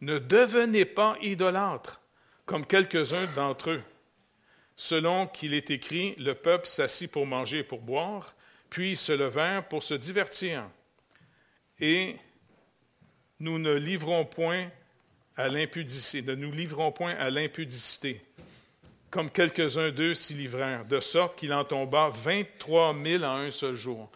Ne 0.00 0.18
devenez 0.18 0.84
pas 0.84 1.16
idolâtres, 1.22 2.00
comme 2.44 2.66
quelques-uns 2.66 3.26
d'entre 3.34 3.70
eux 3.70 3.82
selon 4.76 5.26
qu'il 5.26 5.54
est 5.54 5.70
écrit, 5.70 6.14
le 6.18 6.34
peuple 6.34 6.66
s'assit 6.66 7.10
pour 7.10 7.26
manger 7.26 7.58
et 7.58 7.64
pour 7.64 7.80
boire, 7.80 8.34
puis 8.70 8.96
se 8.96 9.12
levèrent 9.12 9.66
pour 9.66 9.82
se 9.82 9.94
divertir. 9.94 10.64
Et 11.80 12.16
nous 13.40 13.58
ne 13.58 13.72
livrons 13.72 14.24
point 14.24 14.70
à 15.36 15.48
l'impudicité, 15.48 16.22
ne 16.22 16.34
nous 16.34 16.52
livrons 16.52 16.92
point 16.92 17.14
à 17.16 17.30
l'impudicité, 17.30 18.20
comme 19.10 19.30
quelques-uns 19.30 19.90
d'eux 19.90 20.14
s'y 20.14 20.34
livrèrent, 20.34 20.84
de 20.84 21.00
sorte 21.00 21.38
qu'il 21.38 21.52
en 21.52 21.64
tomba 21.64 22.10
23 22.10 22.96
000 23.02 23.24
en 23.24 23.36
un 23.36 23.50
seul 23.50 23.76
jour. 23.76 24.10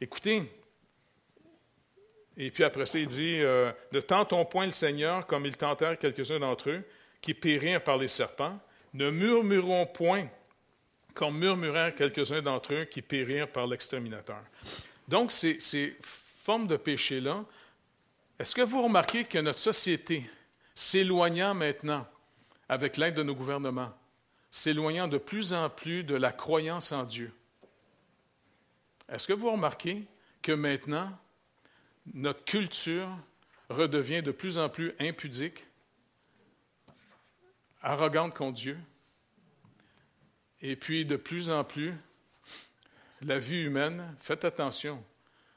Écoutez, 0.00 0.42
et 2.36 2.50
puis 2.50 2.64
après 2.64 2.86
ça, 2.86 2.98
il 2.98 3.06
dit 3.06 3.40
euh, 3.40 3.70
Ne 3.92 4.00
tentons 4.00 4.44
point 4.44 4.66
le 4.66 4.72
Seigneur 4.72 5.26
comme 5.26 5.44
ils 5.44 5.56
tentèrent 5.56 5.98
quelques-uns 5.98 6.38
d'entre 6.38 6.70
eux, 6.70 6.82
qui 7.20 7.34
périrent 7.34 7.84
par 7.84 7.98
les 7.98 8.08
serpents. 8.08 8.58
Ne 8.94 9.10
murmurons 9.10 9.86
point 9.86 10.28
comme 11.14 11.38
murmurèrent 11.38 11.94
quelques-uns 11.94 12.42
d'entre 12.42 12.74
eux 12.74 12.84
qui 12.84 13.02
périrent 13.02 13.50
par 13.50 13.66
l'exterminateur. 13.66 14.42
Donc, 15.08 15.32
ces, 15.32 15.58
ces 15.60 15.96
formes 16.00 16.66
de 16.66 16.76
péché-là, 16.76 17.44
est-ce 18.38 18.54
que 18.54 18.62
vous 18.62 18.82
remarquez 18.82 19.24
que 19.24 19.38
notre 19.38 19.58
société, 19.58 20.28
s'éloignant 20.74 21.54
maintenant, 21.54 22.06
avec 22.68 22.96
l'aide 22.96 23.16
de 23.16 23.22
nos 23.22 23.34
gouvernements, 23.34 23.92
s'éloignant 24.50 25.08
de 25.08 25.18
plus 25.18 25.52
en 25.52 25.68
plus 25.68 26.04
de 26.04 26.14
la 26.14 26.32
croyance 26.32 26.92
en 26.92 27.04
Dieu, 27.04 27.32
est-ce 29.08 29.26
que 29.26 29.32
vous 29.32 29.50
remarquez 29.50 30.06
que 30.40 30.52
maintenant, 30.52 31.10
notre 32.14 32.44
culture 32.44 33.08
redevient 33.68 34.22
de 34.22 34.30
plus 34.30 34.56
en 34.56 34.68
plus 34.68 34.94
impudique, 35.00 35.66
arrogante 37.82 38.34
contre 38.34 38.58
Dieu, 38.58 38.78
et 40.60 40.76
puis 40.76 41.04
de 41.04 41.16
plus 41.16 41.50
en 41.50 41.64
plus, 41.64 41.94
la 43.22 43.38
vie 43.38 43.62
humaine, 43.62 44.16
faites 44.20 44.44
attention, 44.44 45.02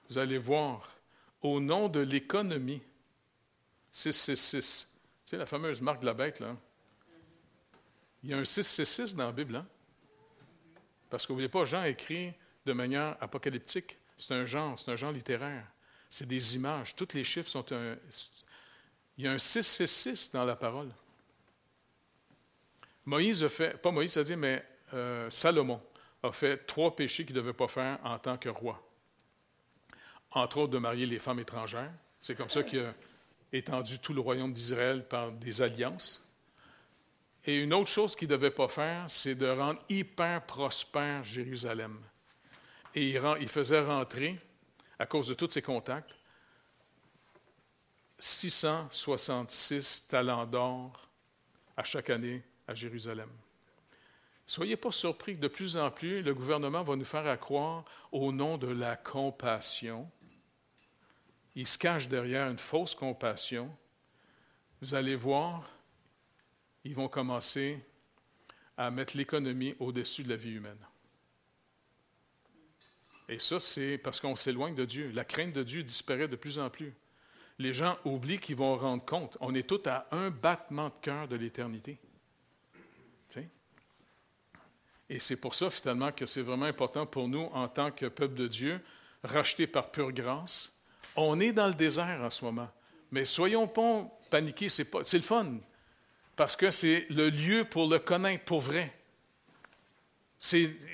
vous 0.09 0.17
allez 0.17 0.37
voir, 0.37 0.89
au 1.41 1.59
nom 1.59 1.89
de 1.89 1.99
l'économie, 1.99 2.81
666, 3.91 4.91
c'est 5.23 5.37
la 5.37 5.45
fameuse 5.45 5.81
marque 5.81 6.01
de 6.01 6.05
la 6.05 6.13
bête, 6.13 6.39
là. 6.39 6.55
Il 8.23 8.29
y 8.29 8.33
a 8.33 8.37
un 8.37 8.45
666 8.45 9.15
dans 9.15 9.25
la 9.25 9.31
Bible, 9.33 9.57
hein? 9.57 9.67
Parce 11.09 11.25
que 11.25 11.33
vous 11.33 11.35
voyez 11.35 11.49
pas 11.49 11.65
Jean 11.65 11.83
écrit 11.83 12.33
de 12.65 12.73
manière 12.73 13.17
apocalyptique. 13.21 13.97
C'est 14.17 14.33
un 14.33 14.45
genre, 14.45 14.79
c'est 14.79 14.89
un 14.89 14.95
genre 14.95 15.11
littéraire. 15.11 15.67
C'est 16.09 16.27
des 16.27 16.55
images. 16.55 16.95
Tous 16.95 17.13
les 17.13 17.23
chiffres 17.23 17.49
sont 17.49 17.71
un. 17.73 17.97
Il 19.17 19.25
y 19.25 19.27
a 19.27 19.31
un 19.33 19.37
666 19.37 20.31
dans 20.31 20.45
la 20.45 20.55
parole. 20.55 20.89
Moïse 23.05 23.43
a 23.43 23.49
fait, 23.49 23.81
pas 23.81 23.91
Moïse 23.91 24.17
a 24.17 24.23
dit, 24.23 24.35
mais 24.35 24.63
euh, 24.93 25.29
Salomon 25.29 25.81
a 26.21 26.31
fait 26.31 26.65
trois 26.65 26.95
péchés 26.95 27.25
qu'il 27.25 27.35
ne 27.35 27.41
devait 27.41 27.53
pas 27.53 27.67
faire 27.67 27.99
en 28.03 28.17
tant 28.17 28.37
que 28.37 28.49
roi. 28.49 28.81
Entre 30.31 30.57
autres, 30.57 30.71
de 30.71 30.77
marier 30.77 31.05
les 31.05 31.19
femmes 31.19 31.39
étrangères. 31.39 31.91
C'est 32.19 32.35
comme 32.35 32.49
ça 32.49 32.63
qu'il 32.63 32.79
a 32.79 32.93
étendu 33.51 33.99
tout 33.99 34.13
le 34.13 34.21
royaume 34.21 34.53
d'Israël 34.53 35.05
par 35.07 35.31
des 35.31 35.61
alliances. 35.61 36.25
Et 37.45 37.59
une 37.59 37.73
autre 37.73 37.89
chose 37.89 38.15
qu'il 38.15 38.29
ne 38.29 38.35
devait 38.35 38.51
pas 38.51 38.69
faire, 38.69 39.09
c'est 39.09 39.35
de 39.35 39.47
rendre 39.47 39.81
hyper 39.89 40.45
prospère 40.45 41.23
Jérusalem. 41.23 41.99
Et 42.95 43.09
il, 43.09 43.21
il 43.41 43.49
faisait 43.49 43.81
rentrer 43.81 44.39
à 44.97 45.05
cause 45.05 45.27
de 45.27 45.33
tous 45.33 45.49
ses 45.49 45.61
contacts, 45.61 46.15
666 48.17 50.07
talents 50.07 50.45
d'or 50.45 51.09
à 51.75 51.83
chaque 51.83 52.09
année 52.09 52.41
à 52.67 52.73
Jérusalem. 52.73 53.29
Soyez 54.45 54.75
pas 54.75 54.91
surpris 54.91 55.35
que 55.35 55.41
de 55.41 55.47
plus 55.47 55.77
en 55.77 55.89
plus, 55.89 56.21
le 56.21 56.33
gouvernement 56.33 56.83
va 56.83 56.95
nous 56.95 57.05
faire 57.05 57.25
accroire 57.27 57.85
au 58.11 58.31
nom 58.31 58.57
de 58.57 58.67
la 58.67 58.95
compassion. 58.95 60.09
Il 61.55 61.67
se 61.67 61.77
cache 61.77 62.07
derrière 62.07 62.49
une 62.49 62.57
fausse 62.57 62.95
compassion. 62.95 63.75
Vous 64.81 64.95
allez 64.95 65.15
voir, 65.15 65.69
ils 66.83 66.95
vont 66.95 67.07
commencer 67.07 67.79
à 68.75 68.91
mettre 68.91 69.15
l'économie 69.15 69.75
au-dessus 69.79 70.23
de 70.23 70.29
la 70.29 70.35
vie 70.35 70.51
humaine. 70.51 70.85
Et 73.29 73.39
ça, 73.39 73.59
c'est 73.59 73.97
parce 73.97 74.19
qu'on 74.19 74.35
s'éloigne 74.35 74.75
de 74.75 74.85
Dieu. 74.85 75.11
La 75.13 75.23
crainte 75.23 75.53
de 75.53 75.63
Dieu 75.63 75.83
disparaît 75.83 76.27
de 76.27 76.35
plus 76.35 76.59
en 76.59 76.69
plus. 76.69 76.93
Les 77.59 77.71
gens 77.71 77.97
oublient 78.03 78.39
qu'ils 78.39 78.57
vont 78.57 78.77
rendre 78.77 79.05
compte. 79.05 79.37
On 79.39 79.55
est 79.55 79.67
tous 79.67 79.87
à 79.87 80.07
un 80.11 80.31
battement 80.31 80.89
de 80.89 80.93
cœur 81.01 81.27
de 81.27 81.35
l'éternité. 81.35 81.97
Et 85.09 85.19
c'est 85.19 85.35
pour 85.35 85.53
ça, 85.53 85.69
finalement, 85.69 86.11
que 86.11 86.25
c'est 86.25 86.41
vraiment 86.41 86.65
important 86.65 87.05
pour 87.05 87.27
nous, 87.27 87.49
en 87.53 87.67
tant 87.67 87.91
que 87.91 88.07
peuple 88.07 88.35
de 88.35 88.47
Dieu, 88.47 88.81
racheté 89.23 89.67
par 89.67 89.91
pure 89.91 90.11
grâce. 90.11 90.75
On 91.15 91.39
est 91.39 91.53
dans 91.53 91.67
le 91.67 91.73
désert 91.73 92.21
en 92.21 92.29
ce 92.29 92.43
moment. 92.43 92.69
Mais 93.11 93.25
soyons 93.25 93.67
pas 93.67 94.07
paniqués, 94.29 94.69
c'est, 94.69 94.91
le 94.91 95.21
fun. 95.21 95.57
Parce 96.35 96.55
que 96.55 96.71
c'est 96.71 97.05
le 97.09 97.29
lieu 97.29 97.65
pour 97.65 97.87
le 97.87 97.99
connaître 97.99 98.43
pour 98.45 98.61
vrai. 98.61 98.91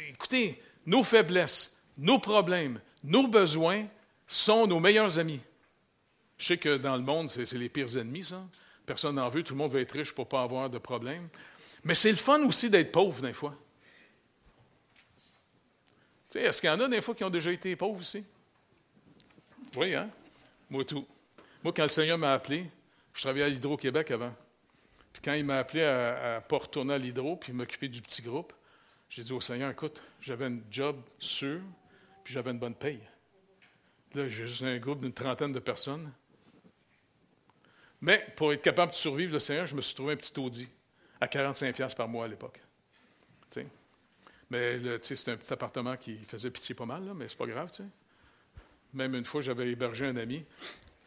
Écoutez, 0.09 0.61
nos 0.85 1.03
faiblesses, 1.03 1.81
nos 1.97 2.19
problèmes, 2.19 2.81
nos 3.03 3.27
besoins 3.27 3.85
sont 4.27 4.67
nos 4.67 4.79
meilleurs 4.79 5.17
amis. 5.17 5.39
Je 6.37 6.45
sais 6.45 6.57
que 6.57 6.77
dans 6.77 6.95
le 6.95 7.03
monde, 7.03 7.29
c'est 7.29 7.51
les 7.53 7.69
pires 7.69 7.95
ennemis, 7.97 8.25
ça. 8.25 8.45
Personne 8.85 9.15
n'en 9.15 9.29
veut, 9.29 9.43
tout 9.43 9.53
le 9.53 9.57
monde 9.59 9.71
veut 9.71 9.81
être 9.81 9.93
riche 9.93 10.13
pour 10.13 10.25
ne 10.25 10.29
pas 10.29 10.41
avoir 10.41 10.69
de 10.69 10.77
problème. 10.77 11.29
Mais 11.83 11.95
c'est 11.95 12.11
le 12.11 12.17
fun 12.17 12.43
aussi 12.45 12.69
d'être 12.69 12.91
pauvre, 12.91 13.21
des 13.21 13.33
fois. 13.33 13.55
est-ce 16.35 16.61
qu'il 16.61 16.69
y 16.69 16.73
en 16.73 16.79
a 16.79 16.87
des 16.87 17.01
fois 17.01 17.15
qui 17.15 17.23
ont 17.23 17.29
déjà 17.29 17.51
été 17.51 17.75
pauvres 17.75 18.01
ici? 18.01 18.23
Oui, 19.75 19.93
hein? 19.95 20.09
Moi, 20.69 20.83
tout. 20.83 21.07
Moi, 21.63 21.73
quand 21.73 21.83
le 21.83 21.89
Seigneur 21.89 22.17
m'a 22.17 22.33
appelé, 22.33 22.69
je 23.13 23.21
travaillais 23.21 23.45
à 23.45 23.49
l'Hydro-Québec 23.49 24.11
avant. 24.11 24.33
Puis 25.11 25.21
quand 25.23 25.33
il 25.33 25.45
m'a 25.45 25.59
appelé 25.59 25.83
à 25.83 26.35
ne 26.35 26.47
pas 26.47 26.57
retourner 26.57 26.93
à 26.93 26.97
l'Hydro 26.97 27.35
puis 27.35 27.51
m'occuper 27.53 27.87
du 27.87 28.01
petit 28.01 28.21
groupe, 28.21 28.53
j'ai 29.09 29.23
dit 29.23 29.33
au 29.33 29.41
Seigneur, 29.41 29.71
écoute, 29.71 30.03
j'avais 30.21 30.45
un 30.45 30.59
job 30.69 31.01
sûr, 31.17 31.61
puis 32.23 32.33
j'avais 32.33 32.51
une 32.51 32.59
bonne 32.59 32.75
paye. 32.75 33.01
Là, 34.13 34.27
j'ai 34.27 34.47
juste 34.47 34.63
un 34.63 34.77
groupe 34.77 35.01
d'une 35.01 35.13
trentaine 35.13 35.51
de 35.51 35.59
personnes. 35.59 36.11
Mais 38.01 38.25
pour 38.35 38.53
être 38.53 38.61
capable 38.61 38.91
de 38.91 38.97
survivre, 38.97 39.33
le 39.33 39.39
Seigneur, 39.39 39.67
je 39.67 39.75
me 39.75 39.81
suis 39.81 39.95
trouvé 39.95 40.13
un 40.13 40.17
petit 40.17 40.37
Audi 40.39 40.69
à 41.21 41.27
45$ 41.27 41.95
par 41.95 42.07
mois 42.07 42.25
à 42.25 42.27
l'époque. 42.27 42.61
Mais 44.51 44.79
c'est 45.01 45.29
un 45.29 45.37
petit 45.37 45.53
appartement 45.53 45.95
qui 45.95 46.17
faisait 46.27 46.49
pitié 46.49 46.73
pas 46.73 46.85
mal, 46.85 47.05
là, 47.05 47.13
mais 47.13 47.27
c'est 47.27 47.37
pas 47.37 47.45
grave. 47.45 47.69
Même 48.93 49.13
une 49.13 49.25
fois, 49.25 49.41
j'avais 49.41 49.69
hébergé 49.69 50.07
un 50.07 50.15
ami, 50.15 50.43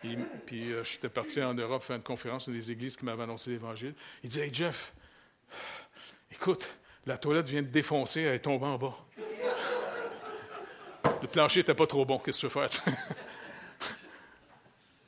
et, 0.04 0.16
puis 0.46 0.72
euh, 0.72 0.84
j'étais 0.84 1.08
parti 1.08 1.42
en 1.42 1.54
Europe 1.54 1.82
faire 1.82 1.96
une 1.96 2.02
conférence 2.02 2.46
dans 2.46 2.52
des 2.52 2.70
églises 2.70 2.96
qui 2.96 3.04
m'avaient 3.04 3.24
annoncé 3.24 3.50
l'Évangile. 3.50 3.94
Il 4.22 4.30
dit 4.30 4.40
Hey 4.40 4.52
Jeff, 4.52 4.92
écoute, 6.30 6.68
la 7.06 7.18
toilette 7.18 7.48
vient 7.48 7.62
de 7.62 7.68
défoncer, 7.68 8.22
elle 8.22 8.36
est 8.36 8.40
tombée 8.40 8.66
en 8.66 8.78
bas. 8.78 8.96
Le 11.20 11.28
plancher 11.28 11.60
n'était 11.60 11.74
pas 11.74 11.86
trop 11.86 12.04
bon, 12.04 12.18
qu'est-ce 12.18 12.46
que 12.46 12.48
tu 12.48 12.58
veux 12.58 12.68
faire? 12.68 12.82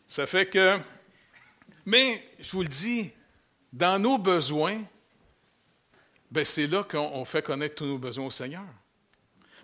Ça 0.08 0.26
fait 0.26 0.46
que, 0.46 0.78
mais 1.84 2.24
je 2.38 2.52
vous 2.52 2.62
le 2.62 2.68
dis, 2.68 3.10
dans 3.72 3.98
nos 3.98 4.16
besoins, 4.16 4.80
c'est 6.42 6.66
là 6.66 6.82
qu'on 6.82 7.24
fait 7.24 7.42
connaître 7.42 7.76
tous 7.76 7.86
nos 7.86 7.98
besoins 7.98 8.26
au 8.26 8.30
Seigneur. 8.30 8.64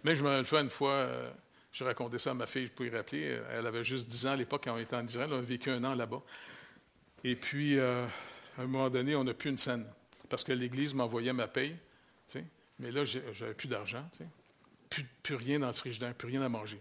Mais 0.05 0.15
je 0.15 0.23
me 0.23 0.29
rappelle 0.29 0.65
une 0.65 0.71
fois, 0.71 0.93
euh, 0.93 1.31
je 1.73 1.83
racontais 1.83 2.19
ça 2.19 2.31
à 2.31 2.35
ma 2.35 2.47
fille, 2.47 2.67
je 2.67 2.71
peux 2.71 2.87
y 2.87 2.91
rappeler, 2.91 3.25
euh, 3.25 3.59
elle 3.59 3.67
avait 3.67 3.83
juste 3.83 4.07
10 4.07 4.27
ans 4.27 4.33
à 4.33 4.37
l'époque 4.37 4.63
quand 4.65 4.75
on 4.75 4.79
était 4.79 4.97
en 4.97 5.05
Israël, 5.05 5.31
on 5.33 5.39
a 5.39 5.43
vécu 5.43 5.71
un 5.71 5.83
an 5.83 5.95
là-bas. 5.95 6.23
Et 7.25 7.35
puis, 7.35 7.79
euh, 7.79 8.07
à 8.57 8.63
un 8.63 8.67
moment 8.67 8.89
donné, 8.89 9.17
on 9.17 9.25
n'a 9.25 9.35
plus 9.35 9.51
une 9.51 9.59
scène, 9.59 9.85
parce 10.29 10.45
que 10.45 10.53
l'Église 10.53 10.95
m'envoyait 10.95 11.33
ma 11.33 11.49
paye, 11.49 11.77
mais 12.79 12.93
là, 12.93 13.05
j'avais 13.05 13.53
plus 13.53 13.69
d'argent 13.69 14.09
plus, 15.23 15.35
rien 15.35 15.61
dans 15.61 15.69
le 15.69 15.73
frigidaire, 15.73 16.15
plus 16.15 16.29
rien 16.29 16.43
à 16.43 16.49
manger. 16.49 16.81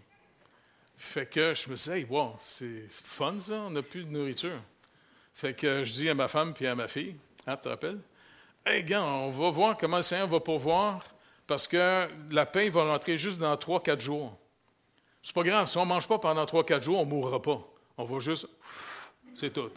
Fait 0.98 1.26
que 1.26 1.54
je 1.54 1.70
me 1.70 1.76
disais, 1.76 2.00
hey, 2.00 2.06
wow, 2.08 2.34
c'est 2.38 2.86
fun 2.90 3.38
ça, 3.40 3.54
on 3.54 3.70
n'a 3.70 3.82
plus 3.82 4.04
de 4.04 4.10
nourriture. 4.10 4.60
Fait 5.34 5.54
que 5.54 5.84
je 5.84 5.92
dis 5.92 6.08
à 6.08 6.14
ma 6.14 6.28
femme 6.28 6.52
puis 6.52 6.66
à 6.66 6.74
ma 6.74 6.88
fille, 6.88 7.16
hein, 7.46 7.56
tu 7.56 7.62
te 7.62 7.68
rappelles? 7.68 8.00
Hey, 8.66 8.84
gars, 8.84 9.02
on 9.02 9.30
va 9.30 9.50
voir 9.50 9.78
comment 9.78 9.96
le 9.96 10.02
Seigneur 10.02 10.28
va 10.28 10.38
pourvoir 10.38 11.02
parce 11.46 11.66
que 11.66 12.06
la 12.30 12.44
paix 12.44 12.68
va 12.68 12.84
rentrer 12.84 13.16
juste 13.16 13.38
dans 13.38 13.54
3-4 13.54 14.00
jours. 14.00 14.38
C'est 15.22 15.34
pas 15.34 15.42
grave, 15.42 15.66
si 15.66 15.78
on 15.78 15.84
ne 15.84 15.88
mange 15.88 16.06
pas 16.06 16.18
pendant 16.18 16.44
3-4 16.44 16.82
jours, 16.82 16.98
on 16.98 17.04
ne 17.06 17.10
mourra 17.10 17.40
pas. 17.40 17.66
On 17.96 18.04
va 18.04 18.18
juste. 18.20 18.46
C'est 19.34 19.50
tout. 19.50 19.70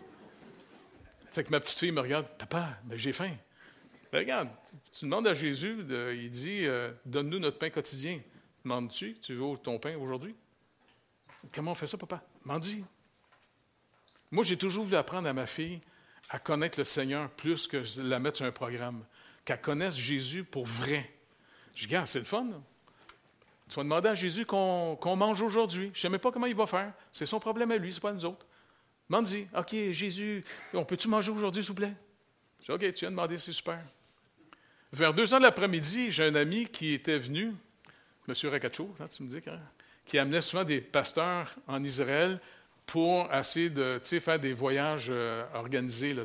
Fait 1.32 1.46
que 1.46 1.52
ma 1.52 1.62
petite 1.62 1.80
fille 1.80 1.92
me 1.92 2.02
regarde, 2.02 2.28
Papa, 2.38 2.78
j'ai 2.92 3.14
faim. 3.14 3.32
Ben, 4.12 4.20
regarde, 4.20 4.50
tu 4.92 5.06
demandes 5.06 5.28
à 5.28 5.34
Jésus, 5.34 5.78
il 6.14 6.30
dit 6.30 6.66
euh, 6.66 6.92
Donne-nous 7.06 7.40
notre 7.40 7.58
pain 7.58 7.70
quotidien. 7.70 8.20
Demandes-tu 8.64 9.18
Tu 9.22 9.34
veux 9.34 9.58
ton 9.58 9.80
pain 9.80 9.96
aujourd'hui 9.98 10.36
Comment 11.54 11.72
on 11.72 11.76
fait 11.76 11.88
ça, 11.88 11.98
papa? 11.98 12.22
M'en 12.44 12.60
dis. 12.60 12.84
Moi, 14.30 14.44
j'ai 14.44 14.58
toujours 14.58 14.84
voulu 14.84 14.98
apprendre 14.98 15.28
à 15.28 15.34
ma 15.34 15.46
fille 15.46 15.82
à 16.34 16.40
connaître 16.40 16.80
le 16.80 16.84
Seigneur 16.84 17.30
plus 17.30 17.68
que 17.68 17.84
la 18.02 18.18
mettre 18.18 18.38
sur 18.38 18.48
un 18.48 18.52
programme, 18.52 19.06
qu'elle 19.46 19.62
connaisse 19.62 19.96
Jésus 19.96 20.44
pour 20.44 20.66
vrai. 20.66 21.14
Je 21.76 21.88
dis, 21.88 21.96
c'est 22.06 22.20
le 22.20 22.26
fun. 22.26 22.48
Tu 23.70 23.76
vas 23.76 23.84
demander 23.84 24.10
à 24.10 24.16
Jésus 24.16 24.44
qu'on 24.44 25.16
mange 25.16 25.44
aujourd'hui. 25.44 25.92
Je 25.94 26.00
ne 26.00 26.02
sais 26.02 26.10
même 26.10 26.20
pas 26.20 26.32
comment 26.32 26.48
il 26.48 26.56
va 26.56 26.66
faire. 26.66 26.92
C'est 27.12 27.28
son 27.28 27.40
problème 27.40 27.70
à 27.70 27.78
lui, 27.78 27.92
ce 27.92 27.98
n'est 27.98 28.02
pas 28.02 28.14
nous 28.14 28.26
autres. 28.26 28.48
Demande-y. 29.08 29.48
OK, 29.56 29.76
Jésus, 29.92 30.44
on 30.74 30.84
peut-tu 30.84 31.08
manger 31.08 31.32
aujourd'hui, 31.32 31.62
s'il 31.62 31.70
vous 31.70 31.76
plaît? 31.76 31.94
Je 32.62 32.66
dis, 32.66 32.72
OK, 32.72 32.94
tu 32.94 33.02
viens 33.02 33.12
de 33.12 33.16
demander, 33.16 33.38
c'est 33.38 33.54
super. 33.54 33.80
Vers 34.92 35.14
deux 35.14 35.36
heures 35.36 35.40
de 35.40 35.46
l'après-midi, 35.46 36.12
j'ai 36.12 36.26
un 36.26 36.36
ami 36.36 36.66
qui 36.66 36.94
était 36.94 37.20
venu, 37.20 37.54
M. 38.28 38.34
Rakacho, 38.50 38.92
hein, 39.00 39.08
tu 39.08 39.22
me 39.22 39.30
dis, 39.30 39.38
hein, 39.48 39.60
qui 40.04 40.18
amenait 40.18 40.42
souvent 40.42 40.64
des 40.64 40.82
pasteurs 40.82 41.54
en 41.68 41.84
Israël 41.84 42.42
pour 42.86 43.34
essayer 43.34 43.70
de 43.70 44.00
faire 44.04 44.40
des 44.40 44.54
voyages 44.54 45.08
euh, 45.10 45.46
organisés. 45.54 46.14
Là, 46.14 46.24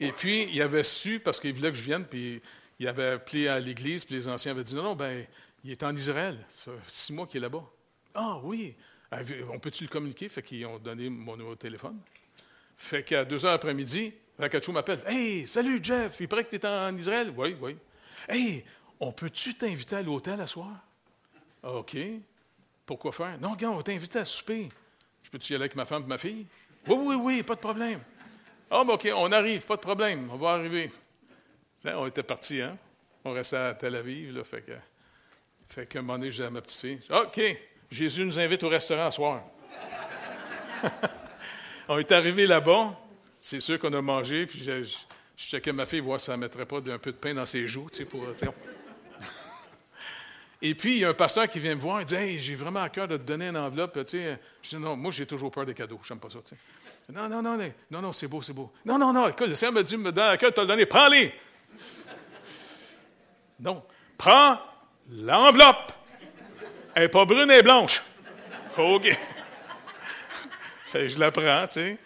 Et 0.00 0.12
puis, 0.12 0.48
il 0.52 0.62
avait 0.62 0.82
su, 0.82 1.20
parce 1.20 1.38
qu'il 1.40 1.54
voulait 1.54 1.70
que 1.70 1.76
je 1.76 1.82
vienne, 1.82 2.04
puis 2.04 2.40
il 2.78 2.88
avait 2.88 3.10
appelé 3.10 3.48
à 3.48 3.60
l'église, 3.60 4.04
puis 4.04 4.14
les 4.14 4.28
anciens 4.28 4.52
avaient 4.52 4.64
dit 4.64 4.74
Non, 4.74 4.82
non, 4.82 4.94
ben, 4.96 5.26
il 5.64 5.70
est 5.70 5.82
en 5.82 5.94
Israël. 5.94 6.38
Ça 6.48 6.72
fait 6.82 6.90
six 6.90 7.12
mois 7.12 7.26
qu'il 7.26 7.38
est 7.38 7.42
là-bas. 7.42 7.64
Ah 8.14 8.38
oui, 8.42 8.74
on 9.52 9.58
peut-tu 9.58 9.84
le 9.84 9.90
communiquer? 9.90 10.28
Fait 10.28 10.42
qu'ils 10.42 10.66
ont 10.66 10.78
donné 10.78 11.08
mon 11.08 11.36
numéro 11.36 11.54
téléphone. 11.54 11.98
Fait 12.76 13.02
qu'à 13.02 13.24
deux 13.24 13.44
heures 13.44 13.52
après-midi, 13.52 14.12
Rakacho 14.38 14.72
m'appelle. 14.72 15.02
Hey, 15.06 15.46
salut 15.46 15.80
Jeff, 15.82 16.16
il 16.20 16.28
paraît 16.28 16.44
que 16.44 16.50
tu 16.50 16.56
es 16.56 16.66
en 16.66 16.96
Israël. 16.96 17.32
Oui, 17.36 17.54
oui. 17.60 17.76
Hey, 18.28 18.64
on 18.98 19.12
peut-tu 19.12 19.54
t'inviter 19.54 19.96
à 19.96 20.02
l'hôtel 20.02 20.40
à 20.40 20.46
soir? 20.46 20.70
OK. 21.62 21.96
Pourquoi 22.86 23.12
faire? 23.12 23.38
Non, 23.38 23.50
regarde, 23.50 23.74
on 23.74 23.76
va 23.78 23.82
t'inviter 23.82 24.18
à 24.18 24.24
souper. 24.24 24.68
Je 25.30 25.38
peux-tu 25.38 25.52
y 25.52 25.54
aller 25.54 25.62
avec 25.62 25.76
ma 25.76 25.84
femme 25.84 26.02
et 26.02 26.08
ma 26.08 26.18
fille? 26.18 26.44
Oui, 26.88 26.96
oui, 26.98 27.14
oui, 27.14 27.42
pas 27.44 27.54
de 27.54 27.60
problème. 27.60 28.00
Ah, 28.68 28.82
ben 28.84 28.94
OK, 28.94 29.08
on 29.14 29.30
arrive, 29.30 29.64
pas 29.64 29.76
de 29.76 29.80
problème, 29.80 30.28
on 30.32 30.36
va 30.36 30.50
arriver. 30.50 30.88
On 31.84 32.06
était 32.08 32.24
partis, 32.24 32.60
hein? 32.60 32.76
On 33.24 33.32
restait 33.32 33.56
à 33.56 33.74
Tel 33.74 33.94
Aviv, 33.94 34.34
là, 34.36 34.42
fait 34.42 34.62
que. 34.62 34.72
Fait 35.68 35.86
qu'à 35.86 36.00
un 36.00 36.02
moment 36.02 36.18
donné, 36.18 36.32
j'ai 36.32 36.44
à 36.44 36.50
ma 36.50 36.60
petite 36.60 36.80
fille. 36.80 37.00
OK, 37.10 37.40
Jésus 37.92 38.24
nous 38.24 38.40
invite 38.40 38.64
au 38.64 38.68
restaurant 38.68 39.08
ce 39.08 39.16
soir. 39.16 39.44
on 41.88 41.98
est 41.98 42.10
arrivé 42.10 42.46
là-bas. 42.46 42.98
C'est 43.40 43.60
sûr 43.60 43.78
qu'on 43.78 43.92
a 43.92 44.02
mangé, 44.02 44.46
puis 44.46 44.58
je, 44.58 44.82
je, 44.82 44.96
checkais 45.36 45.72
ma 45.72 45.86
fille, 45.86 46.00
voir 46.00 46.18
si 46.18 46.26
ça 46.26 46.32
ne 46.32 46.40
mettrait 46.40 46.66
pas 46.66 46.78
un 46.78 46.98
peu 46.98 47.12
de 47.12 47.16
pain 47.16 47.34
dans 47.34 47.46
ses 47.46 47.68
joues, 47.68 47.88
tu 47.88 47.98
sais, 47.98 48.04
pour. 48.04 48.26
Et 50.62 50.74
puis, 50.74 50.96
il 50.96 50.98
y 50.98 51.04
a 51.04 51.08
un 51.08 51.14
pasteur 51.14 51.48
qui 51.48 51.58
vient 51.58 51.74
me 51.74 51.80
voir 51.80 52.00
et 52.00 52.04
dit 52.04 52.14
Hey, 52.14 52.38
j'ai 52.38 52.54
vraiment 52.54 52.82
à 52.82 52.88
cœur 52.88 53.08
de 53.08 53.16
te 53.16 53.22
donner 53.22 53.48
une 53.48 53.56
enveloppe. 53.56 53.98
Je 54.10 54.28
dis 54.62 54.76
Non, 54.76 54.96
moi, 54.96 55.10
j'ai 55.10 55.26
toujours 55.26 55.50
peur 55.50 55.64
des 55.64 55.74
cadeaux. 55.74 56.00
Je 56.02 56.12
n'aime 56.12 56.20
pas 56.20 56.28
ça. 56.28 56.38
Tu 56.44 56.54
sais. 56.54 57.12
Non, 57.12 57.28
non, 57.28 57.42
non, 57.42 57.58
non, 57.90 58.02
non, 58.02 58.12
c'est 58.12 58.28
beau, 58.28 58.42
c'est 58.42 58.52
beau. 58.52 58.70
Non, 58.84 58.98
non, 58.98 59.12
non, 59.12 59.28
écoute, 59.28 59.48
le 59.48 59.54
Seigneur 59.54 59.74
me 59.74 59.82
dit 59.82 59.96
Me 59.96 60.12
donner 60.12 60.28
à 60.28 60.36
cœur 60.36 60.50
de 60.50 60.56
te 60.56 60.60
le 60.60 60.66
donner. 60.66 60.86
Prends-les. 60.86 61.32
non, 63.58 63.82
prends 64.18 64.58
l'enveloppe. 65.10 65.92
Elle 66.94 67.04
n'est 67.04 67.08
pas 67.08 67.24
brune, 67.24 67.50
elle 67.50 67.60
est 67.60 67.62
blanche. 67.62 68.02
OK. 68.76 69.18
je 70.94 71.18
la 71.18 71.30
prends, 71.30 71.66
tu 71.66 71.74
sais. 71.74 71.98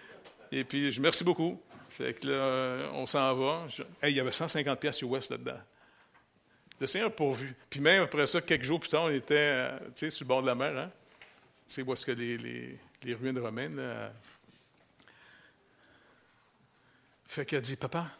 Et 0.52 0.62
puis, 0.62 0.92
je 0.92 1.00
merci 1.00 1.24
beaucoup. 1.24 1.60
Fait 1.90 2.14
que 2.14 2.26
là, 2.26 2.90
on 2.94 3.06
s'en 3.06 3.34
va. 3.34 3.66
il 4.04 4.10
y 4.10 4.20
avait 4.20 4.32
150 4.32 4.78
pièces 4.78 5.02
US 5.02 5.30
là-dedans. 5.30 5.58
Le 6.80 6.86
Seigneur 6.86 7.08
a 7.08 7.10
pourvu. 7.10 7.54
Puis 7.70 7.80
même 7.80 8.02
après 8.02 8.26
ça, 8.26 8.40
quelques 8.40 8.64
jours 8.64 8.80
plus 8.80 8.88
tard, 8.88 9.04
on 9.04 9.10
était 9.10 9.34
euh, 9.34 9.78
sur 9.94 10.24
le 10.24 10.26
bord 10.26 10.42
de 10.42 10.46
la 10.46 10.54
mer. 10.54 10.76
Hein? 10.76 10.90
Tu 11.66 11.74
sais, 11.74 11.82
où 11.82 11.92
est-ce 11.92 12.04
que 12.04 12.12
les, 12.12 12.36
les, 13.02 13.14
ruines 13.14 13.38
romaines. 13.38 13.76
Là. 13.76 14.12
Fait 17.26 17.46
qu'elle 17.46 17.62
dit 17.62 17.76
Papa, 17.76 18.10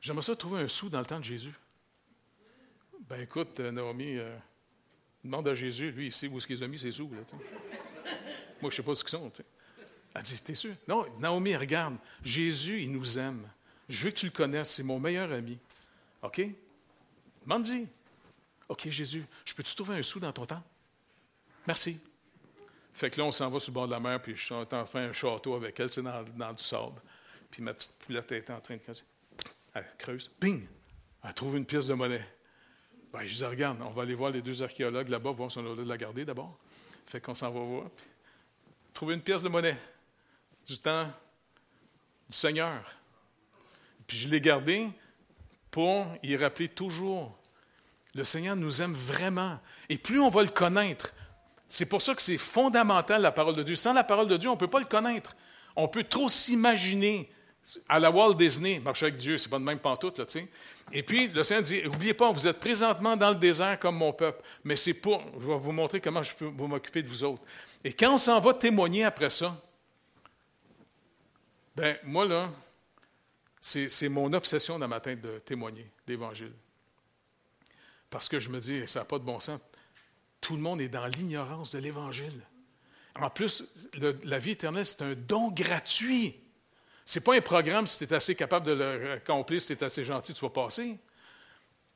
j'aimerais 0.00 0.22
ça 0.22 0.36
trouver 0.36 0.62
un 0.62 0.68
sou 0.68 0.88
dans 0.88 1.00
le 1.00 1.06
temps 1.06 1.18
de 1.18 1.24
Jésus. 1.24 1.54
Ben 3.08 3.20
écoute, 3.20 3.58
euh, 3.60 3.70
Naomi, 3.70 4.16
euh, 4.18 4.36
demande 5.24 5.48
à 5.48 5.54
Jésus, 5.54 5.90
lui, 5.90 6.06
il 6.06 6.12
sait 6.12 6.28
où 6.28 6.38
est-ce 6.38 6.46
qu'il 6.46 6.62
a 6.62 6.68
mis 6.68 6.78
ses 6.78 6.92
sous. 6.92 7.10
Là, 7.10 7.18
Moi, 8.60 8.62
je 8.62 8.66
ne 8.66 8.70
sais 8.70 8.82
pas 8.82 8.94
ce 8.94 9.02
qu'ils 9.02 9.10
sont. 9.10 9.32
Elle 10.14 10.22
dit 10.22 10.40
T'es 10.42 10.54
sûr? 10.54 10.74
Non, 10.86 11.06
Naomi, 11.18 11.56
regarde, 11.56 11.96
Jésus, 12.22 12.82
il 12.82 12.92
nous 12.92 13.18
aime. 13.18 13.48
Je 13.88 14.04
veux 14.04 14.10
que 14.10 14.16
tu 14.16 14.26
le 14.26 14.32
connaisses, 14.32 14.70
c'est 14.70 14.82
mon 14.82 15.00
meilleur 15.00 15.32
ami. 15.32 15.58
OK? 16.22 16.42
Demande-y. 17.48 17.88
OK, 18.68 18.90
Jésus, 18.90 19.24
je 19.46 19.54
peux-tu 19.54 19.74
trouver 19.74 19.96
un 19.96 20.02
sou 20.02 20.20
dans 20.20 20.32
ton 20.32 20.44
temps? 20.44 20.62
Merci. 21.66 21.98
Fait 22.92 23.08
que 23.08 23.18
là, 23.18 23.24
on 23.24 23.32
s'en 23.32 23.48
va 23.48 23.58
sur 23.58 23.70
le 23.70 23.74
bord 23.74 23.86
de 23.86 23.92
la 23.92 24.00
mer, 24.00 24.20
puis 24.20 24.36
je 24.36 24.44
suis 24.44 24.54
en 24.54 24.66
train 24.66 24.82
de 24.82 24.86
faire 24.86 25.08
un 25.08 25.14
château 25.14 25.54
avec 25.54 25.80
elle, 25.80 25.90
c'est 25.90 26.02
dans, 26.02 26.22
dans, 26.36 26.52
du 26.52 26.62
sable. 26.62 27.00
Puis 27.50 27.62
ma 27.62 27.72
petite 27.72 27.92
poulette 28.00 28.30
est 28.32 28.50
en 28.50 28.60
train 28.60 28.76
de. 28.76 28.82
Elle 29.72 29.86
creuse. 29.96 30.30
Ping! 30.38 30.66
Elle 31.24 31.32
trouve 31.32 31.56
une 31.56 31.64
pièce 31.64 31.86
de 31.86 31.94
monnaie. 31.94 32.28
Ben, 33.10 33.26
je 33.26 33.34
dis, 33.34 33.44
regarde, 33.46 33.80
on 33.80 33.92
va 33.92 34.02
aller 34.02 34.14
voir 34.14 34.30
les 34.30 34.42
deux 34.42 34.62
archéologues 34.62 35.08
là-bas, 35.08 35.30
voir 35.30 35.50
si 35.50 35.56
on 35.56 35.72
a 35.72 35.74
de 35.74 35.82
la 35.88 35.96
garder 35.96 36.26
d'abord. 36.26 36.58
Fait 37.06 37.22
qu'on 37.22 37.34
s'en 37.34 37.50
va 37.50 37.60
voir. 37.60 37.90
Trouver 38.92 39.14
une 39.14 39.22
pièce 39.22 39.42
de 39.42 39.48
monnaie 39.48 39.78
du 40.66 40.76
temps 40.76 41.10
du 42.28 42.36
Seigneur. 42.36 42.84
Puis 44.06 44.18
je 44.18 44.28
l'ai 44.28 44.42
gardée 44.42 44.90
pour 45.70 46.14
y 46.22 46.36
rappeler 46.36 46.68
toujours 46.68 47.37
le 48.14 48.24
Seigneur 48.24 48.56
nous 48.56 48.82
aime 48.82 48.94
vraiment. 48.94 49.58
Et 49.88 49.98
plus 49.98 50.20
on 50.20 50.30
va 50.30 50.42
le 50.42 50.48
connaître, 50.48 51.14
c'est 51.68 51.86
pour 51.86 52.02
ça 52.02 52.14
que 52.14 52.22
c'est 52.22 52.38
fondamental 52.38 53.20
la 53.22 53.32
parole 53.32 53.54
de 53.54 53.62
Dieu. 53.62 53.76
Sans 53.76 53.92
la 53.92 54.04
parole 54.04 54.28
de 54.28 54.36
Dieu, 54.36 54.48
on 54.48 54.54
ne 54.54 54.58
peut 54.58 54.68
pas 54.68 54.80
le 54.80 54.86
connaître. 54.86 55.36
On 55.76 55.88
peut 55.88 56.04
trop 56.04 56.28
s'imaginer 56.28 57.30
à 57.88 57.98
la 57.98 58.10
Walt 58.10 58.34
Disney, 58.34 58.80
marcher 58.80 59.06
avec 59.06 59.16
Dieu, 59.16 59.36
c'est 59.36 59.48
pas 59.48 59.58
de 59.58 59.64
même 59.64 59.78
pantoute, 59.78 60.18
là, 60.18 60.26
tu 60.26 60.40
sais. 60.40 60.48
Et 60.90 61.02
puis, 61.02 61.28
le 61.28 61.44
Seigneur 61.44 61.62
dit, 61.62 61.82
n'oubliez 61.82 62.14
pas, 62.14 62.32
vous 62.32 62.48
êtes 62.48 62.58
présentement 62.58 63.14
dans 63.14 63.28
le 63.28 63.36
désert 63.36 63.78
comme 63.78 63.96
mon 63.96 64.12
peuple, 64.12 64.42
mais 64.64 64.74
c'est 64.74 64.94
pour, 64.94 65.22
je 65.38 65.46
vais 65.46 65.58
vous 65.58 65.72
montrer 65.72 66.00
comment 66.00 66.22
je 66.22 66.32
peux 66.34 66.48
m'occuper 66.48 67.02
de 67.02 67.08
vous 67.08 67.24
autres. 67.24 67.42
Et 67.84 67.92
quand 67.92 68.14
on 68.14 68.18
s'en 68.18 68.40
va 68.40 68.54
témoigner 68.54 69.04
après 69.04 69.28
ça, 69.28 69.54
ben 71.76 71.96
moi, 72.04 72.24
là, 72.24 72.50
c'est 73.60 74.08
mon 74.08 74.32
obsession 74.32 74.78
dans 74.78 74.88
ma 74.88 75.00
tête 75.00 75.20
de 75.20 75.38
témoigner 75.40 75.90
l'Évangile. 76.06 76.52
Parce 78.10 78.28
que 78.28 78.40
je 78.40 78.48
me 78.48 78.60
dis, 78.60 78.86
ça 78.86 79.00
n'a 79.00 79.04
pas 79.04 79.18
de 79.18 79.24
bon 79.24 79.40
sens. 79.40 79.60
Tout 80.40 80.56
le 80.56 80.62
monde 80.62 80.80
est 80.80 80.88
dans 80.88 81.06
l'ignorance 81.06 81.72
de 81.72 81.78
l'Évangile. 81.78 82.40
En 83.20 83.30
plus, 83.30 83.64
la 84.24 84.38
vie 84.38 84.52
éternelle, 84.52 84.86
c'est 84.86 85.02
un 85.02 85.14
don 85.14 85.50
gratuit. 85.50 86.36
Ce 87.04 87.18
n'est 87.18 87.24
pas 87.24 87.34
un 87.34 87.40
programme, 87.40 87.86
si 87.86 87.98
tu 87.98 88.04
es 88.04 88.16
assez 88.16 88.34
capable 88.34 88.66
de 88.66 88.72
le 88.72 89.12
accomplir, 89.12 89.60
si 89.60 89.68
tu 89.68 89.72
es 89.72 89.84
assez 89.84 90.04
gentil, 90.04 90.34
tu 90.34 90.40
vas 90.40 90.50
passer. 90.50 90.98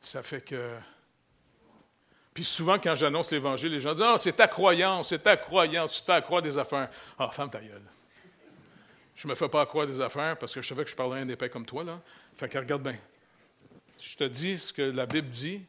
Ça 0.01 0.23
fait 0.23 0.41
que. 0.41 0.75
Puis 2.35 2.45
souvent, 2.45 2.79
quand 2.79 2.95
j'annonce 2.95 3.31
l'Évangile, 3.31 3.73
les 3.73 3.81
gens 3.81 3.95
disent 3.95 4.05
Ah, 4.07 4.17
c'est 4.19 4.33
ta 4.33 4.49
croyance, 4.49 5.11
c'est 5.11 5.23
ta 5.23 5.37
croyance, 5.37 5.97
tu 5.97 6.01
te 6.01 6.07
fais 6.07 6.23
croire 6.23 6.43
des 6.43 6.59
affaires. 6.59 6.89
Ah, 7.19 7.31
femme 7.31 7.51
ta 7.51 7.61
gueule. 7.61 7.83
Je 9.15 9.29
ne 9.29 9.33
me 9.33 9.37
fais 9.37 9.49
pas 9.49 9.65
croire 9.67 9.87
des 9.87 10.01
affaires 10.01 10.37
parce 10.39 10.53
que 10.53 10.63
je 10.63 10.69
savais 10.69 10.85
que 10.85 10.91
je 10.91 10.97
parlais 10.97 11.21
un 11.21 11.29
épais 11.29 11.51
comme 11.51 11.67
toi. 11.67 11.85
Là. 11.85 12.01
Fait 12.35 12.49
que 12.49 12.59
regarde 12.59 12.83
bien. 12.83 12.97
Je 14.01 14.17
te 14.17 14.25
dis 14.25 14.59
ce 14.59 14.73
que 14.73 14.83
la 14.83 15.07
Bible 15.07 15.29
dit, 15.29 15.63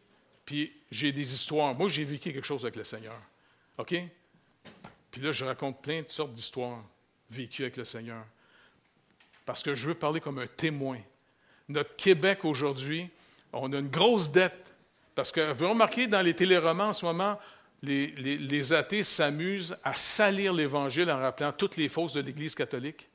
puis 0.45 0.73
j'ai 0.91 1.11
des 1.11 1.33
histoires. 1.33 1.75
Moi, 1.75 1.89
j'ai 1.89 2.03
vécu 2.03 2.33
quelque 2.33 2.45
chose 2.45 2.63
avec 2.63 2.75
le 2.75 2.83
Seigneur. 2.83 3.19
OK? 3.77 3.95
Puis 5.11 5.21
là, 5.21 5.31
je 5.31 5.45
raconte 5.45 5.81
plein 5.81 6.01
de 6.01 6.09
sortes 6.09 6.33
d'histoires 6.33 6.83
vécues 7.29 7.63
avec 7.63 7.77
le 7.77 7.85
Seigneur. 7.85 8.25
Parce 9.45 9.63
que 9.63 9.75
je 9.75 9.87
veux 9.87 9.95
parler 9.95 10.19
comme 10.19 10.39
un 10.39 10.47
témoin. 10.47 10.99
Notre 11.69 11.95
Québec 11.95 12.45
aujourd'hui, 12.45 13.09
on 13.51 13.71
a 13.73 13.77
une 13.77 13.89
grosse 13.89 14.31
dette. 14.31 14.73
Parce 15.15 15.31
que 15.31 15.53
vous 15.53 15.69
remarquez 15.69 16.07
dans 16.07 16.21
les 16.21 16.35
téléromans 16.35 16.89
en 16.89 16.93
ce 16.93 17.05
moment, 17.05 17.39
les, 17.81 18.07
les 18.07 18.73
athées 18.73 19.03
s'amusent 19.03 19.77
à 19.83 19.93
salir 19.93 20.53
l'Évangile 20.53 21.11
en 21.11 21.19
rappelant 21.19 21.51
toutes 21.51 21.77
les 21.77 21.89
fausses 21.89 22.13
de 22.13 22.21
l'Église 22.21 22.55
catholique. 22.55 23.07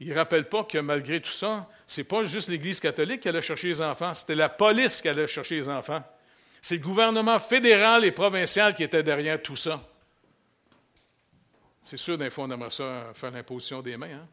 Il 0.00 0.10
ne 0.10 0.14
rappelle 0.14 0.48
pas 0.48 0.64
que 0.64 0.78
malgré 0.78 1.20
tout 1.20 1.30
ça, 1.30 1.68
ce 1.86 2.00
n'est 2.00 2.06
pas 2.06 2.24
juste 2.24 2.48
l'Église 2.48 2.78
catholique 2.78 3.20
qui 3.20 3.28
allait 3.28 3.42
chercher 3.42 3.68
les 3.68 3.80
enfants, 3.80 4.14
c'était 4.14 4.34
la 4.34 4.48
police 4.48 5.00
qui 5.00 5.08
allait 5.08 5.26
chercher 5.26 5.56
les 5.56 5.68
enfants. 5.68 6.04
C'est 6.60 6.76
le 6.76 6.82
gouvernement 6.82 7.38
fédéral 7.40 8.04
et 8.04 8.12
provincial 8.12 8.74
qui 8.74 8.82
était 8.82 9.02
derrière 9.02 9.42
tout 9.42 9.56
ça. 9.56 9.82
C'est 11.80 11.96
sûr, 11.96 12.18
d'un 12.18 12.30
fond, 12.30 12.44
on 12.44 12.50
aimerait 12.50 12.70
ça 12.70 13.12
faire 13.14 13.30
l'imposition 13.30 13.80
des 13.80 13.96
mains, 13.96 14.12
hein? 14.12 14.28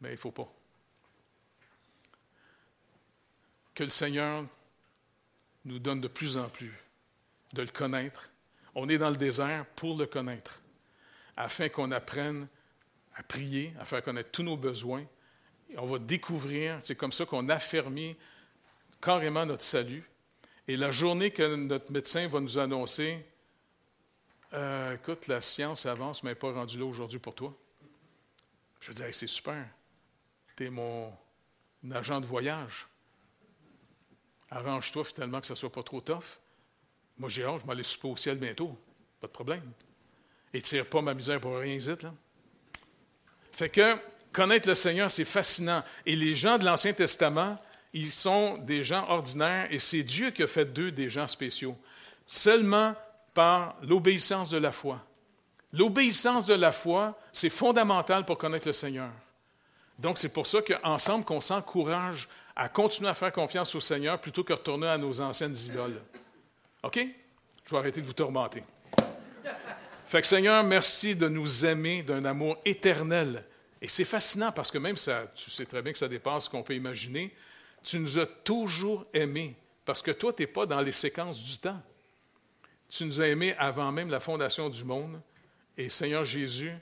mais 0.00 0.10
il 0.10 0.12
ne 0.12 0.16
faut 0.16 0.30
pas. 0.30 0.48
Que 3.74 3.84
le 3.84 3.90
Seigneur 3.90 4.44
nous 5.64 5.78
donne 5.78 6.00
de 6.00 6.08
plus 6.08 6.36
en 6.36 6.48
plus 6.48 6.74
de 7.52 7.62
le 7.62 7.68
connaître. 7.68 8.30
On 8.74 8.88
est 8.88 8.98
dans 8.98 9.10
le 9.10 9.16
désert 9.16 9.66
pour 9.76 9.96
le 9.96 10.06
connaître, 10.06 10.60
afin 11.36 11.68
qu'on 11.68 11.90
apprenne 11.92 12.48
à 13.14 13.22
prier, 13.22 13.72
à 13.78 13.84
faire 13.84 14.02
connaître 14.02 14.30
tous 14.30 14.42
nos 14.42 14.56
besoins. 14.56 15.04
On 15.76 15.86
va 15.86 15.98
découvrir, 15.98 16.78
c'est 16.82 16.96
comme 16.96 17.12
ça 17.12 17.24
qu'on 17.24 17.48
affermit 17.48 18.16
carrément 19.00 19.46
notre 19.46 19.64
salut. 19.64 20.04
Et 20.68 20.76
la 20.76 20.90
journée 20.90 21.30
que 21.30 21.56
notre 21.56 21.90
médecin 21.92 22.28
va 22.28 22.40
nous 22.40 22.58
annoncer, 22.58 23.24
euh, 24.52 24.94
écoute, 24.94 25.26
la 25.26 25.40
science 25.40 25.86
avance, 25.86 26.22
mais 26.22 26.30
n'est 26.30 26.36
pas 26.36 26.52
rendue 26.52 26.78
là 26.78 26.84
aujourd'hui 26.84 27.18
pour 27.18 27.34
toi. 27.34 27.56
Je 28.80 28.88
vais 28.88 28.94
dire, 28.94 29.14
c'est 29.14 29.26
super. 29.26 29.66
Tu 30.56 30.66
es 30.66 30.70
mon 30.70 31.12
agent 31.90 32.20
de 32.20 32.26
voyage. 32.26 32.86
Arrange-toi 34.50 35.04
finalement 35.04 35.40
que 35.40 35.46
ça 35.46 35.54
ne 35.54 35.58
soit 35.58 35.72
pas 35.72 35.82
trop 35.82 36.00
tough. 36.00 36.38
Moi, 37.16 37.28
j'ai 37.28 37.44
hâte, 37.44 37.62
je 37.64 37.70
aller 37.70 37.84
souper 37.84 38.08
au 38.08 38.16
ciel 38.16 38.38
bientôt. 38.38 38.78
Pas 39.20 39.26
de 39.26 39.32
problème. 39.32 39.72
Et 40.52 40.60
tire 40.60 40.86
pas 40.86 41.00
ma 41.00 41.14
misère 41.14 41.40
pour 41.40 41.56
rien, 41.56 41.74
hésite, 41.74 42.02
là. 42.02 42.12
Fait 43.52 43.68
que 43.68 43.96
connaître 44.32 44.68
le 44.68 44.74
Seigneur, 44.74 45.10
c'est 45.10 45.24
fascinant. 45.24 45.82
Et 46.06 46.16
les 46.16 46.34
gens 46.34 46.58
de 46.58 46.64
l'Ancien 46.64 46.92
Testament, 46.92 47.58
ils 47.92 48.12
sont 48.12 48.56
des 48.58 48.82
gens 48.82 49.06
ordinaires 49.08 49.68
et 49.70 49.78
c'est 49.78 50.02
Dieu 50.02 50.30
qui 50.30 50.42
a 50.42 50.46
fait 50.46 50.72
d'eux 50.72 50.90
des 50.90 51.10
gens 51.10 51.28
spéciaux. 51.28 51.76
Seulement 52.26 52.94
par 53.34 53.76
l'obéissance 53.82 54.50
de 54.50 54.58
la 54.58 54.72
foi. 54.72 55.04
L'obéissance 55.72 56.46
de 56.46 56.54
la 56.54 56.72
foi, 56.72 57.18
c'est 57.32 57.50
fondamental 57.50 58.24
pour 58.24 58.38
connaître 58.38 58.66
le 58.66 58.72
Seigneur. 58.72 59.10
Donc, 59.98 60.18
c'est 60.18 60.32
pour 60.32 60.46
ça 60.46 60.60
qu'ensemble, 60.60 61.24
qu'on 61.24 61.40
s'encourage 61.40 62.28
à 62.56 62.68
continuer 62.68 63.08
à 63.08 63.14
faire 63.14 63.32
confiance 63.32 63.74
au 63.74 63.80
Seigneur 63.80 64.20
plutôt 64.20 64.44
que 64.44 64.52
retourner 64.52 64.88
à 64.88 64.98
nos 64.98 65.20
anciennes 65.20 65.56
idoles. 65.56 66.00
OK? 66.82 67.06
Je 67.64 67.70
vais 67.70 67.78
arrêter 67.78 68.00
de 68.00 68.06
vous 68.06 68.12
tourmenter. 68.12 68.62
Fait 70.12 70.20
que 70.20 70.26
Seigneur, 70.26 70.62
merci 70.62 71.16
de 71.16 71.26
nous 71.26 71.64
aimer 71.64 72.02
d'un 72.02 72.26
amour 72.26 72.58
éternel. 72.66 73.46
Et 73.80 73.88
c'est 73.88 74.04
fascinant 74.04 74.52
parce 74.52 74.70
que 74.70 74.76
même 74.76 74.98
ça, 74.98 75.32
tu 75.34 75.50
sais 75.50 75.64
très 75.64 75.80
bien 75.80 75.90
que 75.90 75.98
ça 75.98 76.06
dépasse 76.06 76.44
ce 76.44 76.50
qu'on 76.50 76.62
peut 76.62 76.74
imaginer, 76.74 77.34
tu 77.82 77.98
nous 77.98 78.18
as 78.18 78.26
toujours 78.26 79.06
aimés. 79.14 79.56
Parce 79.86 80.02
que 80.02 80.10
toi, 80.10 80.34
tu 80.34 80.42
n'es 80.42 80.46
pas 80.48 80.66
dans 80.66 80.82
les 80.82 80.92
séquences 80.92 81.42
du 81.42 81.56
temps. 81.56 81.80
Tu 82.90 83.06
nous 83.06 83.22
as 83.22 83.28
aimés 83.28 83.54
avant 83.56 83.90
même 83.90 84.10
la 84.10 84.20
fondation 84.20 84.68
du 84.68 84.84
monde. 84.84 85.18
Et 85.78 85.88
Seigneur 85.88 86.26
Jésus, 86.26 86.74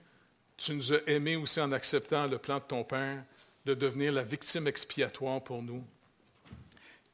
tu 0.57 0.75
nous 0.75 0.93
as 0.93 0.99
aimés 1.07 1.37
aussi 1.37 1.61
en 1.61 1.71
acceptant 1.71 2.27
le 2.27 2.39
plan 2.39 2.59
de 2.59 2.65
ton 2.65 2.83
Père 2.83 3.23
de 3.65 3.75
devenir 3.75 4.13
la 4.13 4.25
victime 4.25 4.67
expiatoire 4.67 5.41
pour 5.41 5.63
nous. 5.63 5.85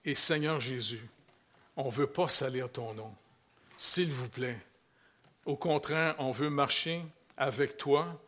Et 0.03 0.15
Seigneur 0.15 0.63
Jésus, 0.63 1.07
on 1.77 1.85
ne 1.85 1.91
veut 1.91 2.07
pas 2.07 2.31
salir 2.31 2.73
ton 2.73 2.95
nom. 2.95 3.15
S'il 3.77 4.11
vous 4.11 4.31
plaît. 4.31 4.57
Au 5.47 5.57
contraire, 5.57 6.17
on 6.19 6.33
veut 6.33 6.51
marcher 6.51 7.01
avec 7.37 7.77
toi 7.77 8.21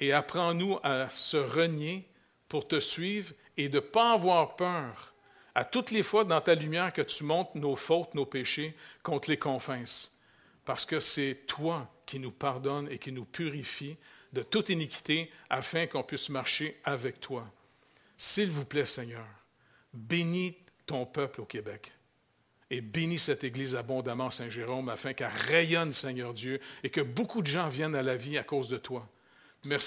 et 0.00 0.12
apprends-nous 0.12 0.78
à 0.82 1.08
se 1.08 1.36
renier 1.36 2.04
pour 2.48 2.66
te 2.66 2.80
suivre 2.80 3.32
et 3.56 3.68
de 3.68 3.76
ne 3.76 3.80
pas 3.80 4.12
avoir 4.12 4.56
peur 4.56 5.14
à 5.54 5.64
toutes 5.64 5.92
les 5.92 6.02
fois 6.02 6.24
dans 6.24 6.40
ta 6.40 6.56
lumière 6.56 6.92
que 6.92 7.02
tu 7.02 7.22
montes 7.22 7.54
nos 7.54 7.76
fautes, 7.76 8.14
nos 8.14 8.26
péchés, 8.26 8.74
contre 9.04 9.30
les 9.30 9.38
confesses. 9.38 10.18
Parce 10.64 10.84
que 10.84 10.98
c'est 10.98 11.46
toi 11.46 11.88
qui 12.06 12.18
nous 12.18 12.32
pardonne 12.32 12.88
et 12.90 12.98
qui 12.98 13.12
nous 13.12 13.24
purifie 13.24 13.96
de 14.32 14.42
toute 14.42 14.68
iniquité 14.68 15.30
afin 15.48 15.86
qu'on 15.86 16.02
puisse 16.02 16.28
marcher 16.28 16.80
avec 16.82 17.20
toi. 17.20 17.46
S'il 18.16 18.50
vous 18.50 18.64
plaît, 18.64 18.86
Seigneur, 18.86 19.26
bénis 19.92 20.56
ton 20.86 21.06
peuple 21.06 21.40
au 21.40 21.44
Québec 21.44 21.92
et 22.74 22.80
bénis 22.80 23.20
cette 23.20 23.44
Église 23.44 23.76
abondamment, 23.76 24.30
Saint-Jérôme, 24.30 24.88
afin 24.88 25.12
qu'elle 25.12 25.28
rayonne, 25.28 25.92
Seigneur 25.92 26.34
Dieu, 26.34 26.58
et 26.82 26.90
que 26.90 27.00
beaucoup 27.00 27.40
de 27.40 27.46
gens 27.46 27.68
viennent 27.68 27.94
à 27.94 28.02
la 28.02 28.16
vie 28.16 28.36
à 28.36 28.42
cause 28.42 28.66
de 28.66 28.78
toi. 28.78 29.08
Merci. 29.64 29.82